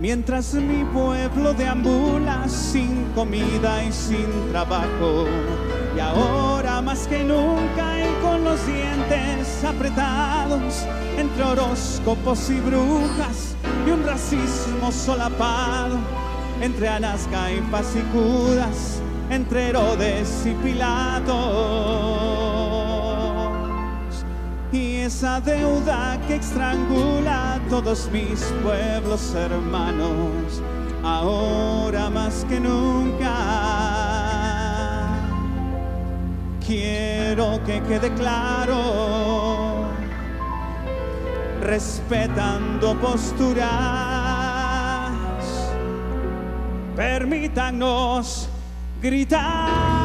Mientras 0.09 0.55
mi 0.55 0.85
pueblo 0.85 1.53
deambula 1.53 2.49
sin 2.49 3.07
comida 3.13 3.83
y 3.83 3.91
sin 3.91 4.53
trabajo, 4.53 5.27
y 5.97 5.99
ahora 5.99 6.81
más 6.81 7.09
que 7.09 7.25
nunca 7.25 7.99
y 7.99 8.23
con 8.23 8.45
los 8.45 8.65
dientes 8.69 9.65
apretados, 9.65 10.87
entre 11.19 11.43
horóscopos 11.43 12.51
y 12.51 12.61
brujas 12.61 13.57
y 13.85 13.91
un 13.91 14.05
racismo 14.07 14.93
solapado, 14.93 15.99
entre 16.61 16.89
Anasca 16.89 17.51
y 17.51 17.61
Pasicudas, 17.63 19.03
entre 19.29 19.71
Herodes 19.71 20.47
y 20.47 20.53
Pilato 20.65 22.46
y 24.73 24.97
esa 24.97 25.41
deuda 25.41 26.19
que 26.27 26.37
estrangula 26.37 27.55
a 27.55 27.59
todos 27.69 28.11
mis 28.13 28.41
pueblos 28.63 29.35
hermanos, 29.35 30.63
ahora 31.03 32.11
más 32.11 32.45
que 32.49 32.59
nunca. 32.59 33.35
Quiero 36.67 37.61
que 37.65 37.81
quede 37.83 38.13
claro, 38.15 39.85
respetando 41.63 42.97
posturas, 43.01 43.71
permítanos 46.97 48.49
gritarlo. 49.01 49.96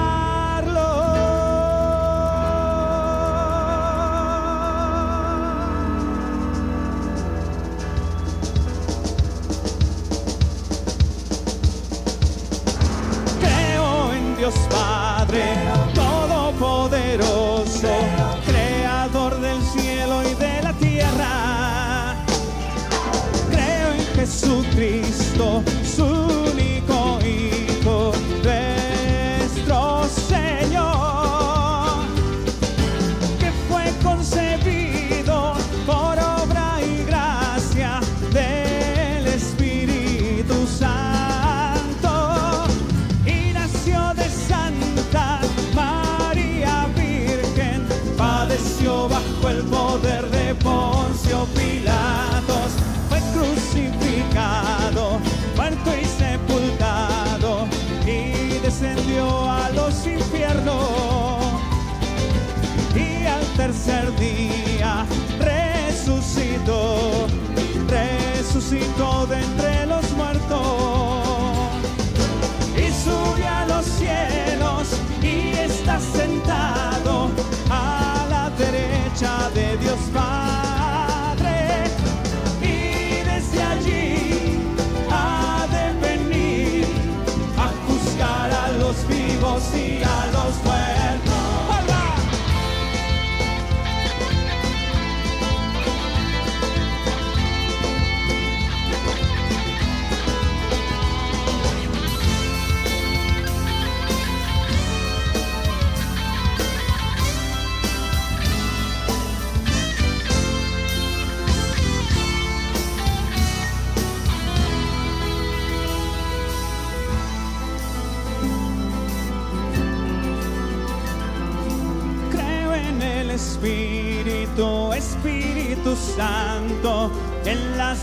Y 75.91 75.97
está 75.97 76.30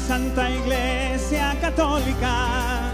Santa 0.08 0.50
Iglesia 0.50 1.54
Católica, 1.60 2.92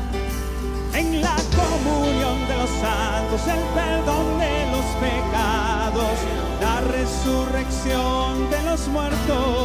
en 0.94 1.20
la 1.20 1.36
comunión 1.54 2.48
de 2.48 2.56
los 2.56 2.70
santos, 2.70 3.40
el 3.46 3.62
perdón 3.72 4.40
de 4.40 4.66
los 4.72 4.84
pecados, 4.98 6.16
la 6.60 6.80
resurrección 6.80 8.50
de 8.50 8.62
los 8.64 8.88
muertos 8.88 9.63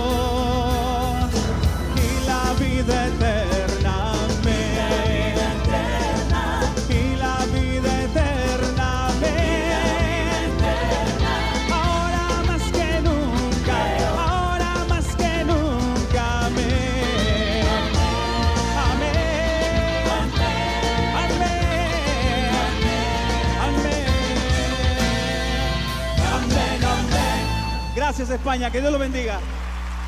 Gracias 28.29 28.45
España, 28.45 28.71
que 28.71 28.79
Dios 28.79 28.93
lo 28.93 28.99
bendiga. 28.99 29.39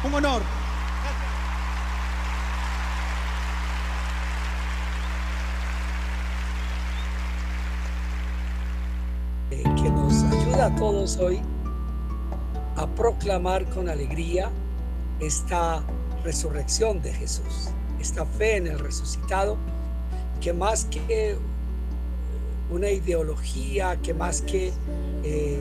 Un 0.03 0.13
honor. 0.13 0.43
eh, 9.49 9.63
que 9.63 9.89
nos 9.89 10.21
ayuda 10.25 10.67
a 10.67 10.75
todos 10.75 11.17
hoy 11.17 11.41
a 12.75 12.85
proclamar 12.85 13.65
con 13.71 13.89
alegría 13.89 14.51
esta 15.19 15.81
resurrección 16.23 17.01
de 17.01 17.13
Jesús, 17.13 17.69
esta 17.99 18.27
fe 18.27 18.57
en 18.57 18.67
el 18.67 18.77
resucitado, 18.77 19.57
que 20.39 20.53
más 20.53 20.85
que 20.85 21.37
una 22.69 22.91
ideología, 22.91 23.99
que 24.03 24.13
más 24.13 24.43
que 24.43 24.71
eh, 25.23 25.59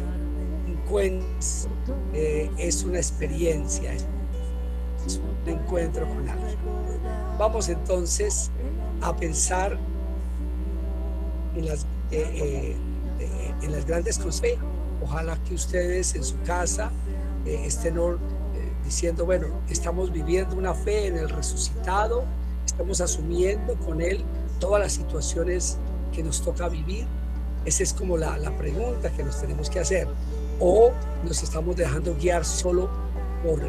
eh, 2.14 2.51
es 2.59 2.82
una 2.82 2.99
experiencia, 2.99 3.93
es 3.93 4.07
un 5.18 5.49
encuentro 5.49 6.09
con 6.09 6.28
alguien. 6.28 6.59
Vamos 7.38 7.68
entonces 7.68 8.51
a 9.01 9.16
pensar 9.16 9.78
en 11.57 11.66
las, 11.66 11.86
eh, 12.11 12.76
eh, 13.18 13.55
en 13.62 13.72
las 13.72 13.86
grandes 13.86 14.18
cosas. 14.18 14.43
Ojalá 15.03 15.36
que 15.45 15.55
ustedes 15.55 16.14
en 16.14 16.24
su 16.24 16.38
casa 16.43 16.91
eh, 17.47 17.62
estén 17.64 17.97
eh, 17.97 18.16
diciendo, 18.84 19.24
bueno, 19.24 19.47
estamos 19.68 20.12
viviendo 20.12 20.57
una 20.57 20.74
fe 20.74 21.07
en 21.07 21.16
el 21.16 21.28
resucitado, 21.30 22.24
estamos 22.66 23.01
asumiendo 23.01 23.74
con 23.76 24.03
él 24.03 24.22
todas 24.59 24.80
las 24.82 24.93
situaciones 24.93 25.78
que 26.12 26.22
nos 26.22 26.43
toca 26.43 26.68
vivir. 26.68 27.07
Esa 27.64 27.82
es 27.82 27.95
como 27.95 28.16
la, 28.16 28.36
la 28.36 28.57
pregunta 28.57 29.11
que 29.11 29.22
nos 29.22 29.41
tenemos 29.41 29.70
que 29.70 29.80
hacer. 29.80 30.07
O 30.61 30.92
nos 31.24 31.42
estamos 31.42 31.76
dejando 31.76 32.14
guiar 32.14 32.44
solo 32.44 32.88
por, 33.42 33.61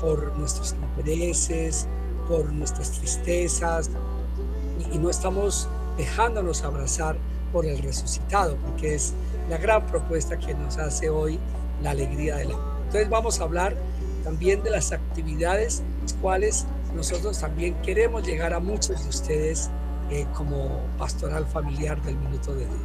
por 0.00 0.36
nuestros 0.38 0.74
intereses, 0.96 1.86
por 2.28 2.52
nuestras 2.52 2.92
tristezas, 2.92 3.90
y, 4.78 4.96
y 4.96 4.98
no 4.98 5.10
estamos 5.10 5.68
dejándonos 5.96 6.64
abrazar 6.64 7.16
por 7.52 7.66
el 7.66 7.78
resucitado, 7.78 8.56
porque 8.56 8.94
es 8.94 9.12
la 9.48 9.58
gran 9.58 9.86
propuesta 9.86 10.38
que 10.38 10.54
nos 10.54 10.78
hace 10.78 11.10
hoy 11.10 11.38
la 11.82 11.90
alegría 11.90 12.36
del 12.36 12.52
amor. 12.52 12.78
Entonces 12.86 13.08
vamos 13.10 13.40
a 13.40 13.44
hablar 13.44 13.76
también 14.24 14.62
de 14.62 14.70
las 14.70 14.92
actividades 14.92 15.82
las 16.02 16.14
cuales 16.14 16.66
nosotros 16.94 17.38
también 17.38 17.74
queremos 17.82 18.26
llegar 18.26 18.54
a 18.54 18.60
muchos 18.60 19.02
de 19.02 19.08
ustedes 19.08 19.70
eh, 20.10 20.26
como 20.34 20.80
pastoral 20.98 21.46
familiar 21.46 22.00
del 22.02 22.16
Minuto 22.16 22.54
de 22.54 22.64
Dios. 22.64 22.78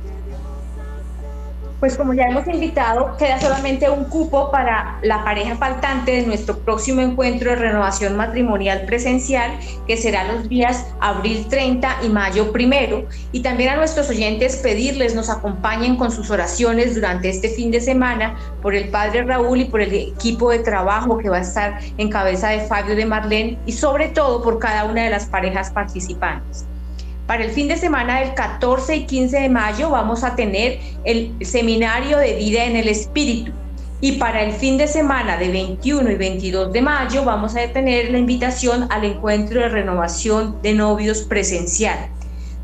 Pues 1.83 1.97
como 1.97 2.13
ya 2.13 2.27
hemos 2.27 2.47
invitado, 2.47 3.17
queda 3.17 3.41
solamente 3.41 3.89
un 3.89 4.05
cupo 4.05 4.49
para 4.51 4.99
la 5.03 5.25
pareja 5.25 5.57
faltante 5.57 6.13
de 6.13 6.21
nuestro 6.21 6.57
próximo 6.59 7.01
encuentro 7.01 7.49
de 7.49 7.57
renovación 7.57 8.15
matrimonial 8.15 8.85
presencial, 8.85 9.51
que 9.85 9.97
será 9.97 10.23
los 10.23 10.47
días 10.47 10.87
abril 11.01 11.45
30 11.49 11.97
y 12.03 12.07
mayo 12.07 12.53
primero. 12.53 13.05
Y 13.33 13.41
también 13.41 13.71
a 13.71 13.75
nuestros 13.75 14.09
oyentes 14.09 14.55
pedirles 14.55 15.13
nos 15.13 15.29
acompañen 15.29 15.97
con 15.97 16.09
sus 16.09 16.31
oraciones 16.31 16.95
durante 16.95 17.27
este 17.27 17.49
fin 17.49 17.69
de 17.69 17.81
semana 17.81 18.37
por 18.61 18.75
el 18.75 18.87
padre 18.87 19.23
Raúl 19.23 19.59
y 19.59 19.65
por 19.65 19.81
el 19.81 19.93
equipo 19.93 20.51
de 20.51 20.59
trabajo 20.59 21.17
que 21.17 21.27
va 21.27 21.39
a 21.39 21.41
estar 21.41 21.81
en 21.97 22.09
cabeza 22.09 22.47
de 22.47 22.61
Fabio 22.61 22.95
de 22.95 23.05
Marlene 23.05 23.59
y 23.65 23.73
sobre 23.73 24.07
todo 24.07 24.41
por 24.41 24.57
cada 24.57 24.85
una 24.85 25.03
de 25.03 25.09
las 25.09 25.25
parejas 25.25 25.69
participantes. 25.69 26.65
Para 27.33 27.45
el 27.45 27.51
fin 27.51 27.67
de 27.67 27.77
semana 27.77 28.19
del 28.19 28.35
14 28.35 28.95
y 28.95 29.07
15 29.07 29.39
de 29.39 29.49
mayo 29.49 29.89
vamos 29.89 30.23
a 30.23 30.35
tener 30.35 30.77
el 31.03 31.33
seminario 31.41 32.19
de 32.19 32.35
vida 32.35 32.65
en 32.65 32.75
el 32.75 32.87
espíritu. 32.87 33.51
Y 34.01 34.19
para 34.19 34.43
el 34.43 34.53
fin 34.53 34.77
de 34.77 34.85
semana 34.85 35.37
de 35.37 35.49
21 35.49 36.11
y 36.11 36.15
22 36.15 36.71
de 36.71 36.83
mayo 36.83 37.25
vamos 37.25 37.55
a 37.55 37.67
tener 37.69 38.11
la 38.11 38.19
invitación 38.19 38.85
al 38.91 39.05
encuentro 39.05 39.61
de 39.61 39.69
renovación 39.69 40.61
de 40.61 40.75
novios 40.75 41.23
presencial. 41.23 42.07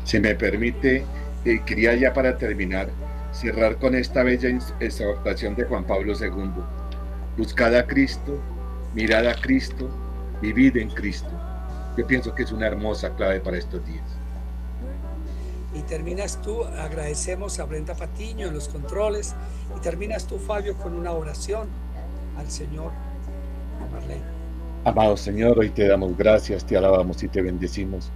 Si 0.05 0.19
me 0.21 0.35
permite, 0.35 1.05
eh, 1.45 1.63
quería 1.65 1.95
ya 1.95 2.13
para 2.13 2.37
terminar 2.39 2.91
cerrar 3.31 3.79
con 3.79 3.95
esta 3.95 4.23
bella 4.23 4.49
exhortación 4.81 5.55
de 5.55 5.65
Juan 5.65 5.85
Pablo 5.87 6.15
II. 6.19 6.65
Buscad 7.37 7.75
a 7.77 7.87
Cristo, 7.87 8.45
mirad 8.95 9.27
a 9.27 9.41
Cristo, 9.41 9.89
vivid 10.41 10.77
en 10.79 10.91
Cristo. 10.91 11.31
Yo 11.97 12.07
pienso 12.07 12.35
que 12.35 12.43
es 12.45 12.53
una 12.53 12.67
hermosa 12.67 13.15
clave 13.15 13.41
para 13.41 13.59
estos 13.59 13.85
días. 13.85 14.18
Y 15.75 15.81
terminas 15.83 16.41
tú, 16.41 16.65
agradecemos 16.65 17.59
a 17.59 17.65
Brenda 17.65 17.95
Patiño 17.95 18.49
en 18.49 18.55
los 18.55 18.69
controles, 18.69 19.35
y 19.77 19.81
terminas 19.81 20.27
tú, 20.27 20.39
Fabio, 20.39 20.77
con 20.77 20.95
una 20.95 21.13
oración 21.13 21.69
al 22.39 22.51
Señor, 22.51 22.91
Marlene. 23.93 24.39
Amado 24.85 25.17
Señor, 25.17 25.59
hoy 25.59 25.71
te 25.71 25.87
damos 25.87 26.17
gracias, 26.17 26.65
te 26.65 26.77
alabamos 26.77 27.23
y 27.23 27.29
te 27.29 27.43
bendecimos. 27.43 28.11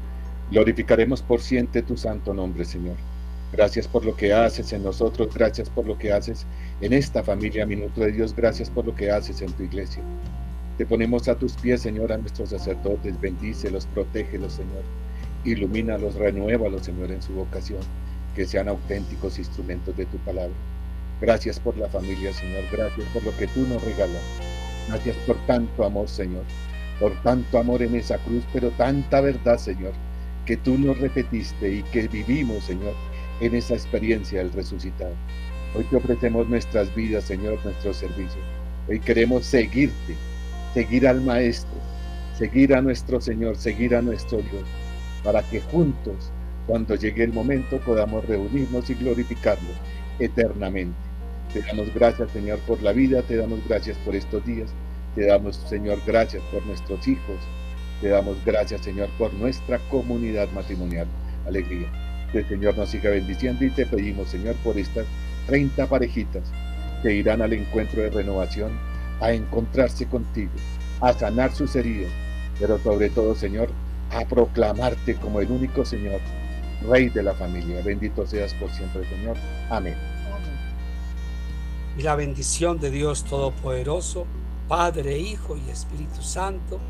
Glorificaremos 0.50 1.20
por 1.20 1.40
siempre 1.40 1.82
tu 1.82 1.96
santo 1.96 2.32
nombre, 2.32 2.64
Señor. 2.64 2.96
Gracias 3.53 3.86
por 3.86 4.05
lo 4.05 4.16
que 4.16 4.32
haces 4.32 4.72
en 4.72 4.82
nosotros, 4.82 5.28
gracias 5.34 5.68
por 5.68 5.86
lo 5.86 5.98
que 5.98 6.12
haces 6.12 6.46
en 6.80 6.94
esta 6.94 7.22
familia 7.22 7.66
Minuto 7.66 8.00
de 8.00 8.12
Dios, 8.12 8.34
gracias 8.34 8.70
por 8.70 8.86
lo 8.86 8.94
que 8.94 9.11
haces 9.11 9.42
en 9.42 9.53
tu 9.53 9.64
iglesia. 9.64 10.03
Te 10.78 10.86
ponemos 10.86 11.28
a 11.28 11.34
tus 11.34 11.53
pies, 11.55 11.82
Señor, 11.82 12.12
a 12.12 12.16
nuestros 12.16 12.50
sacerdotes, 12.50 13.20
bendícelos, 13.20 13.86
protégelos, 13.86 14.55
Señor. 14.55 14.82
Ilumínalos, 15.45 16.14
renuévalos, 16.14 16.82
Señor, 16.82 17.11
en 17.11 17.20
su 17.20 17.32
vocación, 17.32 17.80
que 18.36 18.47
sean 18.47 18.68
auténticos 18.68 19.38
instrumentos 19.38 19.97
de 19.97 20.07
tu 20.07 20.16
palabra. 20.18 20.55
Gracias 21.20 21.59
por 21.59 21.76
la 21.76 21.88
familia, 21.88 22.32
Señor, 22.32 22.64
gracias 22.70 23.07
por 23.12 23.24
lo 23.24 23.36
que 23.36 23.47
tú 23.49 23.66
nos 23.66 23.82
regalas. 23.82 24.22
Gracias 24.88 25.16
por 25.26 25.36
tanto 25.47 25.84
amor, 25.84 26.09
Señor, 26.09 26.45
por 27.01 27.12
tanto 27.22 27.59
amor 27.59 27.82
en 27.82 27.95
esa 27.95 28.18
cruz, 28.18 28.45
pero 28.53 28.70
tanta 28.70 29.20
verdad, 29.20 29.59
Señor, 29.59 29.93
que 30.47 30.57
tú 30.57 30.78
nos 30.78 30.99
repetiste 30.99 31.72
y 31.72 31.82
que 31.84 32.09
vivimos, 32.09 32.64
Señor, 32.64 32.95
en 33.40 33.55
esa 33.55 33.74
experiencia 33.74 34.38
del 34.38 34.53
resucitado. 34.53 35.14
Hoy 35.74 35.84
te 35.84 35.97
ofrecemos 35.97 36.49
nuestras 36.49 36.95
vidas, 36.95 37.24
Señor, 37.24 37.59
nuestro 37.64 37.95
servicio. 37.95 38.40
Hoy 38.88 39.01
queremos 39.01 39.47
seguirte, 39.47 40.16
seguir 40.74 41.07
al 41.07 41.20
Maestro, 41.20 41.78
seguir 42.36 42.74
a 42.74 42.82
nuestro 42.82 43.20
Señor, 43.20 43.57
seguir 43.57 43.95
a 43.95 44.03
nuestro 44.03 44.38
Dios, 44.38 44.64
para 45.22 45.42
que 45.42 45.60
juntos, 45.60 46.30
cuando 46.66 46.94
llegue 46.94 47.24
el 47.24 47.32
momento, 47.32 47.78
podamos 47.80 48.24
reunirnos 48.26 48.88
y 48.90 48.94
glorificarlo 48.94 49.70
eternamente. 50.18 50.96
Te 51.52 51.62
damos 51.62 51.92
gracias, 51.94 52.30
Señor, 52.30 52.58
por 52.60 52.82
la 52.82 52.92
vida, 52.92 53.22
te 53.22 53.36
damos 53.36 53.60
gracias 53.68 53.96
por 53.98 54.14
estos 54.14 54.44
días, 54.46 54.70
te 55.14 55.26
damos, 55.26 55.56
Señor, 55.68 55.98
gracias 56.06 56.42
por 56.52 56.64
nuestros 56.66 57.06
hijos, 57.06 57.36
te 58.00 58.08
damos 58.08 58.36
gracias, 58.44 58.80
Señor, 58.80 59.08
por 59.18 59.32
nuestra 59.34 59.78
comunidad 59.90 60.48
matrimonial. 60.52 61.06
Alegría 61.46 61.88
que 62.32 62.38
el 62.38 62.48
Señor 62.48 62.76
nos 62.76 62.88
siga 62.88 63.10
bendiciendo 63.10 63.64
y 63.64 63.70
te 63.70 63.86
pedimos, 63.86 64.28
Señor, 64.28 64.56
por 64.56 64.78
estas 64.78 65.06
30 65.46 65.86
parejitas 65.86 66.42
que 67.02 67.14
irán 67.14 67.42
al 67.42 67.52
encuentro 67.52 68.02
de 68.02 68.10
renovación 68.10 68.72
a 69.20 69.32
encontrarse 69.32 70.06
contigo, 70.06 70.50
a 71.00 71.12
sanar 71.12 71.52
sus 71.52 71.76
heridas, 71.76 72.10
pero 72.58 72.78
sobre 72.78 73.10
todo, 73.10 73.34
Señor, 73.34 73.68
a 74.12 74.24
proclamarte 74.26 75.16
como 75.16 75.40
el 75.40 75.50
único 75.50 75.84
Señor, 75.84 76.20
Rey 76.88 77.08
de 77.08 77.22
la 77.22 77.34
familia. 77.34 77.82
Bendito 77.82 78.26
seas 78.26 78.54
por 78.54 78.70
siempre, 78.70 79.08
Señor. 79.08 79.36
Amén. 79.70 79.94
Y 81.96 82.02
la 82.02 82.16
bendición 82.16 82.80
de 82.80 82.90
Dios 82.90 83.24
Todopoderoso, 83.24 84.26
Padre, 84.68 85.18
Hijo 85.18 85.56
y 85.56 85.70
Espíritu 85.70 86.22
Santo, 86.22 86.80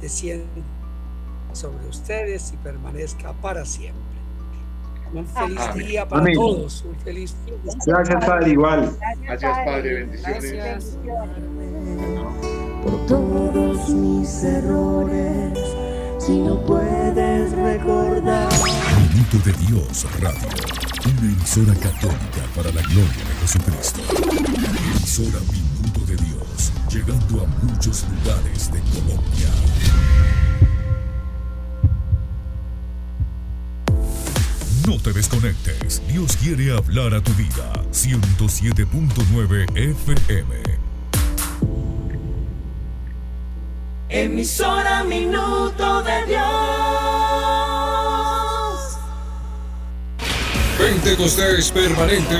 descienda 0.00 0.46
sobre 1.52 1.86
ustedes 1.88 2.52
y 2.52 2.56
permanezca 2.56 3.32
para 3.34 3.64
siempre. 3.64 4.00
Un 5.12 5.26
feliz 5.26 5.74
día 5.74 6.08
para 6.08 6.22
Amén. 6.22 6.34
todos. 6.34 6.84
Un 6.84 6.96
feliz. 7.00 7.36
Gracias, 7.84 8.24
Padre, 8.24 8.50
igual. 8.50 8.96
Gracias, 9.22 9.58
Padre. 9.64 9.94
Bendiciones. 9.94 10.52
Gracias. 10.52 10.98
por 12.84 13.06
todos 13.06 13.90
mis 13.90 14.44
errores. 14.44 15.89
Si 16.20 16.38
no 16.38 16.60
puedes 16.66 17.52
recordar. 17.52 18.48
Minuto 19.10 19.38
de 19.42 19.52
Dios 19.66 20.06
Radio, 20.20 20.48
una 21.06 21.32
emisora 21.32 21.74
católica 21.74 22.42
para 22.54 22.70
la 22.72 22.82
gloria 22.82 23.24
de 23.24 23.34
Jesucristo. 23.40 24.00
Emisora 24.96 25.38
Minuto 25.50 26.00
de 26.06 26.16
Dios, 26.16 26.72
llegando 26.90 27.42
a 27.42 27.46
muchos 27.64 28.04
lugares 28.10 28.70
de 28.70 28.80
Colombia. 28.80 29.48
No 34.86 34.98
te 34.98 35.14
desconectes, 35.14 36.02
Dios 36.06 36.36
quiere 36.36 36.76
hablar 36.76 37.14
a 37.14 37.22
tu 37.22 37.32
vida. 37.32 37.72
107.9 37.92 39.74
FM. 39.74 40.79
Emisora 44.12 45.04
Minuto 45.04 46.02
de 46.02 46.26
Dios. 46.26 46.40
Pentecostés 50.76 51.70
permanente 51.70 52.36